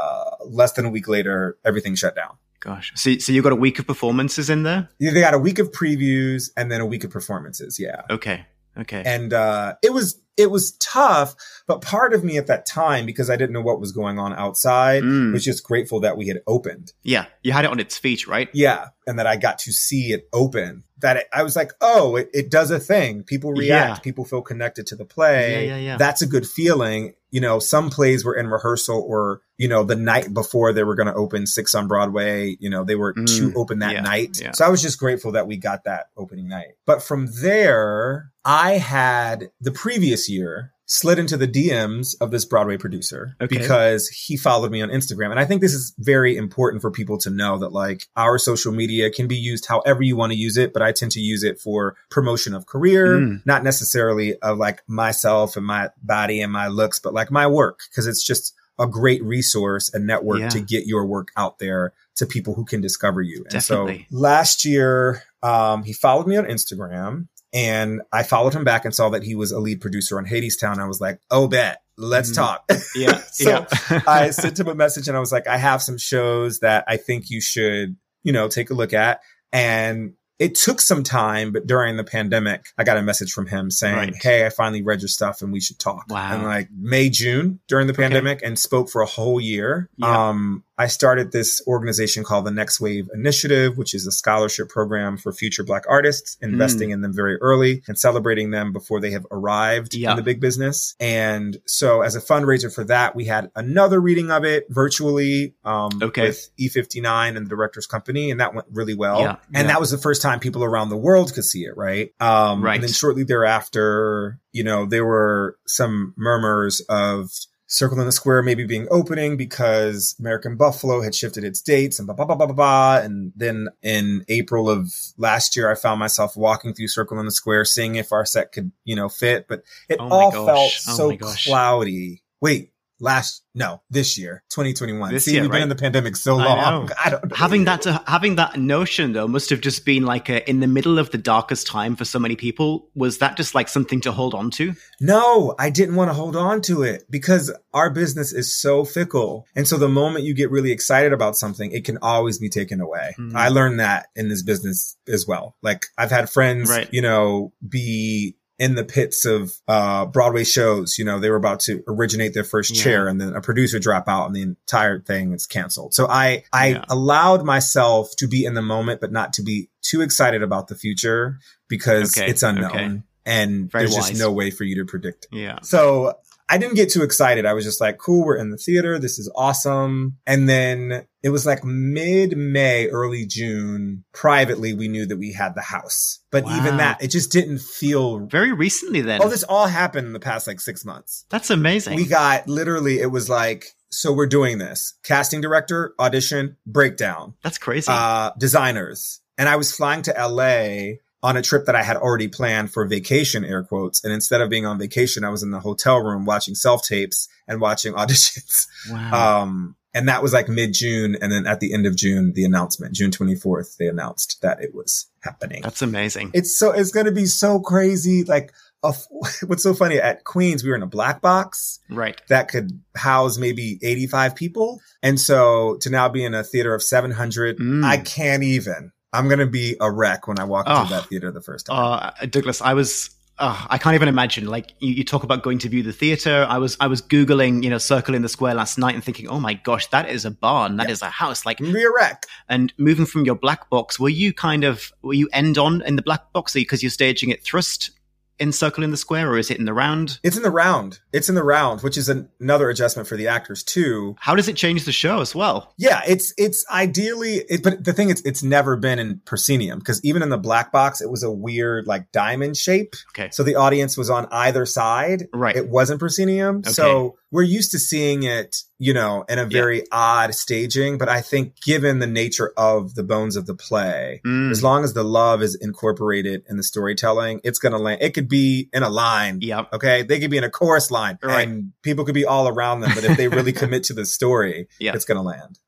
less 0.46 0.74
than 0.74 0.86
a 0.86 0.90
week 0.90 1.08
later, 1.08 1.58
everything 1.66 1.96
shut 1.96 2.16
down. 2.16 2.36
Gosh. 2.60 2.92
So, 2.96 3.18
so 3.20 3.32
you 3.32 3.42
got 3.42 3.52
a 3.54 3.56
week 3.56 3.80
of 3.80 3.88
performances 3.88 4.50
in 4.50 4.64
there? 4.64 4.90
Yeah, 5.00 5.12
They 5.12 5.22
got 5.22 5.34
a 5.34 5.40
week 5.40 5.60
of 5.60 5.72
previews 5.72 6.50
and 6.58 6.70
then 6.72 6.82
a 6.82 6.86
week 6.86 7.04
of 7.04 7.12
performances. 7.12 7.80
Yeah. 7.80 8.02
Okay. 8.10 8.46
Okay. 8.78 9.02
And 9.06 9.32
uh, 9.34 9.76
it 9.82 9.94
was 9.94 10.20
it 10.36 10.52
was 10.52 10.74
tough, 10.74 11.36
but 11.68 11.82
part 11.82 12.14
of 12.14 12.24
me 12.24 12.38
at 12.38 12.48
that 12.48 12.66
time, 12.66 13.06
because 13.06 13.30
I 13.30 13.36
didn't 13.36 13.54
know 13.54 13.62
what 13.62 13.80
was 13.80 13.92
going 13.92 14.18
on 14.20 14.34
outside, 14.34 15.04
Mm. 15.04 15.34
was 15.34 15.44
just 15.44 15.64
grateful 15.64 16.00
that 16.02 16.18
we 16.18 16.28
had 16.28 16.42
opened. 16.48 16.94
yeah. 17.04 17.26
You 17.44 17.52
had 17.54 17.66
it 17.66 17.72
on 17.72 17.80
its 17.80 17.98
feet, 17.98 18.28
right? 18.28 18.50
Yeah. 18.54 18.88
And 19.06 19.20
that 19.20 19.28
I 19.28 19.36
got 19.38 19.60
to 19.60 19.72
see 19.72 20.12
it 20.12 20.28
open. 20.34 20.84
That 21.00 21.18
it, 21.18 21.28
I 21.32 21.44
was 21.44 21.56
like, 21.56 21.72
oh, 21.80 22.16
it, 22.16 22.30
it 22.34 22.50
does 22.50 22.72
a 22.72 22.80
thing. 22.80 23.24
People 23.24 23.52
react. 23.54 24.00
Yeah. 24.00 24.02
People 24.02 24.26
feel 24.26 24.42
connected 24.42 24.88
to 24.88 24.96
the 24.96 25.06
play. 25.06 25.68
Yeah, 25.68 25.76
yeah, 25.76 25.82
yeah. 25.92 25.98
That's 25.98 26.22
a 26.22 26.28
good 26.28 26.48
feeling. 26.48 27.14
You 27.30 27.40
know, 27.42 27.60
some 27.60 27.90
plays 27.90 28.26
were 28.26 28.36
in 28.36 28.48
rehearsal 28.48 29.02
or, 29.08 29.42
you 29.58 29.68
know, 29.68 29.84
the 29.84 29.96
night 29.96 30.34
before 30.34 30.74
they 30.74 30.84
were 30.84 30.96
going 30.96 31.08
to 31.08 31.14
open 31.14 31.46
six 31.46 31.76
on 31.76 31.88
Broadway, 31.88 32.58
you 32.60 32.70
know, 32.70 32.84
they 32.84 32.96
were 32.96 33.14
Mm, 33.14 33.28
to 33.38 33.54
open 33.56 33.80
that 33.80 33.94
yeah, 33.94 34.02
night. 34.02 34.40
yeah. 34.42 34.52
So 34.54 34.66
I 34.66 34.70
was 34.70 34.82
just 34.82 34.98
grateful 35.00 35.34
that 35.34 35.48
we 35.48 35.58
got 35.58 35.84
that 35.86 36.08
opening 36.18 36.48
night. 36.48 36.74
But 36.86 37.04
from 37.04 37.28
there, 37.42 38.32
I 38.44 38.74
had 38.78 39.52
the 39.62 39.72
previous 39.72 40.28
year 40.30 40.72
slid 40.90 41.20
into 41.20 41.36
the 41.36 41.48
DMs 41.48 42.16
of 42.22 42.32
this 42.32 42.46
Broadway 42.46 42.78
producer 42.78 43.36
Okay. 43.42 43.58
because 43.58 44.08
he 44.08 44.38
followed 44.38 44.72
me 44.72 44.82
on 44.82 44.88
Instagram. 44.90 45.32
And 45.32 45.40
I 45.40 45.44
think 45.44 45.60
this 45.62 45.74
is 45.74 45.94
very 46.00 46.38
important 46.38 46.82
for 46.82 46.90
people 46.90 47.18
to 47.20 47.30
know 47.30 47.58
that 47.60 47.74
like 47.74 48.08
our 48.16 48.38
social 48.40 48.72
media 48.72 49.12
can 49.12 49.28
be 49.28 49.36
used 49.36 49.66
however 49.66 50.02
you 50.02 50.16
want 50.16 50.32
to 50.32 50.38
use 50.38 50.56
it, 50.56 50.72
but 50.72 50.82
I 50.82 50.94
tend 50.94 51.12
to 51.12 51.20
use 51.20 51.44
it 51.44 51.60
for 51.60 51.98
promotion 52.10 52.54
of 52.54 52.66
career, 52.68 53.18
Mm. 53.20 53.42
not 53.46 53.66
necessarily 53.66 54.38
of 54.40 54.58
like 54.58 54.82
myself 54.88 55.58
and 55.58 55.66
my 55.66 55.90
body 56.02 56.42
and 56.42 56.54
my 56.54 56.68
looks, 56.68 57.00
but 57.00 57.14
like 57.14 57.32
my 57.32 57.48
work 57.48 57.82
because 57.90 58.08
it's 58.08 58.26
just 58.26 58.54
a 58.80 58.88
great 58.88 59.22
resource 59.24 59.94
and 59.94 60.08
network 60.08 60.40
Yeah. 60.40 60.50
to 60.50 60.62
get 60.62 60.86
your 60.88 61.06
work 61.06 61.30
out 61.36 61.60
there 61.60 61.92
to 62.16 62.26
people 62.26 62.54
who 62.54 62.64
can 62.64 62.80
discover 62.80 63.22
you. 63.22 63.44
And 63.52 63.62
so 63.62 63.94
last 64.10 64.64
year, 64.64 65.24
um, 65.44 65.84
he 65.84 65.92
followed 65.94 66.28
me 66.28 66.38
on 66.38 66.46
Instagram 66.46 67.28
and 67.54 68.02
I 68.12 68.24
followed 68.24 68.54
him 68.54 68.64
back 68.64 68.86
and 68.86 68.94
saw 68.94 69.10
that 69.10 69.24
he 69.24 69.36
was 69.36 69.52
a 69.52 69.60
lead 69.60 69.82
producer 69.82 70.18
on 70.18 70.26
Hadestown. 70.26 70.80
I 70.80 70.88
was 70.88 71.00
like, 71.02 71.20
oh, 71.32 71.48
bet. 71.48 71.82
Let's 71.98 72.32
Mhm. 72.32 72.36
talk. 72.36 72.72
Yeah. 72.96 73.22
So 73.32 73.50
yeah. 73.90 74.02
I 74.06 74.30
sent 74.30 74.60
him 74.60 74.68
a 74.68 74.76
message 74.76 75.08
and 75.08 75.18
I 75.18 75.20
was 75.20 75.32
like, 75.32 75.48
I 75.48 75.58
have 75.58 75.82
some 75.82 75.98
shows 75.98 76.60
that 76.60 76.84
I 76.88 76.98
think 76.98 77.30
you 77.30 77.42
should, 77.42 77.96
you 78.24 78.32
know, 78.34 78.48
take 78.48 78.70
a 78.70 78.74
look 78.76 78.94
at. 78.94 79.22
And 79.52 80.14
it 80.38 80.54
took 80.54 80.80
some 80.80 81.02
time, 81.02 81.52
but 81.52 81.66
during 81.66 81.98
the 81.98 82.04
pandemic, 82.04 82.68
I 82.78 82.84
got 82.84 82.98
a 82.98 83.02
message 83.02 83.32
from 83.32 83.48
him 83.48 83.72
saying, 83.72 83.96
Right. 83.96 84.16
Hey, 84.16 84.46
I 84.46 84.50
finally 84.50 84.84
read 84.84 85.02
your 85.02 85.08
stuff 85.08 85.42
and 85.42 85.52
we 85.52 85.60
should 85.60 85.80
talk. 85.80 86.06
Wow. 86.10 86.34
And 86.36 86.44
like 86.44 86.70
May, 86.72 87.10
June 87.10 87.60
during 87.68 87.88
the 87.88 87.94
pandemic 87.96 88.42
and 88.44 88.60
spoke 88.60 88.92
for 88.92 89.02
a 89.02 89.08
whole 89.08 89.42
year. 89.42 89.90
Yeah. 89.98 90.30
Um, 90.30 90.64
I 90.80 90.88
started 90.88 91.32
this 91.32 91.62
organization 91.66 92.24
called 92.24 92.46
the 92.46 92.52
Next 92.52 92.80
Wave 92.80 93.10
Initiative, 93.14 93.78
which 93.78 93.96
is 93.96 94.06
a 94.06 94.12
scholarship 94.12 94.70
program 94.70 95.18
for 95.18 95.32
future 95.34 95.64
Black 95.64 95.84
artists, 95.90 96.38
Hmm. 96.42 96.50
investing 96.54 96.92
in 96.92 97.02
them 97.02 97.14
very 97.14 97.38
early 97.38 97.82
and 97.88 97.98
celebrating 97.98 98.52
them 98.52 98.72
before 98.74 99.00
they 99.00 99.12
have 99.12 99.26
arrived 99.32 99.94
Yeah. 99.96 100.12
in 100.12 100.18
the 100.18 100.24
big 100.24 100.40
business. 100.40 100.96
And 101.00 101.58
so, 101.66 102.02
as 102.02 102.16
a 102.16 102.22
fundraiser 102.22 102.74
for 102.74 102.84
that, 102.86 103.16
we 103.16 103.26
had 103.26 103.50
another 103.56 104.00
reading 104.00 104.30
of 104.32 104.44
it 104.46 104.66
virtually 104.70 105.56
um, 105.66 105.90
Okay. 106.02 106.28
with 106.28 106.50
E59 106.60 107.36
and 107.36 107.46
the 107.46 107.50
director's 107.50 107.88
company, 107.88 108.30
and 108.32 108.40
that 108.40 108.54
went 108.54 108.68
really 108.72 108.94
well. 108.94 109.20
Yeah. 109.22 109.36
And 109.54 109.66
Yeah. 109.68 109.74
that 109.74 109.80
was 109.80 109.92
the 109.92 109.98
first 109.98 110.22
time 110.22 110.40
people 110.40 110.64
around 110.64 110.90
the 110.90 110.98
world 110.98 111.34
could 111.34 111.44
see 111.46 111.64
it, 111.66 111.76
right? 111.76 112.12
Um, 112.20 112.64
Right. 112.64 112.76
And 112.76 112.84
then 112.84 112.92
shortly 112.92 113.24
thereafter, 113.24 114.40
you 114.52 114.64
know, 114.64 114.86
there 114.86 115.06
were 115.06 115.58
some 115.66 116.14
murmurs 116.18 116.82
of 116.90 117.32
Circle 117.70 118.00
in 118.00 118.06
the 118.06 118.12
Square 118.14 118.44
maybe 118.44 118.66
being 118.66 118.88
opening 118.90 119.36
because 119.36 120.16
American 120.20 120.56
Buffalo 120.56 121.02
had 121.02 121.14
shifted 121.14 121.44
its 121.44 121.62
dates 121.62 122.00
and 122.00 122.06
blah, 122.06 122.16
blah, 122.16 122.26
blah, 122.26 122.36
blah, 122.36 122.46
blah, 122.48 122.56
blah. 122.56 122.98
And 123.04 123.34
then 123.36 123.68
in 123.84 124.24
April 124.30 124.70
of 124.70 124.94
last 125.18 125.56
year, 125.56 125.70
I 125.70 125.76
found 125.76 126.00
myself 126.00 126.38
walking 126.38 126.74
through 126.74 126.88
Circle 126.88 127.20
in 127.20 127.26
the 127.26 127.32
Square, 127.32 127.66
seeing 127.66 127.96
if 127.96 128.14
our 128.14 128.26
set 128.26 128.54
could, 128.54 128.72
you 128.86 128.96
know, 128.96 129.10
fit, 129.10 129.48
but 129.48 129.64
it 129.90 130.00
Oh 130.00 130.08
all 130.10 130.32
gosh. 130.32 130.46
felt 130.46 130.96
Oh 130.96 131.12
so 131.12 131.18
cloudy. 131.18 132.24
Wait, 132.40 132.72
last, 133.00 133.44
no, 133.54 133.82
this 133.90 134.18
year, 134.18 134.44
2021. 134.50 135.12
This 135.14 135.26
See, 135.26 135.34
year, 135.34 135.42
we've 135.44 135.52
been 135.52 135.62
in 135.64 135.70
the 135.70 135.76
pandemic 135.76 136.16
so 136.16 136.38
I 136.40 136.46
long. 136.46 136.86
know. 136.88 136.94
I 137.06 137.10
don't 137.10 137.30
know. 137.30 137.36
having 137.36 137.66
that 137.66 137.82
to 137.84 138.02
having 138.08 138.36
that 138.36 138.58
notion 138.58 139.14
though 139.14 139.28
must 139.28 139.50
have 139.52 139.62
just 139.62 139.86
been 139.86 140.04
like 140.06 140.30
a, 140.30 140.48
in 140.50 140.60
the 140.60 140.68
middle 140.68 140.98
of 141.00 141.12
the 141.12 141.18
darkest 141.18 141.68
time 141.68 141.96
for 141.96 142.06
so 142.06 142.20
many 142.20 142.36
people 142.36 142.90
was 142.96 143.20
that 143.20 143.38
just 143.38 143.54
like 143.56 143.68
something 143.70 144.02
to 144.02 144.12
hold 144.12 144.34
on 144.34 144.50
to 144.52 144.74
No, 145.00 145.54
I 145.60 145.70
didn't 145.70 145.96
want 145.96 146.10
to 146.10 146.14
hold 146.14 146.36
on 146.36 146.62
to 146.64 146.84
it 146.84 147.04
because 147.10 147.54
our 147.74 147.90
business 147.90 148.34
is 148.34 148.60
so 148.60 148.84
fickle. 148.84 149.46
And 149.56 149.68
so 149.68 149.78
the 149.78 149.90
moment 149.90 150.26
you 150.26 150.34
get 150.34 150.50
really 150.52 150.72
excited 150.72 151.14
about 151.14 151.36
something, 151.36 151.72
it 151.72 151.86
can 151.86 151.98
always 152.02 152.40
be 152.40 152.50
taken 152.50 152.82
away. 152.82 153.16
Mhm. 153.20 153.36
I 153.36 153.50
learned 153.50 153.80
that 153.80 154.08
in 154.16 154.30
this 154.30 154.44
business 154.44 154.98
as 155.08 155.28
well. 155.28 155.56
Like 155.62 155.86
I've 155.98 156.12
had 156.12 156.30
friends, 156.30 156.70
Right. 156.70 156.90
you 156.92 157.02
know, 157.02 157.54
be 157.68 158.36
in 158.60 158.76
the 158.76 158.84
pits 158.84 159.24
of 159.26 159.54
uh, 159.68 160.06
Broadway 160.06 160.44
shows. 160.44 160.98
You 160.98 161.06
know, 161.06 161.20
they 161.20 161.30
were 161.30 161.36
about 161.36 161.60
to 161.62 161.84
originate 161.88 162.34
their 162.34 162.44
first 162.44 162.76
Yeah. 162.76 162.84
chair 162.84 163.08
and 163.08 163.22
then 163.22 163.34
a 163.36 163.42
producer 163.42 163.78
drop 163.80 164.08
out 164.08 164.26
and 164.28 164.36
the 164.36 164.42
entire 164.42 165.00
thing 165.00 165.34
is 165.34 165.46
canceled. 165.46 165.94
So 165.94 166.08
I, 166.08 166.44
I 166.52 166.68
Yeah. 166.70 166.86
allowed 166.90 167.46
myself 167.46 168.16
to 168.18 168.28
be 168.28 168.46
in 168.46 168.54
the 168.56 168.62
moment, 168.64 169.00
but 169.02 169.12
not 169.12 169.34
to 169.34 169.44
be 169.44 169.70
too 169.82 170.02
excited 170.02 170.42
about 170.42 170.68
the 170.70 170.76
future 170.76 171.40
because 171.68 172.18
Okay, 172.18 172.30
it's 172.30 172.44
unknown. 172.44 172.70
okay. 172.76 173.02
And 173.26 173.70
Very 173.72 173.84
there's 173.90 173.96
just 173.96 174.20
no 174.20 174.32
way 174.32 174.52
for 174.52 174.64
you 174.64 174.76
to 174.78 174.86
predict 174.86 175.28
yeah 175.34 175.60
so 175.62 176.14
I 176.50 176.58
didn't 176.58 176.76
get 176.76 176.90
too 176.92 177.04
excited. 177.04 177.46
I 177.46 177.54
was 177.54 177.66
just 177.66 177.82
like, 177.82 177.98
cool, 177.98 178.24
we're 178.26 178.38
in 178.38 178.52
the 178.52 178.58
theater. 178.58 178.98
This 179.00 179.20
is 179.20 179.30
awesome. 179.36 180.18
And 180.26 180.48
then 180.48 181.06
it 181.22 181.30
was 181.30 181.46
like 181.46 181.64
mid 181.66 182.38
May, 182.38 182.88
early 182.88 183.26
June. 183.26 184.06
Privately, 184.14 184.74
we 184.74 184.88
knew 184.88 185.06
that 185.06 185.18
we 185.18 185.34
had 185.34 185.56
the 185.56 185.62
house. 185.62 186.20
But 186.32 186.46
Wow. 186.46 186.58
even 186.58 186.78
that, 186.78 187.04
it 187.04 187.10
just 187.12 187.32
didn't 187.32 187.60
feel. 187.60 188.20
very 188.28 188.54
recently 188.54 189.02
then 189.02 189.22
Oh, 189.22 189.28
this 189.30 189.44
all 189.44 189.68
happened 189.68 190.08
in 190.08 190.14
the 190.14 190.20
past 190.22 190.48
like 190.48 190.62
six 190.62 190.86
months. 190.86 191.26
that's 191.30 191.50
amazing 191.50 191.96
We 191.96 192.06
got 192.06 192.48
literally, 192.48 193.00
it 193.00 193.12
was 193.12 193.30
like, 193.30 193.66
so 193.90 194.14
we're 194.14 194.28
doing 194.28 194.58
this. 194.58 194.94
Casting 195.04 195.42
director, 195.42 195.94
audition, 196.00 196.58
breakdown, 196.66 197.34
that's 197.44 197.58
crazy 197.58 197.88
uh, 197.90 198.32
designers. 198.38 199.20
And 199.38 199.48
I 199.48 199.56
was 199.58 199.72
flying 199.76 200.02
to 200.04 200.14
LA 200.18 200.96
on 201.24 201.36
a 201.36 201.42
trip 201.42 201.66
that 201.66 201.76
I 201.76 201.84
had 201.84 201.98
already 201.98 202.28
planned 202.28 202.72
for 202.72 202.86
vacation, 202.86 203.44
air 203.44 203.64
quotes. 203.64 204.04
And 204.04 204.14
instead 204.14 204.40
of 204.42 204.50
being 204.50 204.66
on 204.66 204.78
vacation, 204.78 205.24
I 205.24 205.30
was 205.30 205.42
in 205.44 205.52
the 205.52 205.60
hotel 205.60 205.98
room 206.00 206.26
watching 206.26 206.54
self 206.56 206.84
tapes 206.84 207.28
and 207.48 207.60
watching 207.60 207.94
auditions. 208.02 208.68
wow 208.90 209.42
Um, 209.44 209.76
and 209.94 210.08
that 210.10 210.22
was 210.22 210.32
like 210.32 210.48
mid 210.48 210.74
June. 210.74 211.18
And 211.20 211.32
then 211.32 211.48
at 211.48 211.60
the 211.60 211.74
end 211.74 211.88
of 211.88 211.96
June, 211.96 212.34
the 212.36 212.46
announcement, 212.46 212.94
June 212.94 213.10
24th, 213.10 213.78
they 213.78 213.88
announced 213.88 214.38
that 214.44 214.62
it 214.62 214.76
was 214.76 215.08
happening. 215.24 215.62
that's 215.64 215.82
amazing 215.82 216.30
It's 216.36 216.58
so, 216.58 216.72
it's 216.72 216.92
going 216.92 217.08
to 217.08 217.12
be 217.12 217.26
so 217.26 217.60
crazy. 217.60 218.24
Like 218.24 218.54
a, 218.84 218.94
what's 219.48 219.64
so 219.64 219.74
funny 219.74 219.98
at 220.00 220.24
Queens, 220.24 220.64
we 220.64 220.70
were 220.70 220.76
in 220.76 220.84
a 220.84 220.88
black 220.88 221.20
box 221.22 221.80
Right. 221.90 222.22
that 222.30 222.48
could 222.48 222.80
house 222.96 223.40
maybe 223.40 223.80
85 223.82 224.36
people. 224.36 224.82
And 225.02 225.20
so 225.20 225.78
to 225.82 225.90
now 225.90 226.10
be 226.10 226.24
in 226.24 226.36
a 226.36 226.44
theater 226.44 226.76
of 226.76 226.84
700, 226.84 227.58
Mm. 227.58 227.84
I 227.84 227.98
can't 227.98 228.44
even. 228.44 228.92
I'm 229.14 229.28
going 229.28 229.40
to 229.40 229.48
be 229.48 229.76
a 229.80 229.90
wreck 229.92 230.28
when 230.28 230.40
I 230.40 230.44
walk 230.44 230.66
Oh. 230.68 230.82
into 230.82 230.94
that 230.94 231.06
theater 231.08 231.32
the 231.32 231.42
first 231.42 231.68
time. 231.68 231.76
Uh, 232.22 232.26
Douglas, 232.28 232.62
I 232.62 232.74
was. 232.74 233.10
Uh, 233.40 233.68
I 233.70 233.78
can't 233.78 233.94
even 233.94 234.08
imagine. 234.08 234.48
Like 234.48 234.74
you, 234.80 234.94
you 234.96 235.04
talk 235.04 235.22
about 235.22 235.44
going 235.44 235.60
to 235.60 235.70
view 235.70 235.84
the 235.84 235.94
theater. 235.94 236.48
I 236.50 236.58
was 236.58 236.76
I 236.80 236.88
was 236.88 237.04
googling, 237.04 237.64
you 237.64 237.70
know, 237.70 237.78
Circle 237.78 238.16
in 238.16 238.24
the 238.24 238.30
Square 238.30 238.56
last 238.56 238.80
night 238.80 238.96
and 238.96 239.04
thinking, 239.04 239.28
oh 239.28 239.40
my 239.40 239.54
gosh, 239.54 239.86
that 239.88 240.10
is 240.10 240.26
a 240.26 240.32
barn, 240.32 240.78
that 240.78 240.90
is 240.90 241.04
a 241.04 241.10
house. 241.10 241.46
Like, 241.46 241.60
I'm 241.60 241.66
going 241.68 241.76
to 241.76 241.80
be 241.82 241.86
a 241.86 241.92
wreck. 241.96 242.26
and 242.50 242.74
moving 242.80 243.06
from 243.06 243.26
your 243.26 243.36
black 243.36 243.70
box, 243.70 244.00
were 244.00 244.10
you 244.10 244.34
kind 244.34 244.64
of 244.64 244.92
were 245.04 245.14
you 245.14 245.30
end 245.34 245.60
on 245.60 245.84
in 245.84 245.98
the 245.98 246.02
black 246.02 246.34
box 246.34 246.54
because 246.54 246.82
you're 246.82 246.90
staging 246.90 247.30
it 247.30 247.44
thrust 247.44 247.92
in 248.40 248.52
Circle 248.52 248.84
in 248.84 248.92
the 248.92 248.98
Square, 248.98 249.32
or 249.32 249.38
is 249.38 249.50
it 249.50 249.58
in 249.58 249.66
the 249.66 249.74
round? 249.74 250.20
It's 250.24 250.38
in 250.38 250.44
the 250.44 250.52
round. 250.52 251.00
It's 251.12 251.30
in 251.30 251.36
the 251.36 251.44
round, 251.44 251.82
which 251.82 251.98
is 251.98 252.10
an, 252.10 252.30
another 252.40 252.70
adjustment 252.70 253.08
for 253.08 253.18
the 253.18 253.28
actors 253.28 253.64
too. 253.64 254.16
How 254.20 254.36
does 254.36 254.48
it 254.48 254.56
change 254.56 254.86
the 254.86 254.92
show 254.92 255.22
as 255.22 255.34
well? 255.34 255.74
Yeah, 255.78 256.02
it's 256.08 256.34
it's 256.38 256.66
ideally, 256.70 257.44
it, 257.50 257.64
but 257.64 257.84
the 257.84 257.94
thing 257.94 258.10
is, 258.10 258.22
it's 258.26 258.44
never 258.44 258.76
been 258.76 259.00
in 259.00 259.22
proscenium 259.26 259.80
because 259.80 260.04
even 260.04 260.22
in 260.22 260.30
the 260.30 260.38
black 260.38 260.72
box, 260.72 261.02
it 261.02 261.10
was 261.10 261.24
a 261.24 261.32
weird 261.32 261.88
like 261.88 262.12
diamond 262.12 262.58
shape. 262.58 262.96
Okay. 263.10 263.30
So 263.32 263.44
the 263.44 263.56
audience 263.56 263.98
was 263.98 264.10
on 264.10 264.28
either 264.32 264.66
side. 264.66 265.28
Right. 265.34 265.56
It 265.56 265.70
wasn't 265.70 266.00
proscenium. 266.00 266.58
Okay. 266.58 266.72
So 266.72 267.18
we're 267.32 267.44
used 267.44 267.72
to 267.72 267.80
seeing 267.80 268.24
it, 268.24 268.58
you 268.80 268.94
know, 268.94 269.26
in 269.28 269.40
a 269.40 269.46
very 269.46 269.84
odd 269.92 270.36
staging. 270.36 270.98
But 270.98 271.10
I 271.10 271.22
think 271.22 271.60
given 271.62 272.00
the 272.00 272.08
nature 272.08 272.54
of 272.58 272.94
the 272.96 273.04
bones 273.04 273.36
of 273.36 273.46
the 273.48 273.56
play, 273.56 274.22
Mm. 274.26 274.52
as 274.52 274.62
long 274.64 274.84
as 274.84 274.94
the 274.94 275.04
love 275.04 275.42
is 275.42 275.56
incorporated 275.56 276.44
in 276.48 276.58
the 276.58 276.64
storytelling, 276.64 277.42
it's 277.44 277.58
going 277.60 277.72
to 277.74 277.80
land. 277.80 278.02
It 278.02 278.14
could 278.14 278.30
be 278.30 278.70
in 278.74 278.84
a 278.84 278.90
line. 278.90 279.40
Yep. 279.42 279.70
Okay. 279.74 280.04
They 280.04 280.20
could 280.20 280.30
be 280.32 280.38
in 280.38 280.44
a 280.44 280.50
chorus 280.50 280.92
line 280.92 281.18
Right. 281.24 281.48
and 281.48 281.72
people 281.82 282.06
could 282.06 282.14
be 282.16 282.26
all 282.26 282.48
around 282.48 282.82
them. 282.82 282.92
But 282.94 283.04
if 283.04 283.18
they 283.18 283.28
really 283.28 283.54
commit 283.64 283.84
to 283.86 283.94
the 283.94 284.06
story, 284.06 284.68
Yeah. 284.80 284.94
it's 284.94 285.06
going 285.06 285.18
to 285.18 285.24
land. 285.24 285.60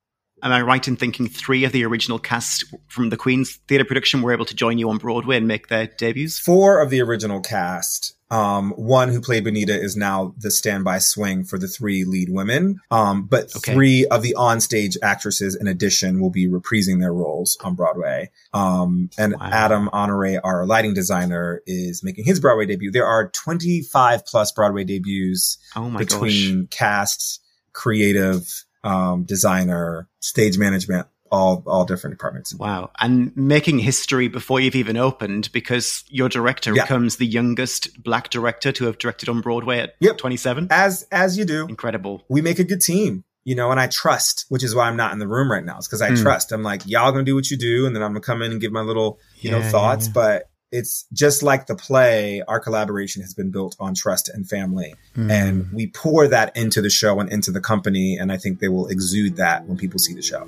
Am 0.42 0.52
I 0.54 0.62
right 0.62 0.88
in 0.88 0.96
thinking 0.96 1.28
three 1.28 1.66
of 1.66 1.74
the 1.74 1.84
original 1.84 2.18
cast 2.18 2.64
from 2.88 3.10
the 3.10 3.18
Queen's 3.18 3.58
theatre 3.68 3.84
production 3.84 4.22
were 4.22 4.32
able 4.32 4.46
to 4.46 4.56
join 4.56 4.78
you 4.78 4.90
on 4.90 4.98
Broadway 4.98 5.36
and 5.36 5.48
make 5.48 5.68
their 5.68 5.88
debuts? 5.88 6.40
Four 6.40 6.80
of 6.80 6.90
the 6.92 7.02
original 7.02 7.42
cast. 7.42 8.16
Um, 8.32 8.72
one 8.74 9.10
who 9.10 9.22
played 9.22 9.46
Baneatta 9.46 9.82
is 9.84 9.98
now 9.98 10.36
the 10.38 10.52
standby 10.52 11.00
swing 11.00 11.44
for 11.44 11.58
the 11.58 11.68
three 11.68 12.06
lead 12.06 12.30
women. 12.30 12.80
Um, 12.92 13.24
but 13.26 13.46
Okay. 13.56 13.74
three 13.74 14.06
of 14.08 14.22
the 14.22 14.36
onstage 14.38 14.98
actresses 15.02 15.56
in 15.56 15.68
addition 15.68 16.20
will 16.22 16.30
be 16.30 16.48
reprising 16.48 17.00
their 17.00 17.14
roles 17.14 17.58
on 17.64 17.74
Broadway. 17.76 18.30
Um, 18.54 19.10
and 19.18 19.34
Wow. 19.34 19.50
Adam 19.52 19.90
Honore, 19.94 20.40
our 20.44 20.66
lighting 20.68 20.94
designer, 20.94 21.62
is 21.66 22.04
making 22.04 22.26
his 22.26 22.40
Broadway 22.40 22.66
debut. 22.68 22.92
There 22.92 23.08
are 23.08 23.30
25 23.30 24.26
plus 24.26 24.52
Broadway 24.52 24.84
debuts 24.84 25.58
Oh 25.76 25.90
my 25.90 26.04
gosh. 26.04 26.08
between 26.10 26.68
cast, 26.68 27.42
creative, 27.74 28.66
um, 28.84 29.24
designer, 29.24 30.08
stage 30.20 30.58
management, 30.58 31.08
all, 31.32 31.64
all 31.68 31.86
different 31.86 32.18
departments. 32.18 32.54
Wow. 32.56 32.92
And 33.00 33.36
making 33.36 33.80
history 33.80 34.28
before 34.28 34.60
you've 34.60 34.76
even 34.76 34.98
opened 34.98 35.52
because 35.52 36.04
your 36.10 36.30
director 36.30 36.74
Yeah. 36.76 36.84
becomes 36.84 37.18
the 37.18 37.26
youngest 37.26 38.02
black 38.02 38.30
director 38.30 38.72
to 38.72 38.86
have 38.86 38.98
directed 38.98 39.30
on 39.30 39.42
Broadway 39.42 39.80
at 39.80 39.96
Yep. 40.00 40.18
27. 40.18 40.68
As, 40.72 41.06
as 41.12 41.38
you 41.38 41.46
do. 41.46 41.66
Incredible. 41.68 42.24
we 42.30 42.42
make 42.42 42.60
a 42.60 42.64
good 42.64 42.82
team, 42.82 43.24
you 43.44 43.56
know, 43.56 43.72
and 43.72 43.80
I 43.80 43.88
trust, 43.88 44.46
which 44.50 44.64
is 44.64 44.74
why 44.76 44.88
I'm 44.88 44.98
not 44.98 45.14
in 45.14 45.20
the 45.20 45.28
room 45.28 45.52
right 45.52 45.64
now. 45.64 45.78
It's 45.78 45.88
because 45.88 46.02
I 46.02 46.12
Mm. 46.12 46.22
trust. 46.22 46.52
I'm 46.52 46.64
like, 46.64 46.82
y'all 46.86 47.12
gonna 47.12 47.24
do 47.24 47.36
what 47.36 47.50
you 47.52 47.58
do, 47.58 47.86
and 47.86 47.96
then 47.96 48.04
I'm 48.04 48.10
gonna 48.12 48.22
come 48.22 48.42
in 48.42 48.52
and 48.52 48.60
give 48.62 48.72
my 48.72 48.82
little, 48.82 49.20
you 49.40 49.52
know, 49.52 49.60
Yeah, 49.60 49.70
thoughts. 49.72 50.08
yeah. 50.08 50.12
But 50.14 50.49
it's 50.72 51.06
just 51.12 51.42
like 51.42 51.66
the 51.68 51.76
play, 51.76 52.42
our 52.48 52.60
collaboration 52.60 53.22
has 53.22 53.34
been 53.34 53.50
built 53.50 53.76
on 53.80 53.96
trust 53.96 54.30
and 54.30 54.48
family. 54.48 54.94
Hmm. 55.16 55.32
And 55.32 55.72
we 55.74 55.88
pour 55.88 56.28
that 56.28 56.56
into 56.56 56.82
the 56.82 56.90
show 56.90 57.20
and 57.20 57.32
into 57.32 57.52
the 57.52 57.62
company. 57.62 58.18
And 58.20 58.32
I 58.32 58.38
think 58.38 58.60
they 58.60 58.68
will 58.68 58.88
exude 58.88 59.38
that 59.38 59.66
when 59.66 59.78
people 59.78 60.00
see 60.00 60.14
the 60.14 60.22
show. 60.22 60.48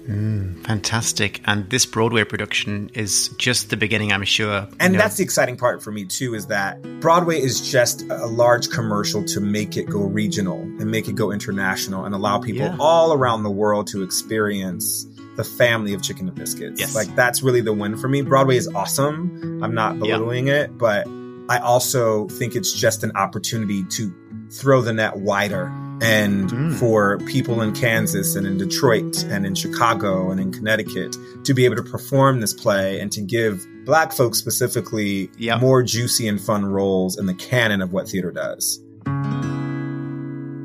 Fantastic. 0.66 1.42
And 1.46 1.70
this 1.70 1.86
Broadway 1.86 2.24
production 2.24 2.90
is 2.94 3.30
just 3.38 3.70
the 3.70 3.78
beginning, 3.78 4.12
I'm 4.12 4.24
sure. 4.24 4.68
And 4.80 4.94
You 4.94 4.98
know, 4.98 5.04
that's 5.04 5.18
the 5.18 5.24
exciting 5.24 5.58
part 5.58 5.82
for 5.82 5.92
me 5.92 6.06
too, 6.06 6.36
is 6.36 6.48
that 6.48 6.82
Broadway 7.00 7.40
is 7.40 7.72
just 7.72 8.04
a 8.10 8.28
large 8.28 8.70
commercial 8.70 9.24
to 9.26 9.40
make 9.40 9.76
it 9.78 9.90
go 9.90 10.02
regional 10.02 10.60
and 10.62 10.92
make 10.92 11.08
it 11.08 11.16
go 11.16 11.32
international 11.32 12.06
and 12.06 12.14
allow 12.14 12.40
people 12.40 12.62
Yeah. 12.68 12.76
all 12.80 13.14
around 13.14 13.44
the 13.44 13.50
world 13.52 13.88
to 13.88 14.04
experience 14.04 15.06
the 15.38 15.44
family 15.44 15.94
of 15.94 16.02
chicken 16.02 16.28
and 16.28 16.36
biscuits. 16.38 16.80
Yes. 16.80 16.96
Like 16.96 17.16
that's 17.16 17.42
really 17.42 17.62
the 17.62 17.74
win 17.74 17.98
for 17.98 18.08
me. 18.08 18.22
Broadway 18.22 18.58
is 18.58 18.68
awesome. 18.70 19.62
I'm 19.64 19.74
not 19.74 19.96
Yeah. 19.96 20.00
belittling 20.18 20.48
it, 20.48 20.78
but 20.78 21.08
I 21.50 21.58
also 21.60 22.28
think 22.28 22.56
it's 22.56 22.72
just 22.74 23.04
an 23.04 23.12
opportunity 23.16 23.84
to 23.84 24.14
throw 24.52 24.82
the 24.82 24.94
net 24.94 25.18
wider 25.18 25.72
and 26.02 26.50
Mm. 26.50 26.74
for 26.76 27.20
people 27.28 27.62
in 27.62 27.74
Kansas 27.74 28.36
and 28.36 28.46
in 28.48 28.58
Detroit 28.58 29.24
and 29.30 29.46
in 29.46 29.54
Chicago 29.56 30.32
and 30.32 30.40
in 30.40 30.52
Connecticut 30.52 31.16
to 31.44 31.54
be 31.54 31.64
able 31.66 31.76
to 31.78 31.84
perform 31.84 32.40
this 32.42 32.54
play 32.54 33.00
and 33.00 33.12
to 33.12 33.22
give 33.22 33.66
black 33.86 34.12
folks 34.12 34.38
specifically 34.40 35.30
Yeah. 35.38 35.58
more 35.60 35.84
juicy 35.84 36.28
and 36.28 36.40
fun 36.42 36.66
roles 36.66 37.18
in 37.20 37.26
the 37.28 37.34
canon 37.36 37.82
of 37.82 37.94
what 37.94 38.10
theater 38.10 38.32
does. 38.32 38.80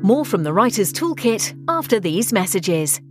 More 0.03 0.23
from 0.25 0.43
the 0.43 0.53
Writer's 0.53 0.93
Toolkit 0.93 1.53
after 1.67 1.99
these 1.99 2.31
messages. 2.31 3.01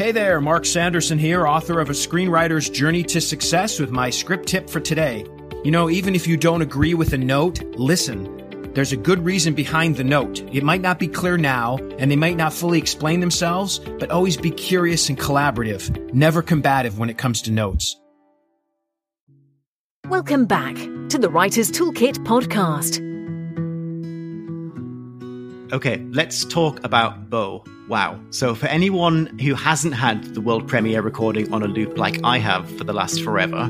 Hey 0.00 0.12
there, 0.12 0.40
Mark 0.40 0.64
Sanderson 0.64 1.18
here, 1.18 1.46
author 1.46 1.78
of 1.78 1.90
A 1.90 1.92
Screenwriter's 1.92 2.70
Journey 2.70 3.02
to 3.02 3.20
Success 3.20 3.78
with 3.78 3.90
my 3.90 4.08
script 4.08 4.48
tip 4.48 4.70
for 4.70 4.80
today. 4.80 5.26
You 5.62 5.70
know, 5.70 5.90
even 5.90 6.14
if 6.14 6.26
you 6.26 6.38
don't 6.38 6.62
agree 6.62 6.94
with 6.94 7.12
a 7.12 7.18
note, 7.18 7.62
listen. 7.74 8.72
There's 8.72 8.92
a 8.92 8.96
good 8.96 9.22
reason 9.22 9.52
behind 9.52 9.96
the 9.96 10.04
note. 10.04 10.40
It 10.54 10.64
might 10.64 10.80
not 10.80 10.98
be 10.98 11.06
clear 11.06 11.36
now, 11.36 11.76
and 11.98 12.10
they 12.10 12.16
might 12.16 12.38
not 12.38 12.54
fully 12.54 12.78
explain 12.78 13.20
themselves, 13.20 13.78
but 13.78 14.10
always 14.10 14.38
be 14.38 14.50
curious 14.50 15.10
and 15.10 15.18
collaborative, 15.18 16.14
never 16.14 16.40
combative 16.40 16.98
when 16.98 17.10
it 17.10 17.18
comes 17.18 17.42
to 17.42 17.50
notes. 17.50 18.00
Welcome 20.08 20.46
back 20.46 20.76
to 21.10 21.18
the 21.18 21.28
Writer's 21.28 21.70
Toolkit 21.70 22.24
podcast. 22.24 23.09
Okay, 25.72 26.04
let's 26.10 26.44
talk 26.44 26.82
about 26.84 27.30
Beau. 27.30 27.64
Wow. 27.88 28.20
So, 28.30 28.56
for 28.56 28.66
anyone 28.66 29.38
who 29.38 29.54
hasn't 29.54 29.94
had 29.94 30.34
the 30.34 30.40
world 30.40 30.66
premiere 30.66 31.00
recording 31.00 31.52
on 31.52 31.62
a 31.62 31.68
loop 31.68 31.96
like 31.96 32.18
I 32.24 32.38
have 32.38 32.68
for 32.76 32.82
the 32.82 32.92
last 32.92 33.22
forever, 33.22 33.66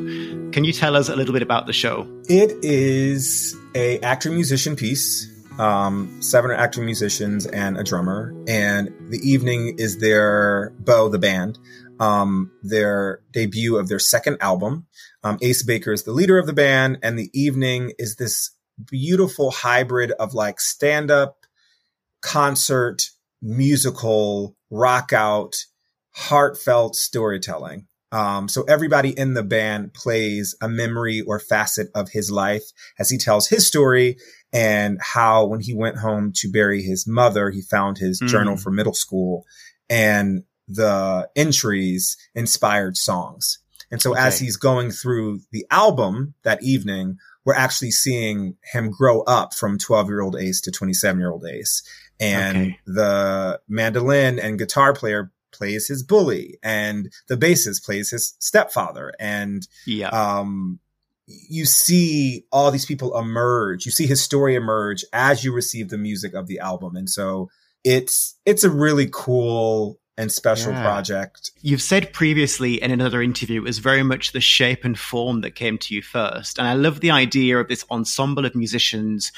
can 0.50 0.64
you 0.64 0.72
tell 0.72 0.96
us 0.96 1.10
a 1.10 1.16
little 1.16 1.34
bit 1.34 1.42
about 1.42 1.66
the 1.66 1.74
show? 1.74 2.06
It 2.24 2.52
is 2.62 3.54
a 3.74 3.98
actor 4.00 4.30
musician 4.30 4.76
piece. 4.76 5.28
Um, 5.58 6.22
seven 6.22 6.52
actor 6.52 6.80
musicians 6.80 7.44
and 7.44 7.76
a 7.76 7.84
drummer. 7.84 8.34
And 8.48 8.88
the 9.10 9.18
evening 9.18 9.74
is 9.76 9.98
their 9.98 10.72
Beau 10.78 11.10
the 11.10 11.18
band, 11.18 11.58
um, 11.98 12.50
their 12.62 13.20
debut 13.32 13.76
of 13.76 13.88
their 13.88 13.98
second 13.98 14.38
album. 14.40 14.86
Um, 15.22 15.36
Ace 15.42 15.62
Baker 15.62 15.92
is 15.92 16.04
the 16.04 16.12
leader 16.12 16.38
of 16.38 16.46
the 16.46 16.54
band, 16.54 17.00
and 17.02 17.18
the 17.18 17.28
evening 17.34 17.92
is 17.98 18.16
this 18.16 18.52
beautiful 18.90 19.50
hybrid 19.50 20.12
of 20.12 20.34
like 20.34 20.60
stand 20.60 21.10
up, 21.10 21.39
concert, 22.22 23.02
musical, 23.42 24.56
rock 24.70 25.12
out, 25.12 25.54
heartfelt 26.12 26.96
storytelling. 26.96 27.87
Um, 28.12 28.48
so 28.48 28.64
everybody 28.64 29.11
in 29.16 29.35
the 29.35 29.44
band 29.44 29.94
plays 29.94 30.56
a 30.61 30.68
memory 30.68 31.20
or 31.20 31.38
facet 31.38 31.88
of 31.94 32.09
his 32.11 32.30
life 32.30 32.64
as 32.98 33.09
he 33.09 33.18
tells 33.18 33.48
his 33.48 33.66
story 33.66 34.16
and 34.52 34.98
how 35.00 35.46
when 35.46 35.61
he 35.61 35.74
went 35.74 35.98
home 35.98 36.33
to 36.37 36.50
bury 36.50 36.83
his 36.83 37.06
mother, 37.06 37.50
he 37.50 37.62
found 37.62 37.98
his 37.98 38.20
Mm. 38.20 38.26
journal 38.26 38.56
from 38.56 38.74
middle 38.74 38.94
school 38.94 39.46
and 39.88 40.42
the 40.66 41.28
entries 41.37 42.16
inspired 42.35 42.96
songs. 42.96 43.59
And 43.92 44.02
so 44.02 44.14
as 44.14 44.38
he's 44.38 44.56
going 44.56 44.90
through 44.90 45.40
the 45.52 45.66
album 45.70 46.35
that 46.44 46.62
evening, 46.62 47.18
we're 47.44 47.54
actually 47.54 47.90
seeing 47.90 48.56
him 48.72 48.90
grow 48.90 49.22
up 49.22 49.54
from 49.54 49.78
12 49.78 50.09
year 50.09 50.20
old 50.20 50.37
Ace 50.37 50.61
to 50.62 50.70
27 50.72 51.18
year 51.20 51.30
old 51.30 51.44
Ace. 51.46 51.83
And 52.20 52.56
Okay. 52.59 52.78
the 52.87 53.61
mandolin 53.68 54.38
and 54.38 54.59
guitar 54.59 54.92
player 54.92 55.33
plays 55.52 55.88
his 55.88 56.02
bully 56.02 56.59
and 56.62 57.11
the 57.28 57.37
bassist 57.37 57.85
plays 57.85 58.11
his 58.11 58.35
stepfather. 58.38 59.12
And, 59.18 59.66
Yeah. 59.87 60.09
um, 60.11 60.78
you 61.26 61.64
see 61.64 62.44
all 62.52 62.70
these 62.70 62.87
people 62.87 63.16
emerge. 63.18 63.87
You 63.87 63.92
see 63.92 64.06
his 64.06 64.20
story 64.22 64.54
emerge 64.54 65.04
as 65.12 65.44
you 65.44 65.52
receive 65.52 65.88
the 65.88 65.98
music 65.98 66.35
of 66.35 66.46
the 66.46 66.59
album. 66.59 66.96
And 66.96 67.09
so 67.09 67.48
it's, 67.85 68.37
it's 68.44 68.64
a 68.64 68.70
really 68.70 69.09
cool 69.11 69.98
and 70.18 70.30
special 70.30 70.72
Yeah. 70.72 70.83
project. 70.83 71.50
You've 71.62 71.80
said 71.80 72.12
previously 72.12 72.83
in 72.83 72.90
another 72.90 73.22
interview 73.22 73.61
it 73.62 73.64
was 73.64 73.78
very 73.78 74.02
much 74.02 74.33
the 74.33 74.40
shape 74.40 74.85
and 74.85 74.98
form 74.98 75.40
that 75.40 75.54
came 75.54 75.78
to 75.78 75.94
you 75.94 76.02
first. 76.02 76.59
And 76.59 76.68
I 76.68 76.74
love 76.74 77.00
the 77.00 77.11
idea 77.11 77.59
of 77.59 77.68
this 77.68 77.85
ensemble 77.90 78.44
of 78.44 78.54
musicians 78.54 79.33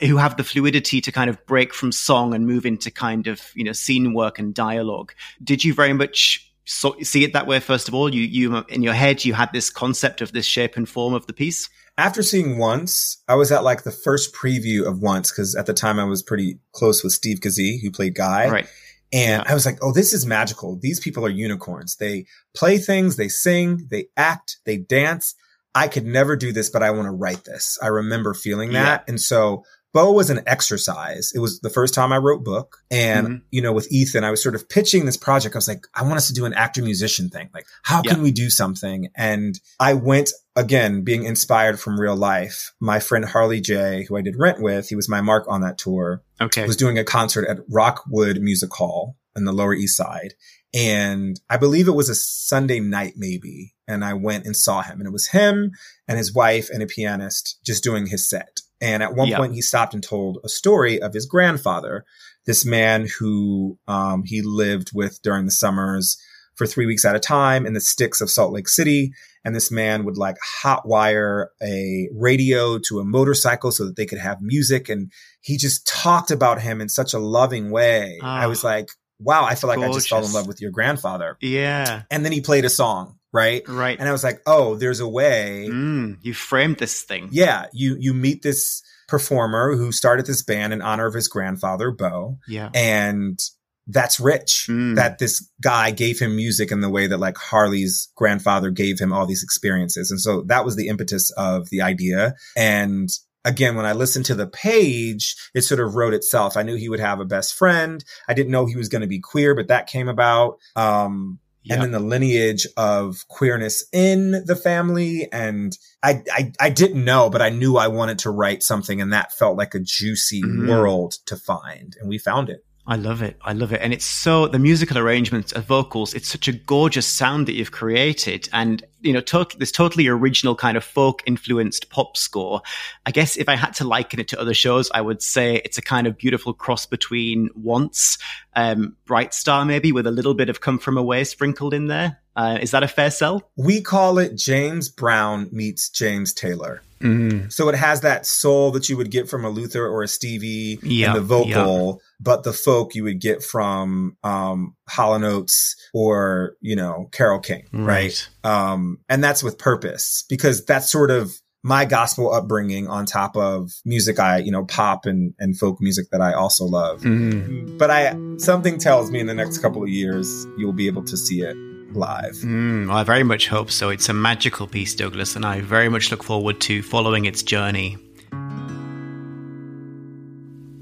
who 0.00 0.16
have 0.16 0.36
the 0.36 0.44
fluidity 0.44 1.00
to 1.00 1.12
kind 1.12 1.28
of 1.28 1.44
break 1.46 1.74
from 1.74 1.92
song 1.92 2.34
and 2.34 2.46
move 2.46 2.64
into 2.64 2.90
kind 2.90 3.26
of, 3.26 3.42
you 3.54 3.64
know, 3.64 3.72
scene 3.72 4.14
work 4.14 4.38
and 4.38 4.54
dialogue. 4.54 5.12
Did 5.42 5.64
you 5.64 5.74
very 5.74 5.92
much 5.92 6.52
so, 6.64 6.96
see 7.02 7.24
it 7.24 7.32
that 7.32 7.46
way 7.46 7.60
first 7.60 7.88
of 7.88 7.94
all? 7.94 8.12
You 8.12 8.22
you 8.22 8.64
in 8.68 8.82
your 8.82 8.94
head 8.94 9.24
you 9.24 9.34
had 9.34 9.50
this 9.52 9.70
concept 9.70 10.20
of 10.20 10.32
this 10.32 10.46
shape 10.46 10.76
and 10.76 10.88
form 10.88 11.14
of 11.14 11.26
the 11.26 11.32
piece. 11.32 11.68
After 11.96 12.22
seeing 12.22 12.58
Once, 12.58 13.22
I 13.28 13.34
was 13.34 13.52
at 13.52 13.62
like 13.62 13.84
the 13.84 13.92
first 13.92 14.34
preview 14.34 14.86
of 14.86 15.00
Once 15.00 15.30
because 15.30 15.54
at 15.54 15.66
the 15.66 15.74
time 15.74 15.98
I 15.98 16.04
was 16.04 16.22
pretty 16.22 16.58
close 16.72 17.04
with 17.04 17.12
Steve 17.12 17.40
Kazee, 17.40 17.80
who 17.80 17.90
played 17.90 18.14
Guy. 18.14 18.48
Right. 18.48 18.66
And 19.12 19.44
I 19.46 19.54
was 19.54 19.64
like, 19.64 19.78
oh, 19.80 19.92
this 19.92 20.12
is 20.12 20.26
magical. 20.26 20.76
These 20.76 20.98
people 20.98 21.24
are 21.24 21.30
unicorns. 21.30 21.96
They 21.96 22.26
play 22.52 22.78
things, 22.78 23.16
they 23.16 23.28
sing, 23.28 23.86
they 23.88 24.06
act, 24.16 24.56
they 24.64 24.76
dance. 24.76 25.36
I 25.74 25.88
could 25.88 26.06
never 26.06 26.36
do 26.36 26.52
this, 26.52 26.70
but 26.70 26.82
I 26.82 26.90
want 26.90 27.06
to 27.06 27.12
write 27.12 27.44
this. 27.44 27.78
I 27.82 27.88
remember 27.88 28.34
feeling 28.34 28.72
that. 28.72 29.04
Yeah. 29.06 29.10
And 29.10 29.20
so 29.20 29.64
Beau 29.92 30.10
was 30.12 30.28
an 30.28 30.42
exercise. 30.46 31.32
It 31.34 31.38
was 31.38 31.60
the 31.60 31.70
first 31.70 31.94
time 31.94 32.12
I 32.12 32.18
wrote 32.18 32.44
book. 32.44 32.78
And, 32.90 33.26
mm-hmm. 33.26 33.36
you 33.50 33.62
know, 33.62 33.72
with 33.72 33.90
Ethan, 33.92 34.24
I 34.24 34.30
was 34.30 34.42
sort 34.42 34.56
of 34.56 34.68
pitching 34.68 35.04
this 35.06 35.16
project. 35.16 35.54
I 35.54 35.58
was 35.58 35.68
like, 35.68 35.86
I 35.94 36.02
want 36.02 36.16
us 36.16 36.26
to 36.26 36.34
do 36.34 36.46
an 36.46 36.54
actor 36.54 36.82
musician 36.82 37.28
thing. 37.28 37.48
Like, 37.54 37.66
how 37.82 38.02
can 38.02 38.20
we 38.20 38.32
do 38.32 38.50
something? 38.50 39.08
And 39.16 39.58
I 39.78 39.94
went 39.94 40.30
again, 40.56 41.02
being 41.02 41.24
inspired 41.24 41.80
from 41.80 42.00
real 42.00 42.16
life. 42.16 42.72
My 42.80 43.00
friend 43.00 43.24
Harley 43.24 43.60
Jay, 43.60 44.04
who 44.08 44.16
I 44.16 44.22
did 44.22 44.36
rent 44.36 44.60
with, 44.60 44.88
he 44.88 44.96
was 44.96 45.08
my 45.08 45.20
mark 45.20 45.44
on 45.48 45.60
that 45.62 45.78
tour. 45.78 46.22
Okay. 46.40 46.66
Was 46.66 46.76
doing 46.76 46.98
a 46.98 47.04
concert 47.04 47.48
at 47.48 47.58
Rockwood 47.68 48.40
Music 48.40 48.72
Hall 48.72 49.16
in 49.36 49.44
the 49.44 49.52
Lower 49.52 49.74
East 49.74 49.96
Side. 49.96 50.34
And 50.74 51.40
I 51.48 51.56
believe 51.56 51.86
it 51.86 51.92
was 51.92 52.08
a 52.08 52.16
Sunday 52.16 52.80
night, 52.80 53.14
maybe. 53.16 53.74
And 53.86 54.04
I 54.04 54.14
went 54.14 54.44
and 54.44 54.56
saw 54.56 54.82
him 54.82 54.98
and 54.98 55.06
it 55.06 55.12
was 55.12 55.28
him 55.28 55.70
and 56.08 56.18
his 56.18 56.34
wife 56.34 56.68
and 56.68 56.82
a 56.82 56.86
pianist 56.86 57.60
just 57.64 57.84
doing 57.84 58.06
his 58.06 58.28
set. 58.28 58.60
And 58.80 59.02
at 59.02 59.14
one 59.14 59.28
yep. 59.28 59.38
point, 59.38 59.54
he 59.54 59.62
stopped 59.62 59.94
and 59.94 60.02
told 60.02 60.38
a 60.42 60.48
story 60.48 61.00
of 61.00 61.14
his 61.14 61.26
grandfather, 61.26 62.04
this 62.44 62.66
man 62.66 63.06
who 63.18 63.78
um, 63.86 64.24
he 64.24 64.42
lived 64.42 64.90
with 64.92 65.22
during 65.22 65.44
the 65.44 65.52
summers 65.52 66.18
for 66.56 66.66
three 66.66 66.86
weeks 66.86 67.04
at 67.04 67.16
a 67.16 67.20
time 67.20 67.66
in 67.66 67.72
the 67.72 67.80
sticks 67.80 68.20
of 68.20 68.28
Salt 68.28 68.52
Lake 68.52 68.68
City. 68.68 69.12
And 69.44 69.54
this 69.54 69.70
man 69.70 70.04
would 70.04 70.16
like 70.16 70.36
hotwire 70.62 71.46
a 71.62 72.08
radio 72.12 72.78
to 72.88 72.98
a 72.98 73.04
motorcycle 73.04 73.70
so 73.70 73.86
that 73.86 73.96
they 73.96 74.06
could 74.06 74.18
have 74.18 74.40
music. 74.40 74.88
And 74.88 75.12
he 75.40 75.56
just 75.56 75.86
talked 75.86 76.30
about 76.30 76.60
him 76.60 76.80
in 76.80 76.88
such 76.88 77.14
a 77.14 77.18
loving 77.18 77.70
way. 77.70 78.18
Oh, 78.22 78.26
I 78.26 78.46
was 78.46 78.64
like, 78.64 78.88
wow, 79.18 79.44
I 79.44 79.54
feel 79.54 79.68
like 79.68 79.78
gorgeous. 79.78 79.94
I 79.94 79.98
just 79.98 80.08
fell 80.08 80.24
in 80.24 80.32
love 80.32 80.46
with 80.46 80.60
your 80.60 80.70
grandfather. 80.70 81.36
Yeah. 81.40 82.02
And 82.10 82.24
then 82.24 82.32
he 82.32 82.40
played 82.40 82.64
a 82.64 82.70
song 82.70 83.18
right? 83.34 83.68
Right. 83.68 83.98
And 83.98 84.08
I 84.08 84.12
was 84.12 84.22
like, 84.22 84.40
oh, 84.46 84.76
there's 84.76 85.00
a 85.00 85.08
way. 85.08 85.66
Mm, 85.68 86.18
you 86.22 86.32
framed 86.32 86.78
this 86.78 87.02
thing. 87.02 87.28
Yeah. 87.32 87.66
You 87.72 87.96
you 87.98 88.14
meet 88.14 88.42
this 88.42 88.80
performer 89.08 89.76
who 89.76 89.92
started 89.92 90.24
this 90.24 90.42
band 90.42 90.72
in 90.72 90.80
honor 90.80 91.06
of 91.06 91.14
his 91.14 91.28
grandfather, 91.28 91.90
Beau. 91.90 92.38
Yeah. 92.48 92.70
And 92.72 93.38
that's 93.86 94.18
rich 94.18 94.66
mm. 94.70 94.94
that 94.94 95.18
this 95.18 95.46
guy 95.60 95.90
gave 95.90 96.18
him 96.18 96.36
music 96.36 96.70
in 96.70 96.80
the 96.80 96.88
way 96.88 97.06
that 97.06 97.18
like 97.18 97.36
Harley's 97.36 98.10
grandfather 98.14 98.70
gave 98.70 98.98
him 98.98 99.12
all 99.12 99.26
these 99.26 99.42
experiences. 99.42 100.10
And 100.10 100.20
so 100.20 100.42
that 100.46 100.64
was 100.64 100.76
the 100.76 100.88
impetus 100.88 101.30
of 101.36 101.68
the 101.70 101.82
idea. 101.82 102.34
And 102.56 103.10
again, 103.44 103.76
when 103.76 103.86
I 103.86 103.92
listened 103.92 104.26
to 104.26 104.34
the 104.34 104.46
page, 104.46 105.36
it 105.54 105.62
sort 105.62 105.80
of 105.80 105.94
wrote 105.94 106.14
itself. 106.14 106.56
I 106.56 106.62
knew 106.62 106.76
he 106.76 106.88
would 106.88 107.00
have 107.00 107.20
a 107.20 107.24
best 107.24 107.54
friend. 107.54 108.04
I 108.28 108.34
didn't 108.34 108.52
know 108.52 108.66
he 108.66 108.76
was 108.76 108.88
going 108.88 109.02
to 109.02 109.08
be 109.08 109.20
queer, 109.20 109.54
but 109.54 109.68
that 109.68 109.86
came 109.86 110.08
about. 110.08 110.58
Um, 110.76 111.38
and 111.70 111.80
then 111.80 111.92
the 111.92 112.00
lineage 112.00 112.66
of 112.76 113.26
queerness 113.28 113.86
in 113.92 114.32
the 114.44 114.56
family. 114.56 115.28
And 115.32 115.76
I, 116.02 116.22
I, 116.30 116.52
I, 116.60 116.70
didn't 116.70 117.02
know, 117.02 117.30
but 117.30 117.40
I 117.40 117.48
knew 117.48 117.76
I 117.76 117.88
wanted 117.88 118.18
to 118.20 118.30
write 118.30 118.62
something 118.62 119.00
and 119.00 119.12
that 119.14 119.32
felt 119.32 119.56
like 119.56 119.74
a 119.74 119.80
juicy 119.80 120.42
mm-hmm. 120.42 120.68
world 120.68 121.14
to 121.26 121.36
find. 121.36 121.96
And 121.98 122.08
we 122.08 122.18
found 122.18 122.50
it. 122.50 122.64
I 122.86 122.96
love 122.96 123.22
it. 123.22 123.38
I 123.42 123.54
love 123.54 123.72
it. 123.72 123.80
And 123.80 123.94
it's 123.94 124.04
so, 124.04 124.46
the 124.46 124.58
musical 124.58 124.98
arrangements 124.98 125.52
of 125.52 125.64
vocals, 125.64 126.12
it's 126.12 126.28
such 126.28 126.48
a 126.48 126.52
gorgeous 126.52 127.06
sound 127.06 127.48
that 127.48 127.54
you've 127.54 127.72
created. 127.72 128.46
And, 128.52 128.84
you 129.00 129.14
know, 129.14 129.22
this 129.56 129.72
totally 129.72 130.06
original 130.06 130.54
kind 130.54 130.76
of 130.76 130.84
folk 130.84 131.22
influenced 131.24 131.88
pop 131.88 132.18
score. 132.18 132.60
I 133.06 133.10
guess 133.10 133.36
if 133.38 133.48
I 133.48 133.56
had 133.56 133.72
to 133.76 133.84
liken 133.84 134.20
it 134.20 134.28
to 134.28 134.40
other 134.40 134.52
shows, 134.52 134.90
I 134.92 135.00
would 135.00 135.22
say 135.22 135.62
it's 135.64 135.78
a 135.78 135.82
kind 135.82 136.06
of 136.06 136.18
beautiful 136.18 136.52
cross 136.52 136.84
between 136.84 137.48
Once, 137.54 138.18
um, 138.54 138.96
Bright 139.06 139.32
Star 139.32 139.64
maybe 139.64 139.90
with 139.90 140.06
a 140.06 140.10
little 140.10 140.34
bit 140.34 140.50
of 140.50 140.60
Come 140.60 140.78
From 140.78 140.98
Away 140.98 141.24
sprinkled 141.24 141.72
in 141.72 141.86
there. 141.86 142.18
Uh, 142.36 142.58
is 142.60 142.72
that 142.72 142.82
a 142.82 142.88
fair 142.88 143.10
sell? 143.10 143.50
We 143.56 143.80
call 143.80 144.18
it 144.18 144.36
James 144.36 144.88
Brown 144.88 145.48
meets 145.52 145.88
James 145.88 146.32
Taylor. 146.32 146.82
Mm. 147.00 147.52
So 147.52 147.68
it 147.68 147.74
has 147.74 148.00
that 148.00 148.24
soul 148.24 148.70
that 148.72 148.88
you 148.88 148.96
would 148.96 149.10
get 149.10 149.28
from 149.28 149.44
a 149.44 149.50
Luther 149.50 149.86
or 149.86 150.02
a 150.02 150.08
Stevie 150.08 150.78
yep, 150.82 151.08
in 151.08 151.14
the 151.14 151.20
vocal, 151.20 151.86
yep. 151.92 152.02
but 152.18 152.44
the 152.44 152.52
folk 152.52 152.94
you 152.94 153.04
would 153.04 153.20
get 153.20 153.42
from 153.42 154.16
um, 154.24 154.74
Hall 154.88 155.14
and 155.14 155.24
Oates 155.24 155.76
or 155.92 156.56
you 156.60 156.74
know 156.74 157.08
Carole 157.12 157.40
King, 157.40 157.66
right? 157.72 158.28
right? 158.42 158.50
Um, 158.50 159.00
and 159.08 159.22
that's 159.22 159.42
with 159.42 159.58
purpose 159.58 160.24
because 160.28 160.64
that's 160.64 160.90
sort 160.90 161.10
of 161.10 161.38
my 161.62 161.84
gospel 161.84 162.32
upbringing 162.32 162.88
on 162.88 163.06
top 163.06 163.36
of 163.36 163.72
music 163.84 164.18
I, 164.18 164.38
you 164.38 164.50
know, 164.50 164.64
pop 164.64 165.06
and, 165.06 165.34
and 165.38 165.58
folk 165.58 165.80
music 165.80 166.10
that 166.10 166.20
I 166.20 166.34
also 166.34 166.64
love. 166.66 167.00
Mm. 167.00 167.78
But 167.78 167.90
I, 167.90 168.14
something 168.36 168.78
tells 168.78 169.10
me 169.10 169.18
in 169.18 169.26
the 169.26 169.34
next 169.34 169.58
couple 169.58 169.82
of 169.82 169.88
years, 169.88 170.46
you'll 170.58 170.74
be 170.74 170.86
able 170.86 171.04
to 171.04 171.16
see 171.16 171.40
it 171.40 171.56
live. 171.96 172.34
Mm, 172.42 172.88
well, 172.88 172.96
I 172.96 173.04
very 173.04 173.24
much 173.24 173.48
hope 173.48 173.70
so. 173.70 173.90
It's 173.90 174.08
a 174.08 174.14
magical 174.14 174.66
piece, 174.66 174.94
Douglas, 174.94 175.36
and 175.36 175.44
I 175.44 175.60
very 175.60 175.88
much 175.88 176.10
look 176.10 176.22
forward 176.22 176.60
to 176.62 176.82
following 176.82 177.24
its 177.24 177.42
journey. 177.42 177.98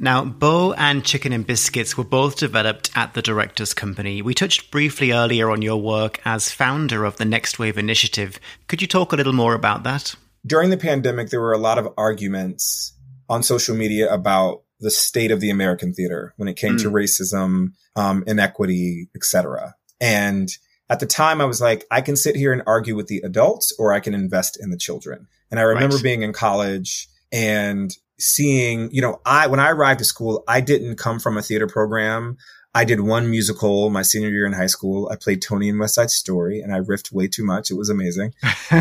Now, 0.03 0.25
Beau 0.25 0.73
and 0.73 1.05
Chicken 1.05 1.33
and 1.33 1.47
Biscuits 1.47 1.97
were 1.97 2.03
both 2.03 2.37
developed 2.37 2.91
at 2.97 3.15
the 3.15 3.23
Directors 3.23 3.73
Company. 3.73 4.21
We 4.21 4.35
touched 4.35 4.73
briefly 4.73 5.13
earlier 5.13 5.49
on 5.49 5.63
your 5.63 5.81
work 5.81 6.21
as 6.25 6.51
founder 6.51 7.05
of 7.05 7.19
the 7.19 7.25
Next 7.25 7.61
Wave 7.61 7.79
Initiative. 7.79 8.41
Could 8.67 8.83
you 8.83 8.89
talk 8.89 9.13
a 9.13 9.17
little 9.17 9.33
more 9.33 9.55
about 9.55 9.85
that? 9.85 10.17
During 10.45 10.71
the 10.71 10.77
pandemic, 10.77 11.31
there 11.31 11.41
were 11.41 11.53
a 11.53 11.59
lot 11.59 11.79
of 11.79 11.87
arguments 11.97 12.95
on 13.29 13.45
social 13.45 13.77
media 13.77 14.13
about 14.13 14.63
the 14.81 14.91
state 14.91 15.31
of 15.31 15.41
the 15.41 15.51
American 15.51 15.95
theater 15.95 16.35
when 16.37 16.49
it 16.49 16.57
came 16.57 16.77
mm. 16.77 16.83
to 16.83 16.91
racism, 16.91 17.69
um, 17.95 18.25
inequity, 18.27 19.09
etc. 19.15 19.77
And 20.01 20.51
at 20.93 21.01
the 21.01 21.07
time 21.07 21.41
I 21.41 21.47
was 21.47 21.59
like, 21.59 21.87
I 21.91 22.03
can 22.03 22.17
sit 22.17 22.37
here 22.37 22.53
and 22.53 22.61
argue 22.67 22.95
with 22.95 23.07
the 23.07 23.23
adults 23.25 23.75
or 23.79 23.95
I 23.95 24.01
can 24.01 24.13
invest 24.13 24.63
in 24.63 24.69
the 24.69 24.77
children. 24.77 25.27
And 25.51 25.59
I 25.59 25.63
remember 25.63 25.97
right. 25.97 26.03
being 26.03 26.21
in 26.21 26.35
college 26.35 27.09
and 27.33 27.91
seeing, 28.21 28.91
you 28.93 29.01
know, 29.01 29.19
I, 29.25 29.47
when 29.47 29.59
I 29.59 29.71
arrived 29.71 30.01
to 30.01 30.05
school, 30.05 30.45
I 30.47 30.61
didn't 30.61 30.97
come 30.97 31.19
from 31.19 31.39
a 31.39 31.43
theater 31.43 31.67
program. 31.67 32.37
I 32.75 32.85
did 32.85 33.01
one 33.01 33.31
musical 33.31 33.89
my 33.89 34.03
senior 34.03 34.29
year 34.29 34.45
in 34.45 34.53
high 34.53 34.67
school. 34.67 35.09
I 35.11 35.17
played 35.17 35.41
Tony 35.41 35.71
in 35.71 35.79
West 35.79 35.95
Side 35.95 36.11
Story 36.11 36.61
and 36.61 36.75
I 36.75 36.81
riffed 36.81 37.11
way 37.11 37.27
too 37.27 37.45
much. 37.45 37.71
It 37.71 37.79
was 37.79 37.89
amazing. 37.89 38.35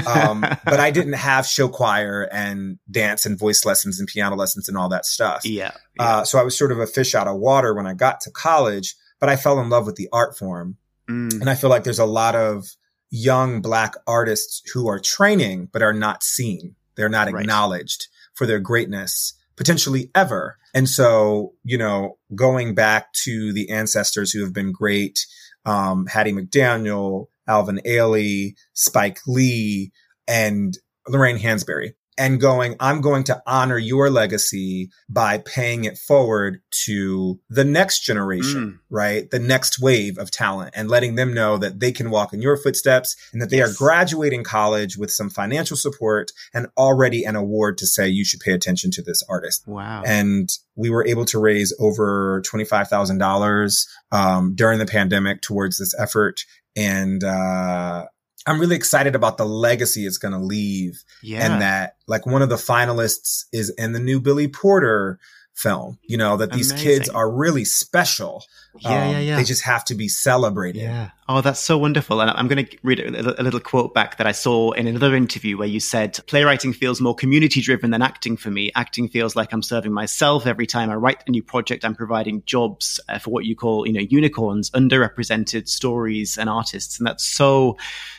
Um, 0.05 0.41
but 0.65 0.81
I 0.81 0.91
didn't 0.91 1.13
have 1.13 1.45
show 1.45 1.69
choir 1.69 2.27
and 2.29 2.77
dance 2.89 3.25
and 3.25 3.39
voice 3.39 3.63
lessons 3.63 3.99
and 3.99 4.07
piano 4.09 4.35
lessons 4.35 4.67
and 4.67 4.77
all 4.77 4.89
that 4.89 5.05
stuff. 5.05 5.45
Yeah. 5.45 5.71
yeah. 5.97 6.03
Uh, 6.03 6.23
so 6.25 6.39
I 6.39 6.43
was 6.43 6.57
sort 6.57 6.73
of 6.73 6.79
a 6.79 6.87
fish 6.87 7.15
out 7.15 7.29
of 7.29 7.37
water 7.37 7.73
when 7.73 7.87
I 7.87 7.93
got 7.93 8.19
to 8.21 8.31
college, 8.31 8.95
but 9.21 9.29
I 9.29 9.37
fell 9.37 9.61
in 9.61 9.69
love 9.69 9.85
with 9.85 9.95
the 9.95 10.09
art 10.11 10.37
form. 10.37 10.75
Mm. 11.11 11.41
And 11.41 11.49
I 11.49 11.55
feel 11.55 11.69
like 11.69 11.83
there's 11.83 11.99
a 11.99 12.05
lot 12.05 12.35
of 12.35 12.65
young 13.09 13.61
black 13.61 13.95
artists 14.07 14.61
who 14.73 14.87
are 14.87 14.99
training, 14.99 15.69
but 15.71 15.81
are 15.81 15.93
not 15.93 16.23
seen. 16.23 16.75
They're 16.95 17.09
not 17.09 17.31
right. 17.31 17.41
acknowledged 17.41 18.07
for 18.33 18.45
their 18.45 18.59
greatness 18.59 19.33
potentially 19.55 20.09
ever. 20.15 20.57
And 20.73 20.87
so, 20.87 21.53
you 21.63 21.77
know, 21.77 22.17
going 22.33 22.73
back 22.73 23.11
to 23.23 23.51
the 23.53 23.69
ancestors 23.69 24.31
who 24.31 24.43
have 24.43 24.53
been 24.53 24.71
great, 24.71 25.25
um, 25.65 26.07
Hattie 26.07 26.33
McDaniel, 26.33 27.27
Alvin 27.47 27.81
Ailey, 27.85 28.55
Spike 28.73 29.19
Lee, 29.27 29.91
and 30.27 30.77
Lorraine 31.07 31.37
Hansberry 31.37 31.93
and 32.17 32.41
going, 32.41 32.75
I'm 32.79 33.01
going 33.01 33.23
to 33.25 33.41
honor 33.47 33.77
your 33.77 34.09
legacy 34.09 34.91
by 35.09 35.37
paying 35.39 35.85
it 35.85 35.97
forward 35.97 36.61
to 36.85 37.39
the 37.49 37.63
next 37.63 38.01
generation, 38.01 38.65
mm. 38.65 38.79
right? 38.89 39.29
The 39.29 39.39
next 39.39 39.79
wave 39.81 40.17
of 40.17 40.29
talent 40.29 40.73
and 40.75 40.89
letting 40.89 41.15
them 41.15 41.33
know 41.33 41.57
that 41.57 41.79
they 41.79 41.91
can 41.91 42.09
walk 42.09 42.33
in 42.33 42.41
your 42.41 42.57
footsteps 42.57 43.15
and 43.31 43.41
that 43.41 43.49
they 43.49 43.57
yes. 43.57 43.71
are 43.71 43.77
graduating 43.77 44.43
college 44.43 44.97
with 44.97 45.09
some 45.11 45.29
financial 45.29 45.77
support 45.77 46.31
and 46.53 46.67
already 46.77 47.23
an 47.23 47.35
award 47.35 47.77
to 47.77 47.87
say 47.87 48.07
you 48.07 48.25
should 48.25 48.41
pay 48.41 48.51
attention 48.51 48.91
to 48.91 49.01
this 49.01 49.23
artist. 49.29 49.65
Wow. 49.67 50.03
And 50.05 50.49
we 50.75 50.89
were 50.89 51.07
able 51.07 51.25
to 51.25 51.39
raise 51.39 51.73
over 51.79 52.41
$25,000 52.45 53.87
um, 54.11 54.53
during 54.55 54.79
the 54.79 54.85
pandemic 54.85 55.41
towards 55.41 55.77
this 55.77 55.97
effort. 55.97 56.41
And, 56.75 57.23
uh, 57.23 58.05
I'm 58.47 58.59
really 58.59 58.75
excited 58.75 59.15
about 59.15 59.37
the 59.37 59.45
legacy 59.45 60.05
it's 60.05 60.17
going 60.17 60.33
to 60.33 60.39
leave. 60.39 61.03
Yeah. 61.21 61.45
And 61.45 61.61
that 61.61 61.95
like 62.07 62.25
one 62.25 62.41
of 62.41 62.49
the 62.49 62.55
finalists 62.55 63.45
is 63.51 63.69
in 63.71 63.93
the 63.93 63.99
new 63.99 64.19
Billy 64.19 64.47
Porter 64.47 65.19
film. 65.53 65.99
You 66.03 66.17
know, 66.17 66.37
that 66.37 66.51
these 66.51 66.71
Amazing. 66.71 66.89
kids 66.89 67.09
are 67.09 67.29
really 67.29 67.65
special. 67.65 68.43
Yeah, 68.79 68.89
Um, 68.89 69.11
yeah, 69.11 69.19
yeah. 69.19 69.35
They 69.35 69.43
just 69.43 69.63
have 69.63 69.83
to 69.85 69.95
be 69.95 70.07
celebrated. 70.07 70.81
Yeah. 70.81 71.09
Oh, 71.27 71.41
that's 71.41 71.59
so 71.59 71.77
wonderful. 71.77 72.21
And 72.21 72.29
I'm 72.31 72.47
going 72.47 72.65
to 72.65 72.77
read 72.83 72.99
a 72.99 73.09
little, 73.09 73.35
a 73.37 73.43
little 73.43 73.59
quote 73.59 73.93
back 73.93 74.17
that 74.17 74.27
I 74.27 74.31
saw 74.31 74.71
in 74.71 74.87
another 74.87 75.15
interview 75.15 75.57
where 75.57 75.67
you 75.67 75.79
said, 75.79 76.19
playwriting 76.27 76.73
feels 76.73 76.99
more 76.99 77.13
community 77.13 77.61
driven 77.61 77.91
than 77.91 78.01
acting 78.01 78.37
for 78.37 78.49
me. 78.49 78.71
Acting 78.75 79.07
feels 79.09 79.35
like 79.35 79.53
I'm 79.53 79.61
serving 79.61 79.91
myself 79.91 80.47
every 80.47 80.65
time 80.65 80.89
I 80.89 80.95
write 80.95 81.23
a 81.27 81.31
new 81.31 81.43
project. 81.43 81.85
I'm 81.85 81.95
providing 81.95 82.43
jobs 82.45 82.99
uh, 83.07 83.19
for 83.19 83.29
what 83.29 83.45
you 83.45 83.55
call, 83.55 83.85
you 83.85 83.93
know, 83.93 84.01
unicorns, 84.01 84.69
underrepresented 84.71 85.67
stories 85.67 86.37
and 86.37 86.49
artists. 86.49 86.97
And 86.97 87.05
that's 87.07 87.25
so, 87.25 87.77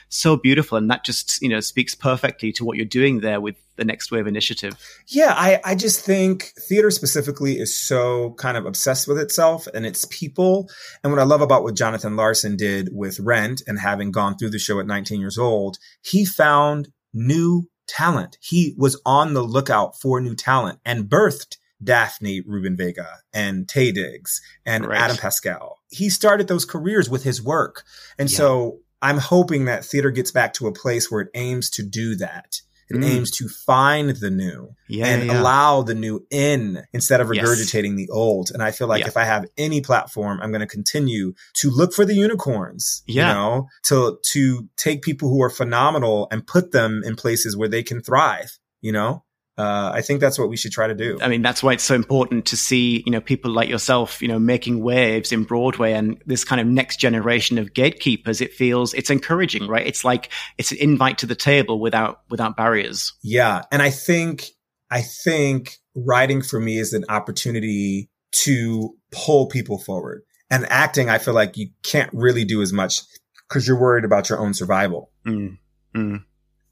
so 0.08 0.36
beautiful. 0.36 0.78
And 0.78 0.90
that 0.90 1.04
just, 1.04 1.40
you 1.42 1.48
know, 1.48 1.60
speaks 1.60 1.94
perfectly 1.94 2.52
to 2.52 2.64
what 2.64 2.76
you're 2.76 2.86
doing 2.86 3.20
there 3.20 3.40
with 3.40 3.56
the 3.82 3.86
Next 3.86 4.12
Wave 4.12 4.28
initiative. 4.28 4.74
Yeah, 5.08 5.34
I, 5.36 5.60
I 5.64 5.74
just 5.74 6.04
think 6.04 6.52
theater 6.68 6.90
specifically 6.92 7.58
is 7.58 7.76
so 7.76 8.34
kind 8.34 8.56
of 8.56 8.64
obsessed 8.64 9.08
with 9.08 9.18
itself 9.18 9.66
and 9.74 9.84
its 9.84 10.04
people. 10.10 10.68
And 11.02 11.12
what 11.12 11.20
I 11.20 11.24
love 11.24 11.40
about 11.40 11.64
what 11.64 11.74
Jonathan 11.74 12.14
Larson 12.14 12.56
did 12.56 12.90
with 12.92 13.18
Rent 13.18 13.62
and 13.66 13.78
having 13.80 14.12
gone 14.12 14.36
through 14.36 14.50
the 14.50 14.58
show 14.60 14.78
at 14.78 14.86
19 14.86 15.20
years 15.20 15.36
old, 15.36 15.78
he 16.02 16.24
found 16.24 16.88
new 17.12 17.68
talent. 17.88 18.38
He 18.40 18.74
was 18.78 19.00
on 19.04 19.34
the 19.34 19.42
lookout 19.42 19.98
for 20.00 20.20
new 20.20 20.36
talent 20.36 20.78
and 20.84 21.06
birthed 21.10 21.56
Daphne 21.82 22.42
Rubin 22.46 22.76
Vega 22.76 23.08
and 23.34 23.66
Taye 23.66 23.92
Diggs 23.92 24.40
and 24.64 24.86
Right. 24.86 25.00
Adam 25.00 25.16
Pascal. 25.16 25.80
He 25.90 26.08
started 26.08 26.46
those 26.46 26.64
careers 26.64 27.10
with 27.10 27.24
his 27.24 27.42
work. 27.42 27.82
And 28.18 28.30
Yeah. 28.30 28.36
so 28.38 28.78
I'm 29.02 29.18
hoping 29.18 29.64
that 29.64 29.84
theater 29.84 30.12
gets 30.12 30.30
back 30.30 30.52
to 30.54 30.68
a 30.68 30.72
place 30.72 31.10
where 31.10 31.22
it 31.22 31.30
aims 31.34 31.68
to 31.70 31.82
do 31.82 32.14
that. 32.16 32.60
It 32.94 33.00
Mm. 33.00 33.04
aims 33.10 33.30
to 33.32 33.48
find 33.48 34.10
the 34.10 34.30
new 34.30 34.68
Yeah. 34.88 35.06
and 35.06 35.26
yeah. 35.26 35.40
allow 35.40 35.82
the 35.82 35.94
new 35.94 36.26
in 36.30 36.82
instead 36.92 37.20
of 37.20 37.30
Yes. 37.32 37.46
regurgitating 37.46 37.96
the 37.96 38.08
old. 38.10 38.50
And 38.52 38.62
I 38.62 38.70
feel 38.70 38.86
like 38.86 39.00
Yeah. 39.00 39.08
if 39.08 39.16
I 39.16 39.24
have 39.24 39.46
any 39.56 39.80
platform, 39.80 40.40
I'm 40.42 40.50
going 40.50 40.60
to 40.60 40.66
continue 40.66 41.32
to 41.60 41.70
look 41.70 41.92
for 41.94 42.04
the 42.04 42.14
unicorns, 42.14 43.02
Yeah. 43.06 43.28
you 43.28 43.34
know, 43.34 43.68
to, 43.88 44.18
to 44.32 44.68
take 44.76 45.02
people 45.02 45.28
who 45.30 45.42
are 45.42 45.50
phenomenal 45.50 46.28
and 46.30 46.46
put 46.46 46.72
them 46.72 47.02
in 47.04 47.16
places 47.16 47.56
where 47.56 47.68
they 47.68 47.82
can 47.82 48.02
thrive, 48.02 48.58
you 48.80 48.92
know? 48.92 49.24
Uh, 49.58 49.90
I 49.94 50.00
think 50.00 50.20
that's 50.20 50.38
what 50.38 50.48
we 50.48 50.56
should 50.56 50.72
try 50.72 50.86
to 50.86 50.94
do. 50.94 51.18
I 51.20 51.28
mean, 51.28 51.42
that's 51.42 51.62
why 51.62 51.74
it's 51.74 51.84
so 51.84 51.94
important 51.94 52.46
to 52.46 52.56
see, 52.56 53.02
you 53.04 53.12
know, 53.12 53.20
people 53.20 53.50
like 53.50 53.68
yourself, 53.68 54.22
you 54.22 54.28
know, 54.28 54.38
making 54.38 54.82
waves 54.82 55.30
in 55.30 55.44
Broadway 55.44 55.92
and 55.92 56.20
this 56.24 56.42
kind 56.42 56.60
of 56.60 56.66
next 56.66 56.96
generation 56.96 57.58
of 57.58 57.74
gatekeepers. 57.74 58.40
It 58.40 58.54
feels 58.54 58.94
it's 58.94 59.10
encouraging, 59.10 59.68
right? 59.68 59.86
It's 59.86 60.04
like 60.04 60.30
it's 60.56 60.72
an 60.72 60.78
invite 60.78 61.18
to 61.18 61.26
the 61.26 61.34
table 61.34 61.80
without 61.80 62.22
without 62.30 62.56
barriers. 62.56 63.12
Yeah. 63.22 63.62
And 63.70 63.82
I 63.82 63.90
think, 63.90 64.46
I 64.90 65.02
think 65.02 65.76
writing 65.94 66.40
for 66.40 66.58
me 66.58 66.78
is 66.78 66.94
an 66.94 67.04
opportunity 67.10 68.08
to 68.32 68.94
pull 69.10 69.46
people 69.46 69.78
forward. 69.78 70.22
And 70.50 70.66
acting, 70.70 71.10
I 71.10 71.18
feel 71.18 71.34
like 71.34 71.56
you 71.56 71.70
can't 71.82 72.10
really 72.12 72.44
do 72.44 72.62
as 72.62 72.72
much 72.72 73.00
because 73.48 73.66
you're 73.66 73.78
worried 73.78 74.04
about 74.04 74.28
your 74.28 74.38
own 74.38 74.54
survival. 74.54 75.10
Mm, 75.26 75.58
mm, 75.94 76.24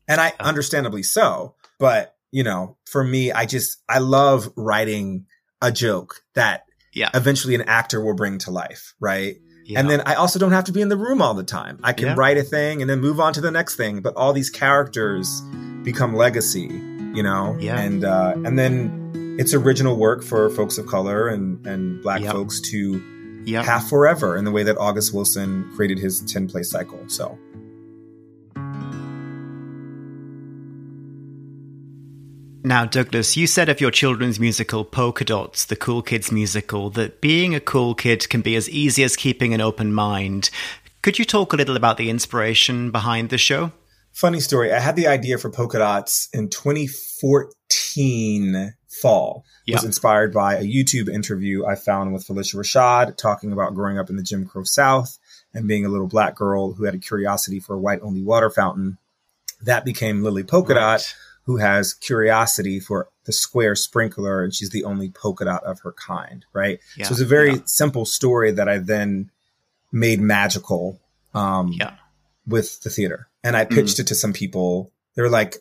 And 0.09 0.21
I 0.21 0.33
understandably 0.41 1.03
so, 1.03 1.55
but 1.79 2.15
you 2.33 2.43
know, 2.45 2.77
for 2.87 3.03
me, 3.05 3.33
I 3.33 3.47
just, 3.47 3.79
I 3.89 3.99
love 3.99 4.51
writing 4.57 5.27
a 5.63 5.71
joke 5.73 6.23
that 6.35 6.63
yeah, 6.95 7.11
eventually 7.15 7.55
an 7.55 7.63
actor 7.63 8.01
will 8.03 8.15
bring 8.15 8.39
to 8.39 8.51
life. 8.51 8.95
Right. 9.01 9.37
yeah. 9.65 9.79
And 9.81 9.89
then 9.91 10.01
I 10.07 10.15
also 10.15 10.39
don't 10.39 10.53
have 10.53 10.65
to 10.65 10.73
be 10.73 10.81
in 10.81 10.89
the 10.89 10.97
room 10.97 11.23
all 11.23 11.35
the 11.35 11.45
time. 11.45 11.79
I 11.83 11.93
can 11.93 12.07
Yeah. 12.09 12.15
write 12.17 12.37
a 12.39 12.43
thing 12.43 12.81
and 12.81 12.91
then 12.91 13.01
move 13.01 13.21
on 13.21 13.33
to 13.35 13.41
the 13.41 13.51
next 13.51 13.77
thing. 13.77 14.01
But 14.01 14.17
all 14.17 14.33
these 14.33 14.51
characters 14.51 15.41
become 15.85 16.15
legacy, 16.17 16.67
you 17.15 17.23
know? 17.23 17.57
Yeah. 17.61 17.79
And, 17.81 18.05
uh, 18.05 18.33
and 18.45 18.59
then 18.59 19.37
it's 19.39 19.55
original 19.55 19.97
work 19.97 20.23
for 20.25 20.51
folks 20.51 20.79
of 20.79 20.87
color 20.87 21.29
and, 21.29 21.65
and 21.67 22.03
black 22.03 22.23
Yep. 22.23 22.33
folks 22.33 22.61
to 22.71 23.43
yeah. 23.45 23.63
have 23.63 23.89
forever 23.89 24.37
in 24.37 24.45
the 24.45 24.51
way 24.51 24.63
that 24.65 24.77
August 24.79 25.15
Wilson 25.15 25.71
created 25.77 25.99
his 25.99 26.21
10 26.23 26.49
play 26.49 26.63
cycle. 26.63 26.99
So. 27.09 27.39
Now, 32.63 32.85
Douglas, 32.85 33.39
you 33.39 33.47
said 33.47 33.71
of 33.71 33.81
your 33.81 33.91
children's 33.91 34.39
musical 34.39 34.85
Polkadots, 34.85 35.67
the 35.67 35.77
Cool 35.77 36.03
Kids 36.03 36.31
musical, 36.31 36.91
that 36.91 37.23
being 37.23 37.55
a 37.55 37.61
cool 37.61 37.95
kid 37.95 38.29
can 38.29 38.43
be 38.43 38.55
as 38.55 38.69
easy 38.69 39.03
as 39.03 39.17
keeping 39.17 39.55
an 39.55 39.63
open 39.63 39.95
mind. 39.95 40.51
Could 41.01 41.19
you 41.19 41.25
talk 41.25 41.55
a 41.55 41.57
little 41.57 41.77
about 41.77 41.97
the 41.97 42.11
inspiration 42.11 42.91
behind 42.91 43.31
the 43.31 43.39
show? 43.39 43.73
Funny 44.13 44.41
story. 44.41 44.71
I 44.73 44.81
had 44.81 44.95
the 44.95 45.07
idea 45.07 45.39
for 45.39 45.51
Polkadots 45.51 46.29
in 46.35 46.51
2014 46.51 48.75
fall. 48.89 49.47
It 49.67 49.77
was 49.77 49.85
inspired 49.85 50.35
by 50.35 50.57
a 50.57 50.65
YouTube 50.65 51.09
interview 51.09 51.65
I 51.65 51.77
found 51.77 52.13
with 52.13 52.27
Phylicia 52.27 52.57
Rashad 52.57 53.17
talking 53.17 53.53
about 53.53 53.75
growing 53.75 53.99
up 53.99 54.11
in 54.11 54.17
the 54.17 54.23
Jim 54.23 54.45
Crow 54.45 54.65
South 54.65 55.17
and 55.55 55.67
being 55.67 55.87
a 55.87 55.89
little 55.89 56.09
black 56.09 56.37
girl 56.37 56.75
who 56.75 56.85
had 56.85 56.95
a 56.95 56.99
curiosity 56.99 57.59
for 57.59 57.73
a 57.75 57.81
white 57.81 58.03
only 58.03 58.23
water 58.23 58.51
fountain. 58.51 58.99
That 59.63 59.87
became 59.87 60.23
Lily 60.23 60.43
Polka 60.43 60.75
Dot, 60.75 61.01
Right. 61.01 61.15
Who 61.45 61.57
has 61.57 61.95
curiosity 61.95 62.79
for 62.81 63.09
the 63.25 63.33
square 63.33 63.75
sprinkler, 63.75 64.43
and 64.45 64.55
she's 64.55 64.71
the 64.71 64.85
only 64.85 65.11
polka 65.11 65.45
dot 65.45 65.63
of 65.65 65.81
her 65.81 65.93
kind, 65.93 66.45
right? 66.53 66.79
Yeah, 66.97 67.07
So 67.07 67.13
it's 67.13 67.21
a 67.21 67.27
very 67.27 67.53
yeah. 67.55 67.61
simple 67.65 68.05
story 68.05 68.51
that 68.53 68.69
I 68.69 68.79
then 68.79 69.31
made 69.93 70.21
magical. 70.21 71.01
Um, 71.35 71.73
Yeah. 71.73 71.95
with 72.47 72.81
the 72.83 72.91
theater 72.91 73.29
and 73.45 73.57
I 73.57 73.65
pitched 73.65 73.97
Mm. 73.99 74.01
it 74.01 74.07
to 74.09 74.15
some 74.17 74.33
people. 74.33 74.91
They 75.15 75.23
were 75.23 75.29
like, 75.29 75.57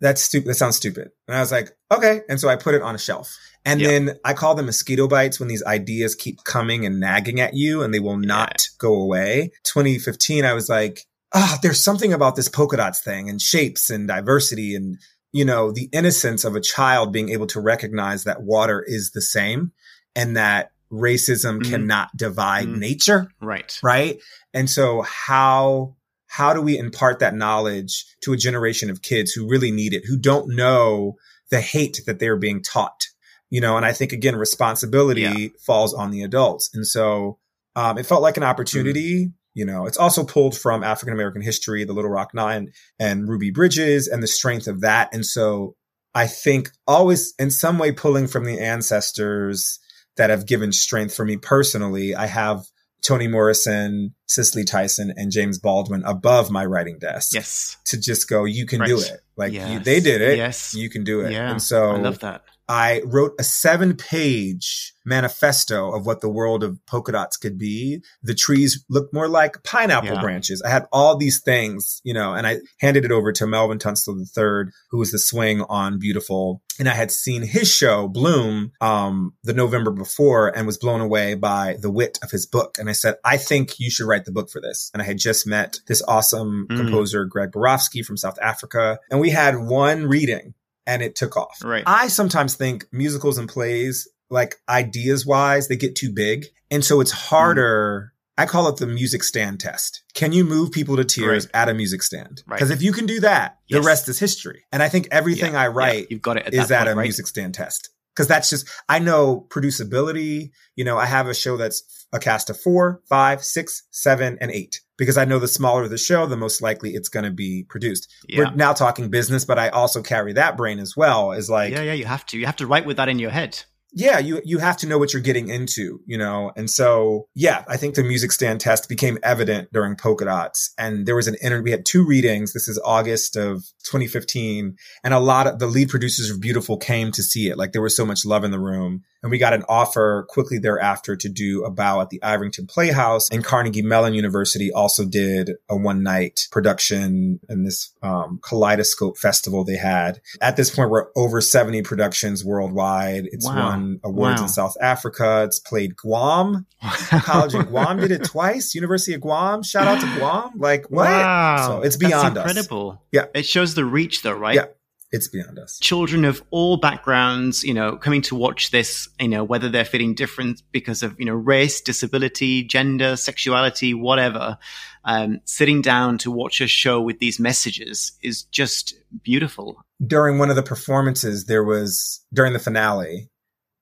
that's 0.00 0.22
stupid. 0.22 0.48
That 0.48 0.54
sounds 0.54 0.76
stupid. 0.76 1.10
And 1.28 1.36
I 1.36 1.40
was 1.40 1.52
like, 1.52 1.76
okay. 1.90 2.22
And 2.28 2.40
so 2.40 2.48
I 2.48 2.56
put 2.56 2.74
it 2.74 2.80
on 2.82 2.94
a 2.94 2.98
shelf 2.98 3.36
and 3.66 3.80
Yeah. 3.80 3.88
then 3.88 4.18
I 4.24 4.32
call 4.32 4.54
them 4.54 4.66
mosquito 4.66 5.06
bites 5.08 5.38
when 5.38 5.48
these 5.48 5.62
ideas 5.64 6.14
keep 6.14 6.44
coming 6.44 6.86
and 6.86 6.98
nagging 7.00 7.40
at 7.40 7.52
you 7.54 7.82
and 7.82 7.92
they 7.92 7.98
will 8.00 8.16
not 8.16 8.62
go 8.78 8.94
away. 8.94 9.52
2015, 9.64 10.44
I 10.46 10.54
was 10.54 10.68
like, 10.70 11.04
ah, 11.34 11.58
there's 11.62 11.82
something 11.82 12.12
about 12.14 12.36
this 12.36 12.48
polka 12.48 12.76
dots 12.78 13.00
thing 13.00 13.28
and 13.28 13.42
shapes 13.42 13.90
and 13.90 14.08
diversity 14.08 14.74
and, 14.74 14.98
you 15.32 15.44
know, 15.44 15.70
the 15.72 15.88
innocence 15.92 16.44
of 16.44 16.56
a 16.56 16.60
child 16.60 17.12
being 17.12 17.28
able 17.30 17.46
to 17.48 17.60
recognize 17.60 18.24
that 18.24 18.42
water 18.42 18.82
is 18.86 19.12
the 19.12 19.22
same 19.22 19.72
and 20.16 20.36
that 20.36 20.72
racism 20.92 21.60
Mhm. 21.60 21.70
cannot 21.70 22.16
divide 22.16 22.66
Mhm. 22.66 22.78
nature 22.78 23.28
Right. 23.40 23.78
right 23.80 24.18
and 24.52 24.68
so 24.68 25.02
how 25.02 25.94
how 26.26 26.52
do 26.52 26.60
we 26.60 26.76
impart 26.76 27.20
that 27.20 27.34
knowledge 27.36 28.04
to 28.22 28.32
a 28.32 28.36
generation 28.36 28.90
of 28.90 29.00
kids 29.00 29.30
who 29.30 29.48
really 29.48 29.70
need 29.70 29.92
it 29.94 30.04
who 30.06 30.16
don't 30.18 30.48
know 30.48 31.14
the 31.50 31.60
hate 31.60 32.00
that 32.06 32.18
they're 32.18 32.36
being 32.36 32.60
taught 32.60 33.06
you 33.50 33.60
know 33.60 33.76
and 33.76 33.86
i 33.86 33.92
think 33.92 34.12
again 34.12 34.34
responsibility 34.34 35.20
Yeah. 35.22 35.48
falls 35.64 35.94
on 35.94 36.10
the 36.10 36.22
adults 36.22 36.68
and 36.74 36.84
so 36.84 37.38
um, 37.76 37.96
it 37.96 38.04
felt 38.04 38.20
like 38.22 38.36
an 38.36 38.42
opportunity 38.42 39.30
you 39.54 39.64
know 39.64 39.86
it's 39.86 39.96
also 39.96 40.24
pulled 40.24 40.56
from 40.56 40.82
african 40.82 41.12
american 41.14 41.42
history 41.42 41.84
the 41.84 41.92
little 41.92 42.10
rock 42.10 42.30
nine 42.34 42.70
and 42.98 43.28
ruby 43.28 43.50
bridges 43.50 44.06
and 44.08 44.22
the 44.22 44.26
strength 44.28 44.66
of 44.66 44.80
that 44.80 45.12
and 45.12 45.26
so 45.26 45.74
i 46.14 46.26
think 46.26 46.70
always 46.86 47.34
in 47.38 47.50
some 47.50 47.78
way 47.78 47.92
pulling 47.92 48.26
from 48.26 48.44
the 48.44 48.58
ancestors 48.60 49.78
that 50.16 50.30
have 50.30 50.46
given 50.46 50.72
strength 50.72 51.14
for 51.14 51.24
me 51.24 51.36
personally 51.36 52.14
i 52.14 52.26
have 52.26 52.62
Toni 53.02 53.28
Morrison, 53.28 54.14
Cicely 54.26 54.64
Tyson, 54.64 55.14
and 55.16 55.32
James 55.32 55.58
Baldwin 55.58 56.02
above 56.04 56.50
my 56.50 56.64
writing 56.66 56.98
desk 56.98 57.32
Yes. 57.32 57.78
to 57.86 57.98
just 57.98 58.28
go, 58.28 58.44
you 58.44 58.66
can 58.66 58.84
do 58.84 59.00
it. 59.00 59.20
Like 59.36 59.52
you, 59.54 59.78
they 59.78 60.00
did 60.00 60.20
it. 60.20 60.36
Yes. 60.36 60.74
You 60.74 60.90
can 60.90 61.04
do 61.04 61.22
it. 61.22 61.32
Yeah. 61.32 61.50
And 61.50 61.62
so 61.62 61.92
I 61.92 61.96
love 61.96 62.18
that. 62.18 62.42
I 62.70 63.02
wrote 63.04 63.32
a 63.40 63.42
seven 63.42 63.96
page 63.96 64.92
manifesto 65.04 65.90
of 65.92 66.06
what 66.06 66.20
the 66.20 66.28
world 66.28 66.62
of 66.62 66.78
Polkadots 66.86 67.36
could 67.40 67.58
be. 67.58 68.00
The 68.22 68.34
trees 68.34 68.84
looked 68.88 69.12
more 69.12 69.26
like 69.28 69.64
pineapple 69.64 70.10
Yeah. 70.14 70.20
branches. 70.20 70.62
I 70.64 70.70
had 70.70 70.86
all 70.92 71.16
these 71.16 71.40
things, 71.40 72.00
you 72.04 72.14
know, 72.14 72.32
and 72.34 72.46
I 72.46 72.58
handed 72.78 73.04
it 73.04 73.10
over 73.10 73.32
to 73.32 73.46
Melvin 73.46 73.80
Tunstall 73.80 74.16
III, 74.20 74.70
who 74.90 74.98
was 74.98 75.10
the 75.10 75.18
swing 75.18 75.62
on 75.62 75.98
Beautiful. 75.98 76.62
And 76.78 76.88
I 76.88 76.92
had 76.94 77.10
seen 77.10 77.42
his 77.42 77.68
show 77.68 78.06
Bloom, 78.06 78.70
um, 78.80 79.34
the 79.42 79.52
November 79.52 79.90
before 79.90 80.56
and 80.56 80.64
was 80.66 80.78
blown 80.78 81.00
away 81.00 81.34
by 81.34 81.76
the 81.80 81.90
wit 81.90 82.18
of 82.22 82.30
his 82.30 82.46
book. 82.46 82.76
And 82.78 82.88
I 82.88 82.92
said, 82.92 83.16
I 83.24 83.36
think 83.36 83.80
you 83.80 83.90
should 83.90 84.06
write 84.06 84.26
the 84.26 84.32
book 84.32 84.48
for 84.48 84.60
this. 84.60 84.90
And 84.94 85.02
I 85.02 85.06
had 85.06 85.18
just 85.18 85.44
met 85.46 85.80
this 85.88 86.02
awesome 86.06 86.68
Mm. 86.70 86.76
composer, 86.76 87.24
Greg 87.24 87.50
Borowsky 87.50 88.04
from 88.04 88.16
South 88.16 88.38
Africa. 88.40 88.98
And 89.10 89.18
we 89.20 89.30
had 89.30 89.56
one 89.58 90.06
reading 90.06 90.54
and 90.90 91.02
it 91.02 91.14
took 91.14 91.36
off. 91.36 91.58
Right. 91.64 91.84
I 91.86 92.08
sometimes 92.08 92.54
think 92.56 92.84
musicals 92.92 93.38
and 93.38 93.48
plays, 93.48 94.08
like 94.28 94.56
ideas 94.68 95.24
wise, 95.24 95.68
they 95.68 95.76
get 95.76 95.94
too 95.96 96.12
big. 96.12 96.46
And 96.70 96.84
so 96.84 97.00
it's 97.00 97.12
harder. 97.12 98.12
I 98.36 98.46
call 98.46 98.68
it 98.68 98.76
the 98.78 98.86
music 98.86 99.22
stand 99.22 99.60
test. 99.60 100.02
Can 100.14 100.32
you 100.32 100.44
move 100.44 100.72
people 100.72 100.96
to 100.96 101.04
tears 101.04 101.44
Right. 101.46 101.62
at 101.62 101.68
a 101.68 101.74
music 101.74 102.02
stand? 102.02 102.42
Right. 102.46 102.56
Because 102.56 102.70
if 102.70 102.82
you 102.82 102.92
can 102.92 103.06
do 103.06 103.20
that, 103.20 103.58
the 103.68 103.82
rest 103.82 104.08
is 104.08 104.18
history. 104.18 104.64
And 104.72 104.82
I 104.82 104.88
think 104.88 105.08
everything 105.10 105.52
Yeah, 105.52 105.60
I 105.60 105.64
yeah, 105.64 105.72
write 105.74 106.06
you've 106.10 106.22
got 106.22 106.36
it 106.38 106.46
at 106.46 106.54
is 106.54 106.68
that 106.68 106.86
at 106.88 106.92
a 106.92 106.96
right? 106.96 107.02
music 107.04 107.26
stand 107.26 107.54
test. 107.54 107.90
Because 108.14 108.26
that's 108.28 108.50
just, 108.50 108.68
I 108.88 108.98
know 108.98 109.46
producibility. 109.50 110.50
You 110.76 110.84
know, 110.84 110.98
I 110.98 111.06
have 111.06 111.28
a 111.28 111.34
show 111.34 111.56
that's 111.56 112.06
a 112.12 112.18
cast 112.18 112.50
of 112.50 112.58
four, 112.60 113.00
five, 113.08 113.44
six, 113.44 113.82
seven, 113.90 114.36
and 114.40 114.50
eight. 114.50 114.80
Because 115.00 115.16
I 115.16 115.24
know 115.24 115.38
the 115.38 115.48
smaller 115.48 115.88
the 115.88 115.96
show, 115.96 116.26
the 116.26 116.36
most 116.36 116.60
likely 116.60 116.90
it's 116.90 117.08
going 117.08 117.24
to 117.24 117.30
be 117.30 117.64
produced. 117.70 118.12
Yeah. 118.28 118.40
We're 118.40 118.50
now 118.50 118.74
talking 118.74 119.08
business, 119.08 119.46
but 119.46 119.58
I 119.58 119.70
also 119.70 120.02
carry 120.02 120.34
that 120.34 120.58
brain 120.58 120.78
as 120.78 120.94
well. 120.94 121.32
Is 121.32 121.48
like, 121.48 121.72
yeah, 121.72 121.80
yeah, 121.80 121.94
you 121.94 122.04
have 122.04 122.26
to. 122.26 122.38
You 122.38 122.44
have 122.44 122.56
to 122.56 122.66
write 122.66 122.84
with 122.84 122.98
that 122.98 123.08
in 123.08 123.18
your 123.18 123.30
head. 123.30 123.64
Yeah, 123.92 124.18
you 124.18 124.40
you 124.44 124.58
have 124.58 124.76
to 124.78 124.86
know 124.86 124.98
what 124.98 125.12
you're 125.12 125.22
getting 125.22 125.48
into, 125.48 126.00
you 126.06 126.16
know. 126.16 126.52
And 126.56 126.70
so, 126.70 127.28
yeah, 127.34 127.64
I 127.68 127.76
think 127.76 127.94
the 127.94 128.04
music 128.04 128.32
stand 128.32 128.60
test 128.60 128.88
became 128.88 129.18
evident 129.22 129.72
during 129.72 129.96
Polkadots, 129.96 130.70
and 130.78 131.06
there 131.06 131.16
was 131.16 131.26
an 131.26 131.36
inter. 131.40 131.60
We 131.62 131.72
had 131.72 131.84
two 131.84 132.06
readings. 132.06 132.52
This 132.52 132.68
is 132.68 132.80
August 132.84 133.36
of 133.36 133.64
2015, 133.84 134.76
and 135.02 135.14
a 135.14 135.18
lot 135.18 135.46
of 135.46 135.58
the 135.58 135.66
lead 135.66 135.88
producers 135.88 136.30
of 136.30 136.40
Beautiful 136.40 136.76
came 136.76 137.10
to 137.12 137.22
see 137.22 137.48
it. 137.48 137.58
Like 137.58 137.72
there 137.72 137.82
was 137.82 137.96
so 137.96 138.06
much 138.06 138.24
love 138.24 138.44
in 138.44 138.52
the 138.52 138.60
room, 138.60 139.02
and 139.22 139.30
we 139.30 139.38
got 139.38 139.54
an 139.54 139.64
offer 139.68 140.26
quickly 140.28 140.58
thereafter 140.58 141.16
to 141.16 141.28
do 141.28 141.64
a 141.64 141.70
bow 141.70 142.00
at 142.00 142.10
the 142.10 142.20
Ivoryton 142.20 142.68
Playhouse, 142.68 143.28
and 143.30 143.44
Carnegie 143.44 143.82
Mellon 143.82 144.14
University 144.14 144.70
also 144.72 145.04
did 145.04 145.50
a 145.68 145.76
one 145.76 146.02
night 146.02 146.46
production 146.52 147.40
in 147.48 147.64
this 147.64 147.92
um, 148.02 148.38
Kaleidoscope 148.42 149.18
festival 149.18 149.64
they 149.64 149.76
had. 149.76 150.20
At 150.40 150.56
this 150.56 150.74
point, 150.74 150.90
we're 150.90 151.08
over 151.16 151.40
70 151.40 151.82
productions 151.82 152.44
worldwide. 152.44 153.28
It's 153.32 153.46
Wow. 153.46 153.79
Won 153.80 154.00
awards 154.04 154.40
Wow. 154.40 154.44
in 154.44 154.48
South 154.48 154.76
Africa. 154.80 155.42
It's 155.44 155.58
played 155.58 155.96
Guam. 155.96 156.66
College 156.82 157.54
in 157.54 157.62
Guam 157.66 157.98
did 157.98 158.10
it 158.10 158.24
twice. 158.24 158.74
University 158.74 159.14
of 159.14 159.20
Guam. 159.20 159.62
Shout 159.62 159.86
out 159.86 160.00
to 160.00 160.18
Guam. 160.18 160.52
Like 160.56 160.86
what? 160.90 161.06
Wow. 161.06 161.66
So 161.66 161.76
it's 161.82 161.96
That's 161.96 162.08
beyond 162.10 162.38
us. 162.38 162.46
incredible. 162.48 163.02
Yeah. 163.12 163.26
It 163.34 163.46
shows 163.46 163.74
the 163.74 163.84
reach 163.84 164.22
though, 164.22 164.32
right? 164.36 164.54
Yeah. 164.56 164.64
It's 165.12 165.26
beyond 165.26 165.58
us. 165.58 165.76
children 165.80 166.24
of 166.24 166.40
all 166.52 166.76
backgrounds, 166.76 167.64
you 167.64 167.74
know, 167.74 167.96
coming 167.96 168.22
to 168.22 168.36
watch 168.36 168.70
this, 168.70 169.08
you 169.18 169.26
know, 169.26 169.42
whether 169.42 169.68
they're 169.68 169.84
feeling 169.84 170.14
different 170.14 170.62
because 170.70 171.02
of, 171.02 171.18
you 171.18 171.26
know, 171.26 171.34
race, 171.34 171.80
disability, 171.80 172.62
gender, 172.62 173.16
sexuality, 173.16 173.92
whatever, 173.92 174.56
um, 175.04 175.40
sitting 175.46 175.82
down 175.82 176.16
to 176.18 176.30
watch 176.30 176.60
a 176.60 176.68
show 176.68 177.00
with 177.00 177.18
these 177.18 177.40
messages 177.40 178.12
is 178.22 178.44
just 178.44 178.94
beautiful. 179.24 179.82
During 180.06 180.38
one 180.38 180.48
of 180.48 180.54
the 180.54 180.62
performances, 180.62 181.46
there 181.46 181.64
was 181.64 182.24
during 182.32 182.52
the 182.52 182.60
finale 182.60 183.28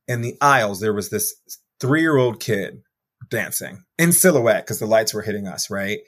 in 0.08 0.22
the 0.22 0.36
aisles, 0.40 0.80
there 0.80 0.92
was 0.94 1.10
this 1.10 1.34
three 1.80 2.00
year 2.00 2.16
old 2.16 2.40
kid 2.40 2.82
dancing 3.30 3.84
in 3.98 4.12
silhouette 4.12 4.64
because 4.64 4.78
the 4.78 4.86
lights 4.86 5.12
were 5.14 5.22
hitting 5.22 5.46
us, 5.46 5.70
right? 5.70 5.98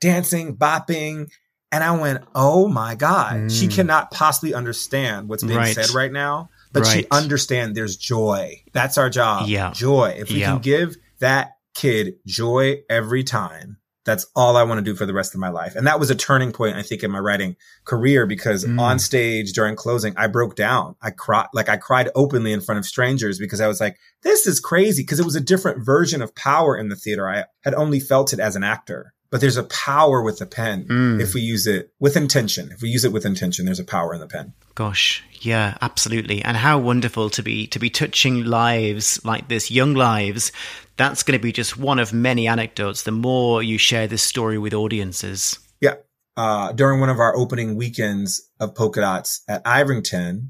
Dancing, 0.00 0.56
bopping. 0.56 1.28
And 1.72 1.82
I 1.82 1.98
went, 1.98 2.22
Oh 2.34 2.68
my 2.68 2.94
God, 2.94 3.50
she 3.50 3.66
Mm. 3.66 3.74
cannot 3.74 4.10
possibly 4.10 4.54
understand 4.54 5.28
what's 5.28 5.42
being 5.42 5.58
Right. 5.58 5.74
said 5.74 5.90
right 5.90 6.12
now, 6.12 6.48
but 6.72 6.86
she 6.86 6.98
Right. 6.98 7.06
understand 7.10 7.74
there's 7.74 7.96
joy. 7.96 8.62
That's 8.72 8.98
our 8.98 9.10
job. 9.10 9.48
Yeah. 9.48 9.72
Joy. 9.72 10.14
If 10.18 10.30
we 10.30 10.40
Yeah. 10.40 10.52
can 10.52 10.60
give 10.60 10.96
that 11.20 11.52
kid 11.74 12.14
joy 12.26 12.82
every 12.88 13.24
time, 13.24 13.78
that's 14.06 14.26
all 14.34 14.56
I 14.56 14.62
want 14.62 14.78
to 14.78 14.82
do 14.82 14.94
for 14.94 15.04
the 15.04 15.12
rest 15.12 15.34
of 15.34 15.40
my 15.40 15.48
life. 15.50 15.74
And 15.76 15.86
that 15.86 16.00
was 16.00 16.08
a 16.10 16.14
turning 16.14 16.52
point, 16.52 16.76
I 16.76 16.82
think, 16.82 17.02
in 17.02 17.10
my 17.10 17.18
writing 17.18 17.56
career 17.84 18.24
because 18.26 18.64
Mm. 18.64 18.80
on 18.80 18.98
stage 18.98 19.52
during 19.52 19.76
closing, 19.76 20.14
I 20.16 20.28
broke 20.28 20.54
down. 20.56 20.94
I 21.02 21.10
cried, 21.10 21.48
like 21.52 21.68
I 21.68 21.76
cried 21.76 22.08
openly 22.14 22.52
in 22.52 22.60
front 22.60 22.78
of 22.78 22.86
strangers 22.86 23.38
because 23.38 23.60
I 23.60 23.68
was 23.68 23.80
like, 23.80 23.98
this 24.22 24.46
is 24.46 24.60
crazy. 24.60 25.04
Cause 25.04 25.20
it 25.20 25.26
was 25.26 25.36
a 25.36 25.40
different 25.40 25.84
version 25.84 26.22
of 26.22 26.34
power 26.34 26.76
in 26.76 26.88
the 26.88 26.96
theater. 26.96 27.28
I 27.28 27.44
had 27.64 27.74
only 27.74 28.00
felt 28.00 28.32
it 28.32 28.40
as 28.40 28.56
an 28.56 28.64
actor, 28.64 29.12
but 29.36 29.42
there's 29.42 29.58
a 29.58 29.64
power 29.64 30.22
with 30.22 30.38
the 30.38 30.46
pen. 30.46 30.86
Mm. 30.88 31.20
If 31.20 31.34
we 31.34 31.42
use 31.42 31.66
it 31.66 31.92
with 32.00 32.16
intention, 32.16 32.72
if 32.72 32.80
we 32.80 32.88
use 32.88 33.04
it 33.04 33.12
with 33.12 33.26
intention, 33.26 33.66
there's 33.66 33.78
a 33.78 33.84
power 33.84 34.14
in 34.14 34.20
the 34.20 34.26
pen. 34.26 34.54
Gosh, 34.74 35.22
yeah, 35.42 35.76
absolutely. 35.82 36.40
And 36.42 36.56
how 36.56 36.78
wonderful 36.78 37.28
to 37.28 37.42
be 37.42 37.66
to 37.66 37.78
be 37.78 37.90
touching 37.90 38.46
lives 38.46 39.22
like 39.26 39.48
this, 39.48 39.70
young 39.70 39.92
lives. 39.92 40.52
That's 40.96 41.22
going 41.22 41.38
to 41.38 41.42
be 41.42 41.52
just 41.52 41.76
one 41.76 41.98
of 41.98 42.14
many 42.14 42.48
anecdotes. 42.48 43.02
The 43.02 43.12
more 43.12 43.62
you 43.62 43.76
share 43.76 44.06
this 44.06 44.22
story 44.22 44.56
with 44.56 44.72
audiences. 44.72 45.58
Yeah. 45.82 45.96
Uh, 46.38 46.72
during 46.72 47.00
one 47.00 47.10
of 47.10 47.18
our 47.18 47.36
opening 47.36 47.76
weekends 47.76 48.40
of 48.58 48.72
Polkadots 48.72 49.40
at 49.48 49.62
Ivoryton, 49.64 50.48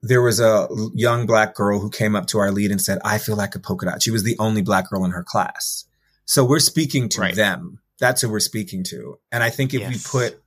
there 0.00 0.22
was 0.22 0.40
a 0.40 0.66
young 0.94 1.26
black 1.26 1.54
girl 1.54 1.78
who 1.78 1.90
came 1.90 2.16
up 2.16 2.24
to 2.28 2.38
our 2.38 2.52
lead 2.52 2.70
and 2.70 2.80
said, 2.80 3.00
I 3.04 3.18
feel 3.18 3.36
like 3.36 3.54
a 3.54 3.58
polka 3.58 3.84
dot. 3.84 4.02
She 4.02 4.10
was 4.10 4.22
the 4.22 4.38
only 4.38 4.62
black 4.62 4.88
girl 4.88 5.04
in 5.04 5.10
her 5.10 5.24
class. 5.24 5.84
So 6.24 6.42
we're 6.42 6.58
speaking 6.58 7.10
to 7.10 7.20
Right. 7.20 7.34
them. 7.34 7.80
That's 8.00 8.20
who 8.22 8.28
we're 8.28 8.40
speaking 8.40 8.84
to. 8.84 9.18
And 9.32 9.42
I 9.42 9.50
think 9.50 9.74
if 9.74 9.88
we 9.88 9.98
put 9.98 10.40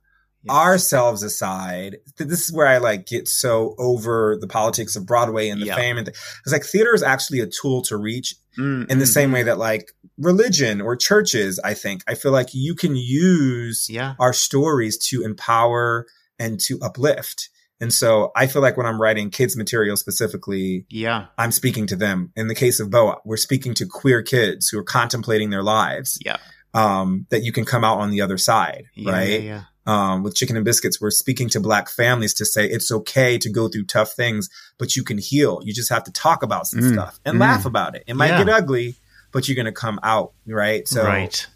Yes. 0.44 0.54
ourselves 0.56 1.22
aside, 1.22 1.98
th- 2.18 2.28
this 2.28 2.44
is 2.44 2.52
where 2.52 2.66
I 2.66 2.78
like 2.78 3.06
get 3.06 3.28
so 3.28 3.74
over 3.78 4.36
the 4.40 4.48
politics 4.48 4.96
of 4.96 5.06
Broadway 5.06 5.48
and 5.48 5.62
the 5.62 5.66
Yeah. 5.66 5.76
fame 5.76 5.98
and 5.98 6.06
th- 6.06 6.16
it's 6.44 6.52
like 6.52 6.64
theater 6.64 6.94
is 6.94 7.02
actually 7.02 7.38
a 7.40 7.46
tool 7.46 7.82
to 7.82 7.96
reach 7.96 8.34
Mm, 8.58 8.90
in 8.90 8.98
the 8.98 9.04
mm, 9.04 9.08
same 9.12 9.30
mm. 9.30 9.34
way 9.34 9.42
that 9.44 9.58
like 9.58 9.92
religion 10.18 10.80
or 10.80 10.96
churches, 10.96 11.60
I 11.62 11.74
think, 11.74 12.02
I 12.08 12.14
feel 12.16 12.32
like 12.32 12.48
you 12.52 12.74
can 12.74 12.96
use 12.96 13.86
Yeah. 13.88 14.14
our 14.18 14.32
stories 14.32 14.98
to 15.08 15.22
empower 15.22 16.06
and 16.40 16.58
to 16.60 16.78
uplift. 16.82 17.48
And 17.80 17.92
so 17.94 18.30
I 18.36 18.46
feel 18.46 18.62
like 18.62 18.76
when 18.76 18.86
I'm 18.86 19.00
writing 19.00 19.30
kids 19.30 19.56
material 19.56 19.96
specifically, 19.96 20.86
Yeah. 20.90 21.26
I'm 21.38 21.50
speaking 21.52 21.86
to 21.88 21.96
them. 21.96 22.30
In 22.36 22.48
the 22.48 22.54
case 22.54 22.78
of 22.80 22.90
Beau, 22.90 23.20
we're 23.24 23.36
speaking 23.36 23.74
to 23.74 23.86
queer 23.86 24.22
kids 24.22 24.68
who 24.68 24.78
are 24.78 24.84
contemplating 24.84 25.50
their 25.50 25.62
lives. 25.62 26.18
Yeah. 26.24 26.36
Um, 26.74 27.26
that 27.30 27.42
you 27.42 27.52
can 27.52 27.64
come 27.66 27.84
out 27.84 27.98
on 27.98 28.10
the 28.10 28.22
other 28.22 28.38
side, 28.38 28.84
Yeah, 28.94 29.12
right? 29.12 29.42
Yeah, 29.42 29.62
Um, 29.86 30.22
with 30.22 30.34
chicken 30.34 30.56
and 30.56 30.64
biscuits, 30.64 31.00
we're 31.00 31.10
speaking 31.10 31.50
to 31.50 31.60
black 31.60 31.90
families 31.90 32.32
to 32.34 32.46
say 32.46 32.66
it's 32.66 32.90
okay 32.90 33.36
to 33.36 33.50
go 33.50 33.68
through 33.68 33.84
tough 33.84 34.12
things, 34.14 34.48
but 34.78 34.96
you 34.96 35.04
can 35.04 35.18
heal. 35.18 35.60
You 35.64 35.74
just 35.74 35.90
have 35.90 36.04
to 36.04 36.12
talk 36.12 36.42
about 36.42 36.66
some 36.66 36.80
Mm, 36.80 36.92
stuff 36.94 37.20
and 37.26 37.36
mm. 37.36 37.40
laugh 37.40 37.66
about 37.66 37.94
it. 37.94 38.04
It 38.06 38.14
might 38.14 38.28
Yeah. 38.28 38.44
get 38.44 38.48
ugly, 38.48 38.96
but 39.32 39.46
you're 39.48 39.54
going 39.56 39.66
to 39.66 39.72
come 39.72 40.00
out, 40.02 40.32
right? 40.46 40.88
So 40.88 41.04
right. 41.04 41.46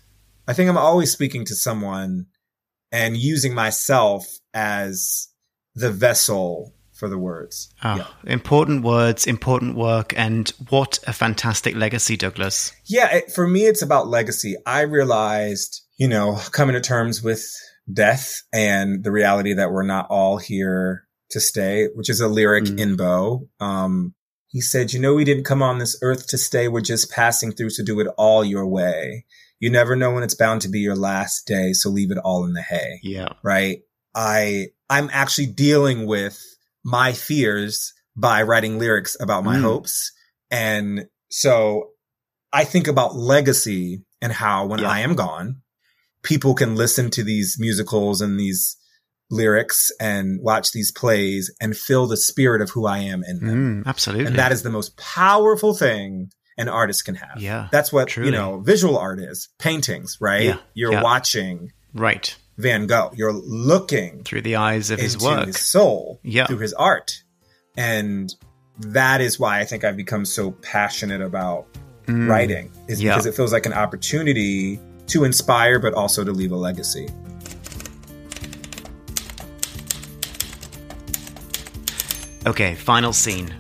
I 0.47 0.53
think 0.53 0.69
I'm 0.69 0.77
always 0.77 1.11
speaking 1.13 1.47
to 1.47 1.55
someone 1.55 2.27
and 2.93 3.17
using 3.17 3.55
myself 3.55 4.27
as 4.53 5.29
the 5.75 5.91
vessel 5.91 6.75
for 6.97 7.09
the 7.09 7.19
words. 7.19 7.69
Oh, 7.85 7.97
Yeah. 7.97 8.07
Important 8.33 8.83
words, 8.83 9.27
important 9.27 9.77
work, 9.77 10.13
and 10.17 10.49
what 10.71 10.99
a 11.07 11.13
fantastic 11.13 11.75
legacy, 11.75 12.17
Douglas. 12.17 12.73
Yeah, 12.87 13.17
it, 13.17 13.33
for 13.33 13.47
me, 13.47 13.67
it's 13.67 13.83
about 13.83 14.09
legacy. 14.09 14.57
I 14.67 14.81
realized, 14.83 15.83
you 15.99 16.09
know, 16.09 16.39
coming 16.53 16.75
to 16.75 16.81
terms 16.81 17.23
with 17.23 17.45
death 17.93 18.43
and 18.53 19.05
the 19.05 19.13
reality 19.13 19.53
that 19.55 19.71
we're 19.71 19.83
not 19.85 20.07
all 20.11 20.39
here 20.39 21.05
to 21.31 21.41
stay, 21.41 21.89
which 21.95 22.09
is 22.11 22.21
a 22.21 22.29
lyric 22.29 22.65
Mm. 22.65 22.81
in 22.81 22.97
Beau. 22.97 23.49
Um, 23.61 24.15
he 24.49 24.61
said, 24.61 24.93
you 24.93 25.01
know, 25.01 25.15
we 25.15 25.25
didn't 25.25 25.45
come 25.45 25.63
on 25.63 25.79
this 25.79 25.99
earth 26.03 26.29
to 26.29 26.39
stay. 26.39 26.67
We're 26.69 26.81
just 26.81 27.11
passing 27.11 27.53
through. 27.53 27.71
So 27.71 27.85
do 27.85 28.01
it 28.01 28.07
all 28.17 28.45
your 28.45 28.67
way. 28.67 29.27
You 29.59 29.71
never 29.71 29.97
know 29.97 30.13
when 30.13 30.23
it's 30.23 30.35
bound 30.35 30.63
to 30.63 30.69
be 30.69 30.79
your 30.81 30.95
last 30.97 31.47
day. 31.47 31.73
So 31.73 31.91
leave 31.91 32.11
it 32.11 32.19
all 32.19 32.45
in 32.45 32.53
the 32.55 32.63
hay. 32.63 33.01
Yeah. 33.03 33.29
right? 33.43 33.81
I, 34.15 34.69
I'm 34.89 35.11
actually 35.13 35.47
dealing 35.49 36.07
with 36.07 36.41
my 36.87 37.13
fears 37.13 37.93
by 38.17 38.41
writing 38.43 38.79
lyrics 38.79 39.17
about 39.21 39.43
my 39.45 39.57
Mm. 39.57 39.63
hopes. 39.63 40.13
And 40.51 41.07
so 41.31 41.91
I 42.53 42.65
think 42.65 42.87
about 42.87 43.17
legacy 43.17 44.05
and 44.23 44.33
how 44.33 44.67
when 44.67 44.81
Yeah. 44.81 44.91
I 44.91 45.01
am 45.01 45.15
gone, 45.17 45.63
people 46.23 46.55
can 46.55 46.77
listen 46.77 47.11
to 47.11 47.25
these 47.25 47.57
musicals 47.59 48.21
and 48.21 48.39
these 48.39 48.77
lyrics 49.31 49.91
and 50.01 50.39
watch 50.41 50.71
these 50.71 50.93
plays 50.93 51.53
and 51.61 51.77
feel 51.77 52.07
the 52.07 52.17
spirit 52.17 52.63
of 52.63 52.71
who 52.71 52.87
I 52.87 52.99
am 52.99 53.25
in 53.25 53.45
them. 53.45 53.83
Mm, 53.83 53.87
absolutely. 53.89 54.27
And 54.27 54.39
that 54.39 54.53
is 54.53 54.63
the 54.63 54.71
most 54.71 54.97
powerful 54.97 55.75
thing 55.75 56.31
an 56.57 56.69
artist 56.69 57.05
can 57.05 57.17
have. 57.17 57.39
Yeah, 57.39 57.69
That's 57.73 57.93
what, 57.93 58.09
truly. 58.09 58.31
you 58.31 58.33
know, 58.37 58.61
visual 58.61 58.97
art 58.97 59.19
is 59.21 59.49
paintings, 59.59 60.17
right? 60.21 60.45
Yeah, 60.45 60.59
You're 60.75 60.93
yeah. 60.93 61.03
watching 61.03 61.73
right. 61.93 62.35
Van 62.59 62.87
Gogh. 62.87 63.13
You're 63.15 63.33
looking 63.33 64.23
Through 64.25 64.43
the 64.43 64.57
eyes 64.57 64.91
of 64.91 64.99
his 65.01 65.19
work. 65.19 65.47
his 65.47 65.59
soul 65.59 66.21
Yeah. 66.23 66.47
through 66.47 66.59
his 66.59 66.73
art. 66.75 67.23
And 67.77 68.35
that 68.81 69.21
is 69.21 69.39
why 69.39 69.61
I 69.61 69.65
think 69.65 69.85
I've 69.85 69.97
become 69.97 70.25
so 70.25 70.51
passionate 70.51 71.21
about 71.21 71.67
Mm, 72.07 72.29
writing 72.29 72.71
is 72.89 73.03
Yeah. 73.03 73.13
because 73.15 73.27
it 73.27 73.35
feels 73.35 73.53
like 73.53 73.67
an 73.67 73.73
opportunity 73.73 74.79
to 75.09 75.25
inspire 75.25 75.79
but 75.81 75.93
also 75.93 76.23
to 76.23 76.31
leave 76.31 76.53
a 76.53 76.57
legacy. 76.57 77.09
Okay, 82.47 82.75
final 82.75 83.13
scene. 83.13 83.53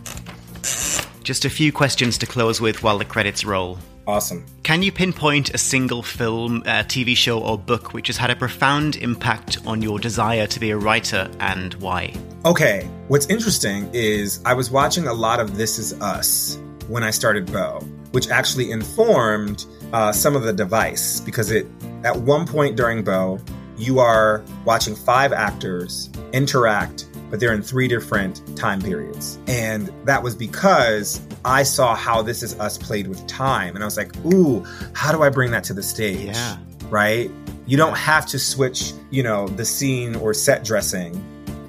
Just 1.24 1.44
a 1.44 1.50
few 1.50 1.72
questions 1.72 2.18
to 2.18 2.26
close 2.26 2.60
with 2.60 2.82
while 2.82 2.98
the 2.98 3.04
credits 3.04 3.44
roll. 3.44 3.78
Awesome. 4.06 4.44
Can 4.62 4.82
you 4.82 4.92
pinpoint 4.92 5.54
a 5.54 5.58
single 5.58 6.02
film, 6.02 6.62
uh, 6.64 6.84
TV 6.84 7.16
show, 7.16 7.40
or 7.40 7.58
book 7.58 7.92
which 7.92 8.06
has 8.06 8.16
had 8.16 8.30
a 8.30 8.36
profound 8.36 8.96
impact 8.96 9.58
on 9.66 9.82
your 9.82 9.98
desire 9.98 10.46
to 10.46 10.60
be 10.60 10.70
a 10.70 10.76
writer 10.76 11.28
and 11.40 11.74
why? 11.74 12.14
Okay, 12.44 12.88
what's 13.08 13.26
interesting 13.26 13.90
is 13.92 14.40
I 14.44 14.54
was 14.54 14.70
watching 14.70 15.08
a 15.08 15.12
lot 15.12 15.40
of 15.40 15.56
This 15.56 15.78
Is 15.78 16.00
Us 16.00 16.58
when 16.86 17.02
I 17.02 17.10
started 17.10 17.52
Beau, 17.52 17.80
which 18.12 18.28
actually 18.28 18.70
informed 18.70 19.66
uh, 19.92 20.12
some 20.12 20.36
of 20.36 20.42
the 20.42 20.52
device 20.52 21.20
because 21.20 21.50
it 21.50 21.66
at 22.04 22.16
one 22.16 22.46
point 22.46 22.76
during 22.76 23.02
Beau, 23.02 23.40
you 23.76 23.98
are 23.98 24.44
watching 24.64 24.94
five 24.94 25.32
actors 25.32 26.10
interact, 26.32 27.08
but 27.30 27.40
they're 27.40 27.52
in 27.52 27.62
three 27.62 27.88
different 27.88 28.56
time 28.56 28.80
periods. 28.80 29.38
And 29.48 29.92
that 30.04 30.22
was 30.22 30.36
because 30.36 31.20
I 31.46 31.62
saw 31.62 31.94
how 31.94 32.22
This 32.22 32.42
Is 32.42 32.58
Us 32.58 32.76
played 32.76 33.06
with 33.06 33.24
time. 33.28 33.76
And 33.76 33.84
I 33.84 33.86
was 33.86 33.96
like, 33.96 34.14
ooh, 34.26 34.64
how 34.94 35.12
do 35.12 35.22
I 35.22 35.28
bring 35.30 35.52
that 35.52 35.62
to 35.64 35.74
the 35.74 35.82
stage? 35.82 36.26
Yeah. 36.34 36.56
Right? 36.90 37.30
You 37.66 37.76
don't 37.76 37.96
have 37.96 38.26
to 38.26 38.38
switch, 38.38 38.92
you 39.10 39.22
know, 39.22 39.46
the 39.48 39.64
scene 39.64 40.16
or 40.16 40.34
set 40.34 40.64
dressing 40.64 41.22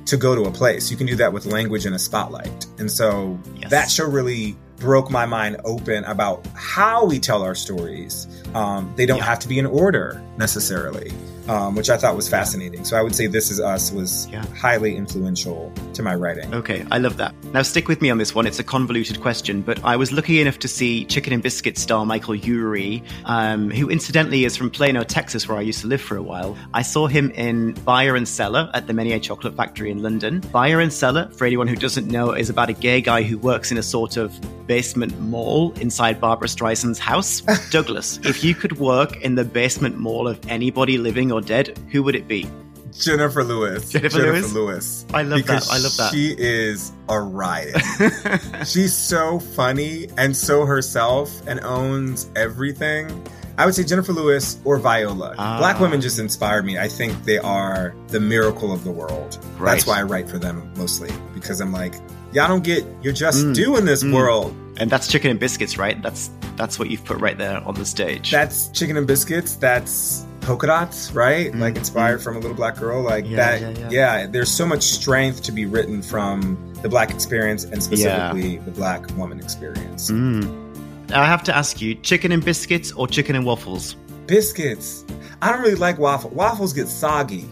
to 0.05 0.17
go 0.17 0.33
to 0.35 0.43
a 0.45 0.51
place. 0.51 0.89
You 0.89 0.97
can 0.97 1.05
do 1.05 1.15
that 1.17 1.31
with 1.31 1.45
language 1.45 1.85
and 1.85 1.93
a 1.95 1.99
spotlight. 1.99 2.65
And 2.79 2.89
so 2.91 3.37
Yes. 3.55 3.69
that 3.69 3.91
show 3.91 4.05
really 4.05 4.57
broke 4.77 5.11
my 5.11 5.25
mind 5.25 5.57
open 5.63 6.03
about 6.05 6.45
how 6.55 7.05
we 7.05 7.19
tell 7.19 7.43
our 7.43 7.55
stories. 7.55 8.27
Um, 8.55 8.91
they 8.95 9.05
don't 9.05 9.17
Yeah. 9.17 9.25
have 9.25 9.39
to 9.39 9.47
be 9.47 9.59
in 9.59 9.65
order 9.65 10.21
necessarily, 10.37 11.11
um, 11.47 11.75
which 11.75 11.89
I 11.89 11.97
thought 11.97 12.15
was 12.15 12.27
fascinating. 12.29 12.83
So 12.85 12.97
I 12.97 13.01
would 13.01 13.15
say 13.15 13.27
This 13.27 13.49
Is 13.51 13.59
Us 13.59 13.91
was 13.91 14.27
Yeah. 14.31 14.45
highly 14.55 14.95
influential 14.95 15.71
to 15.93 16.03
my 16.03 16.15
writing. 16.15 16.53
Okay, 16.53 16.85
I 16.91 16.97
love 16.97 17.17
that. 17.17 17.33
Now 17.53 17.61
stick 17.61 17.87
with 17.87 18.01
me 18.01 18.09
on 18.09 18.17
this 18.17 18.35
one. 18.35 18.45
It's 18.47 18.59
a 18.59 18.63
convoluted 18.63 19.21
question, 19.21 19.61
but 19.61 19.83
I 19.83 19.95
was 19.95 20.11
lucky 20.11 20.41
enough 20.41 20.59
to 20.59 20.67
see 20.67 21.05
Chicken 21.05 21.33
and 21.33 21.41
Biscuit 21.43 21.77
star 21.77 22.05
Michael 22.05 22.35
Urie, 22.35 23.03
um, 23.25 23.69
who 23.71 23.89
incidentally 23.89 24.45
is 24.45 24.55
from 24.57 24.69
Plano, 24.69 25.03
Texas, 25.03 25.47
where 25.47 25.57
I 25.57 25.61
used 25.61 25.81
to 25.81 25.87
live 25.87 26.01
for 26.01 26.17
a 26.17 26.23
while. 26.23 26.57
I 26.73 26.81
saw 26.81 27.07
him 27.07 27.31
in 27.31 27.73
Buyer 27.85 28.15
and 28.15 28.27
Cellar 28.27 28.69
at 28.73 28.87
the 28.87 28.93
Menier 28.93 29.19
Chocolate 29.19 29.55
Factory 29.55 29.89
in 29.91 30.01
London. 30.03 30.41
Buyer 30.51 30.79
and 30.79 30.91
Cellar, 30.91 31.29
for 31.29 31.45
anyone 31.45 31.67
who 31.67 31.75
doesn't 31.75 32.07
know, 32.07 32.31
is 32.31 32.49
about 32.49 32.69
a 32.69 32.73
gay 32.73 33.01
guy 33.01 33.23
who 33.23 33.37
works 33.37 33.71
in 33.71 33.77
a 33.77 33.83
sort 33.83 34.17
of 34.17 34.33
basement 34.67 35.17
mall 35.21 35.71
inside 35.79 36.19
Barbra 36.19 36.47
Streisand's 36.47 36.99
house. 36.99 37.41
Douglas, 37.71 38.19
if 38.23 38.43
you 38.43 38.53
could 38.53 38.77
work 38.79 39.15
in 39.21 39.35
the 39.35 39.45
basement 39.45 39.97
mall 39.97 40.27
of 40.27 40.39
anybody 40.49 40.97
living 40.97 41.31
or 41.31 41.36
dead, 41.41 41.77
who 41.91 42.03
would 42.03 42.15
it 42.15 42.27
be? 42.27 42.49
Jennifer 42.97 43.43
Lewis. 43.43 43.89
Jennifer 43.89 44.17
Lewis? 44.19 44.53
Lewis. 44.53 45.05
I 45.13 45.21
love 45.21 45.45
that. 45.45 45.67
I 45.69 45.77
love 45.77 45.95
that. 45.97 46.11
She 46.11 46.35
is 46.37 46.91
a 47.09 47.19
riot. 47.19 47.75
She's 48.65 48.93
so 48.95 49.39
funny 49.39 50.07
and 50.17 50.35
so 50.35 50.65
herself 50.65 51.45
and 51.47 51.59
owns 51.61 52.29
everything. 52.35 53.23
I 53.59 53.65
would 53.65 53.75
say 53.75 53.83
Jennifer 53.83 54.13
Lewis 54.13 54.59
or 54.65 54.77
Viola. 54.79 55.35
Ah. 55.37 55.57
Black 55.57 55.79
women 55.79 55.99
just 56.01 56.19
inspire 56.19 56.61
me. 56.63 56.77
I 56.77 56.87
think 56.87 57.23
they 57.25 57.39
are 57.39 57.93
the 58.07 58.19
miracle 58.19 58.71
of 58.71 58.83
the 58.83 58.91
world. 58.91 59.37
Right. 59.57 59.71
That's 59.73 59.87
why 59.87 59.99
I 59.99 60.03
write 60.03 60.29
for 60.29 60.37
them 60.37 60.71
mostly 60.77 61.09
because 61.33 61.59
I'm 61.59 61.71
like, 61.71 61.95
y'all 62.33 62.47
don't 62.47 62.63
get, 62.63 62.85
you're 63.01 63.13
just 63.13 63.43
Mm. 63.45 63.55
doing 63.55 63.85
this 63.85 64.03
Mm. 64.03 64.13
world. 64.13 64.55
And 64.77 64.89
that's 64.91 65.07
chicken 65.07 65.31
and 65.31 65.39
biscuits, 65.39 65.77
right? 65.77 65.99
That's 66.01 66.29
that's 66.55 66.79
what 66.79 66.89
you've 66.89 67.03
put 67.05 67.17
right 67.19 67.37
there 67.37 67.61
on 67.65 67.75
the 67.75 67.85
stage. 67.85 68.31
That's 68.31 68.67
chicken 68.69 68.95
and 68.97 69.05
biscuits. 69.07 69.55
That's 69.55 70.23
Polkadots, 70.47 71.13
right? 71.13 71.51
Mm, 71.51 71.59
Like 71.59 71.75
inspired 71.75 72.21
from 72.23 72.37
a 72.37 72.39
little 72.39 72.55
black 72.55 72.77
girl. 72.77 73.01
Like 73.03 73.25
Yeah, 73.27 73.35
that. 73.35 73.61
yeah, 73.61 73.89
Yeah, 73.89 74.17
yeah. 74.21 74.27
There's 74.27 74.49
so 74.49 74.65
much 74.65 74.81
strength 74.83 75.43
to 75.43 75.51
be 75.51 75.65
written 75.65 76.01
from 76.01 76.57
the 76.81 76.87
black 76.89 77.09
experience 77.11 77.65
and 77.65 77.83
specifically 77.83 78.57
the 78.59 78.71
black 78.71 79.05
woman 79.17 79.39
experience. 79.39 80.09
Mm. 80.09 81.11
I 81.11 81.25
have 81.25 81.43
to 81.43 81.55
ask 81.55 81.81
you, 81.81 81.95
chicken 81.95 82.31
and 82.31 82.43
biscuits 82.43 82.91
or 82.93 83.07
chicken 83.07 83.35
and 83.35 83.45
waffles? 83.45 83.95
Biscuits. 84.25 85.05
I 85.41 85.51
don't 85.51 85.61
really 85.61 85.75
like 85.75 85.97
waffle. 85.99 86.29
Waffles 86.31 86.73
get 86.73 86.87
soggy. 86.87 87.45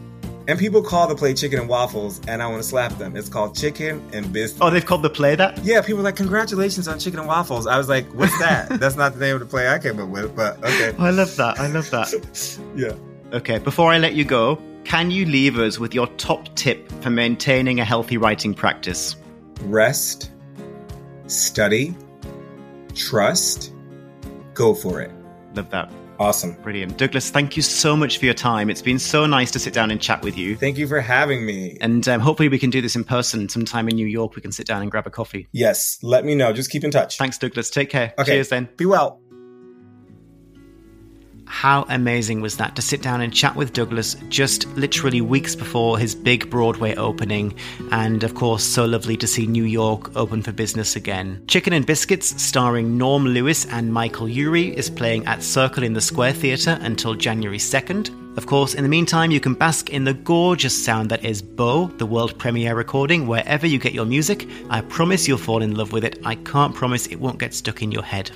And 0.47 0.59
people 0.59 0.83
call 0.83 1.07
the 1.07 1.15
play 1.15 1.33
chicken 1.33 1.59
and 1.59 1.67
waffles, 1.67 2.21
and 2.27 2.41
I 2.41 2.47
want 2.47 2.61
to 2.61 2.67
slap 2.67 2.97
them. 2.97 3.15
It's 3.15 3.29
called 3.29 3.55
chicken 3.55 4.07
and 4.13 4.31
biscuits. 4.31 4.61
Oh, 4.61 4.69
they've 4.69 4.85
called 4.85 5.01
the 5.01 5.09
play 5.09 5.35
that? 5.35 5.63
Yeah, 5.63 5.81
people 5.81 6.01
are 6.01 6.03
like, 6.03 6.15
congratulations 6.15 6.87
on 6.87 6.99
chicken 6.99 7.19
and 7.19 7.27
waffles. 7.27 7.65
I 7.65 7.77
was 7.77 7.89
like, 7.89 8.05
what's 8.13 8.37
that? 8.39 8.69
That's 8.79 8.95
not 8.95 9.13
the 9.13 9.19
name 9.19 9.35
of 9.35 9.39
the 9.39 9.47
play 9.47 9.67
I 9.67 9.79
came 9.79 9.99
up 9.99 10.09
with, 10.09 10.35
but 10.35 10.63
okay. 10.63 10.93
I 10.99 11.09
love 11.09 11.35
that. 11.37 11.59
I 11.59 11.67
love 11.67 11.89
that. 11.91 12.13
Yeah. 12.75 12.93
Okay, 13.33 13.57
before 13.57 13.91
I 13.91 13.97
let 13.97 14.13
you 14.13 14.25
go, 14.25 14.61
can 14.83 15.09
you 15.09 15.25
leave 15.25 15.57
us 15.57 15.79
with 15.79 15.95
your 15.95 16.07
top 16.17 16.53
tip 16.55 16.91
for 17.01 17.09
maintaining 17.09 17.79
a 17.79 17.85
healthy 17.85 18.17
writing 18.17 18.53
practice? 18.53 19.15
Rest, 19.61 20.31
study, 21.27 21.95
trust, 22.93 23.73
go 24.53 24.75
for 24.75 25.01
it. 25.01 25.11
Love 25.55 25.69
that. 25.71 25.91
Awesome. 26.20 26.53
Brilliant. 26.61 26.97
Douglas, 26.97 27.30
thank 27.30 27.57
you 27.57 27.63
so 27.63 27.95
much 27.95 28.18
for 28.18 28.26
your 28.26 28.34
time. 28.34 28.70
It's 28.70 28.82
been 28.82 28.99
so 28.99 29.26
nice 29.26 29.51
to 29.51 29.59
sit 29.59 29.74
down 29.74 29.91
and 29.91 30.01
chat 30.01 30.22
with 30.24 30.38
you. 30.38 30.55
Thank 30.55 30.78
you 30.78 30.88
for 30.88 31.01
having 31.01 31.45
me. 31.45 31.78
And 31.82 32.07
um, 32.07 32.20
hopefully 32.20 32.49
we 32.49 32.59
can 32.59 32.70
do 32.70 32.82
this 32.82 32.95
in 32.95 33.03
person 33.03 33.49
sometime 33.49 33.89
in 33.89 33.95
New 33.95 34.07
York. 34.07 34.36
We 34.36 34.41
can 34.41 34.51
sit 34.51 34.68
down 34.68 34.82
and 34.82 34.89
grab 34.89 35.07
a 35.07 35.09
coffee. 35.09 35.47
Yes, 35.51 35.99
let 36.01 36.26
me 36.26 36.36
know. 36.36 36.53
Just 36.53 36.72
keep 36.72 36.84
in 36.84 36.91
touch. 36.91 37.18
Thanks, 37.18 37.38
Douglas. 37.38 37.70
Take 37.70 37.89
care. 37.89 38.13
Okay. 38.18 38.32
Cheers 38.32 38.49
then. 38.49 38.70
Be 38.78 38.86
well. 38.86 39.22
How 41.47 41.85
amazing 41.89 42.41
was 42.41 42.57
that 42.57 42.75
to 42.75 42.81
sit 42.81 43.01
down 43.01 43.21
and 43.21 43.33
chat 43.33 43.55
with 43.55 43.73
Douglas 43.73 44.15
just 44.29 44.67
literally 44.75 45.21
weeks 45.21 45.55
before 45.55 45.97
his 45.97 46.15
big 46.15 46.49
Broadway 46.49 46.95
opening? 46.95 47.55
And 47.91 48.23
of 48.23 48.35
course, 48.35 48.63
so 48.63 48.85
lovely 48.85 49.17
to 49.17 49.27
see 49.27 49.47
New 49.47 49.63
York 49.63 50.15
open 50.15 50.41
for 50.41 50.51
business 50.51 50.95
again. 50.95 51.43
Chicken 51.47 51.73
and 51.73 51.85
Biscuits, 51.85 52.41
starring 52.41 52.97
Norm 52.97 53.25
Lewis 53.25 53.65
and 53.67 53.93
Michael 53.93 54.27
Urie, 54.27 54.75
is 54.75 54.89
playing 54.89 55.25
at 55.25 55.43
Circle 55.43 55.83
in 55.83 55.93
the 55.93 56.01
Square 56.01 56.33
Theatre 56.33 56.77
until 56.81 57.13
January 57.13 57.59
2nd. 57.59 58.37
Of 58.37 58.47
course, 58.47 58.73
in 58.73 58.83
the 58.83 58.89
meantime, 58.89 59.31
you 59.31 59.39
can 59.39 59.53
bask 59.53 59.91
in 59.91 60.03
the 60.03 60.13
gorgeous 60.13 60.83
sound 60.83 61.09
that 61.09 61.23
is 61.23 61.41
Beau, 61.41 61.87
the 61.87 62.05
world 62.05 62.37
premiere 62.37 62.75
recording, 62.75 63.27
wherever 63.27 63.65
you 63.65 63.79
get 63.79 63.93
your 63.93 64.05
music. 64.05 64.49
I 64.69 64.81
promise 64.81 65.25
you'll 65.25 65.37
fall 65.37 65.61
in 65.61 65.75
love 65.75 65.93
with 65.93 66.03
it. 66.03 66.19
I 66.25 66.35
can't 66.35 66.75
promise 66.75 67.07
it 67.07 67.19
won't 67.19 67.39
get 67.39 67.53
stuck 67.53 67.81
in 67.81 67.93
your 67.93 68.03
head. 68.03 68.31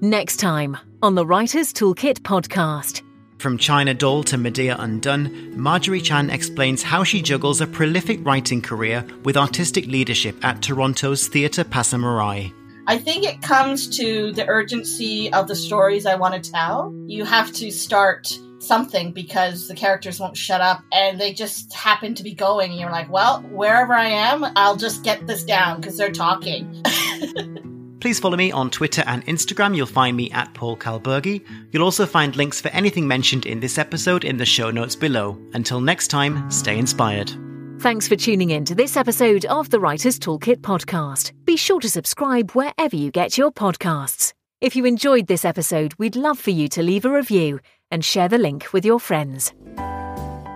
Next 0.00 0.36
time 0.36 0.76
on 1.02 1.16
the 1.16 1.26
Writer's 1.26 1.72
Toolkit 1.72 2.20
podcast. 2.20 3.02
From 3.40 3.58
China 3.58 3.92
Doll 3.94 4.22
to 4.24 4.38
Medea 4.38 4.76
Undone, 4.78 5.60
Marjorie 5.60 6.00
Chan 6.00 6.30
explains 6.30 6.84
how 6.84 7.02
she 7.02 7.20
juggles 7.20 7.60
a 7.60 7.66
prolific 7.66 8.24
writing 8.24 8.62
career 8.62 9.04
with 9.24 9.36
artistic 9.36 9.86
leadership 9.86 10.36
at 10.44 10.62
Toronto's 10.62 11.26
Theatre 11.26 11.64
Passe 11.64 11.96
Muraille. 11.96 12.52
I 12.86 12.96
think 12.96 13.24
it 13.24 13.42
comes 13.42 13.88
to 13.96 14.30
the 14.34 14.46
urgency 14.46 15.32
of 15.32 15.48
the 15.48 15.56
stories 15.56 16.06
I 16.06 16.14
want 16.14 16.44
to 16.44 16.50
tell. 16.52 16.94
You 17.08 17.24
have 17.24 17.52
to 17.54 17.72
start 17.72 18.38
something 18.60 19.10
because 19.10 19.66
the 19.66 19.74
characters 19.74 20.20
won't 20.20 20.36
shut 20.36 20.60
up 20.60 20.84
and 20.92 21.20
they 21.20 21.32
just 21.32 21.72
happen 21.72 22.14
to 22.14 22.22
be 22.22 22.34
going. 22.34 22.70
And 22.70 22.78
you're 22.78 22.92
like, 22.92 23.10
well, 23.10 23.40
wherever 23.50 23.94
I 23.94 24.10
am, 24.10 24.44
I'll 24.54 24.76
just 24.76 25.02
get 25.02 25.26
this 25.26 25.42
down 25.42 25.80
because 25.80 25.96
they're 25.96 26.12
talking. 26.12 26.84
Please 28.00 28.20
follow 28.20 28.36
me 28.36 28.52
on 28.52 28.70
Twitter 28.70 29.02
and 29.06 29.24
Instagram. 29.26 29.76
You'll 29.76 29.86
find 29.86 30.16
me 30.16 30.30
at 30.30 30.54
Paul 30.54 30.76
Kalburgi. 30.76 31.44
You'll 31.72 31.82
also 31.82 32.06
find 32.06 32.36
links 32.36 32.60
for 32.60 32.68
anything 32.68 33.08
mentioned 33.08 33.44
in 33.44 33.58
this 33.58 33.76
episode 33.76 34.24
in 34.24 34.36
the 34.36 34.46
show 34.46 34.70
notes 34.70 34.94
below. 34.94 35.36
Until 35.52 35.80
next 35.80 36.08
time, 36.08 36.48
stay 36.50 36.78
inspired. 36.78 37.32
Thanks 37.80 38.08
for 38.08 38.16
tuning 38.16 38.50
in 38.50 38.64
to 38.66 38.74
this 38.74 38.96
episode 38.96 39.44
of 39.46 39.70
the 39.70 39.80
Writer's 39.80 40.18
Toolkit 40.18 40.58
podcast. 40.58 41.32
Be 41.44 41.56
sure 41.56 41.80
to 41.80 41.88
subscribe 41.88 42.52
wherever 42.52 42.94
you 42.94 43.10
get 43.10 43.38
your 43.38 43.50
podcasts. 43.50 44.32
If 44.60 44.74
you 44.74 44.84
enjoyed 44.84 45.26
this 45.28 45.44
episode, 45.44 45.94
we'd 45.98 46.16
love 46.16 46.38
for 46.38 46.50
you 46.50 46.68
to 46.68 46.82
leave 46.82 47.04
a 47.04 47.10
review 47.10 47.60
and 47.90 48.04
share 48.04 48.28
the 48.28 48.38
link 48.38 48.72
with 48.72 48.84
your 48.84 48.98
friends. 48.98 49.52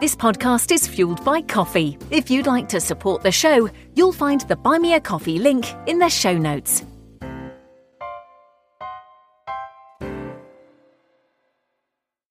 This 0.01 0.17
podcast 0.17 0.73
is 0.73 0.89
fueled 0.89 1.25
by 1.25 1.43
coffee. 1.43 1.97
If 2.11 2.29
you'd 2.29 2.49
like 2.49 2.69
to 2.71 2.81
support 2.81 3.23
the 3.23 3.31
show, 3.31 3.71
you'll 3.95 4.13
find 4.13 4.41
the 4.43 4.57
Buy 4.57 4.79
Me 4.79 4.95
a 4.95 5.01
Coffee 5.01 5.39
link 5.39 5.65
in 5.87 6.01
the 6.01 6.09
show 6.09 6.37
notes. 6.37 6.85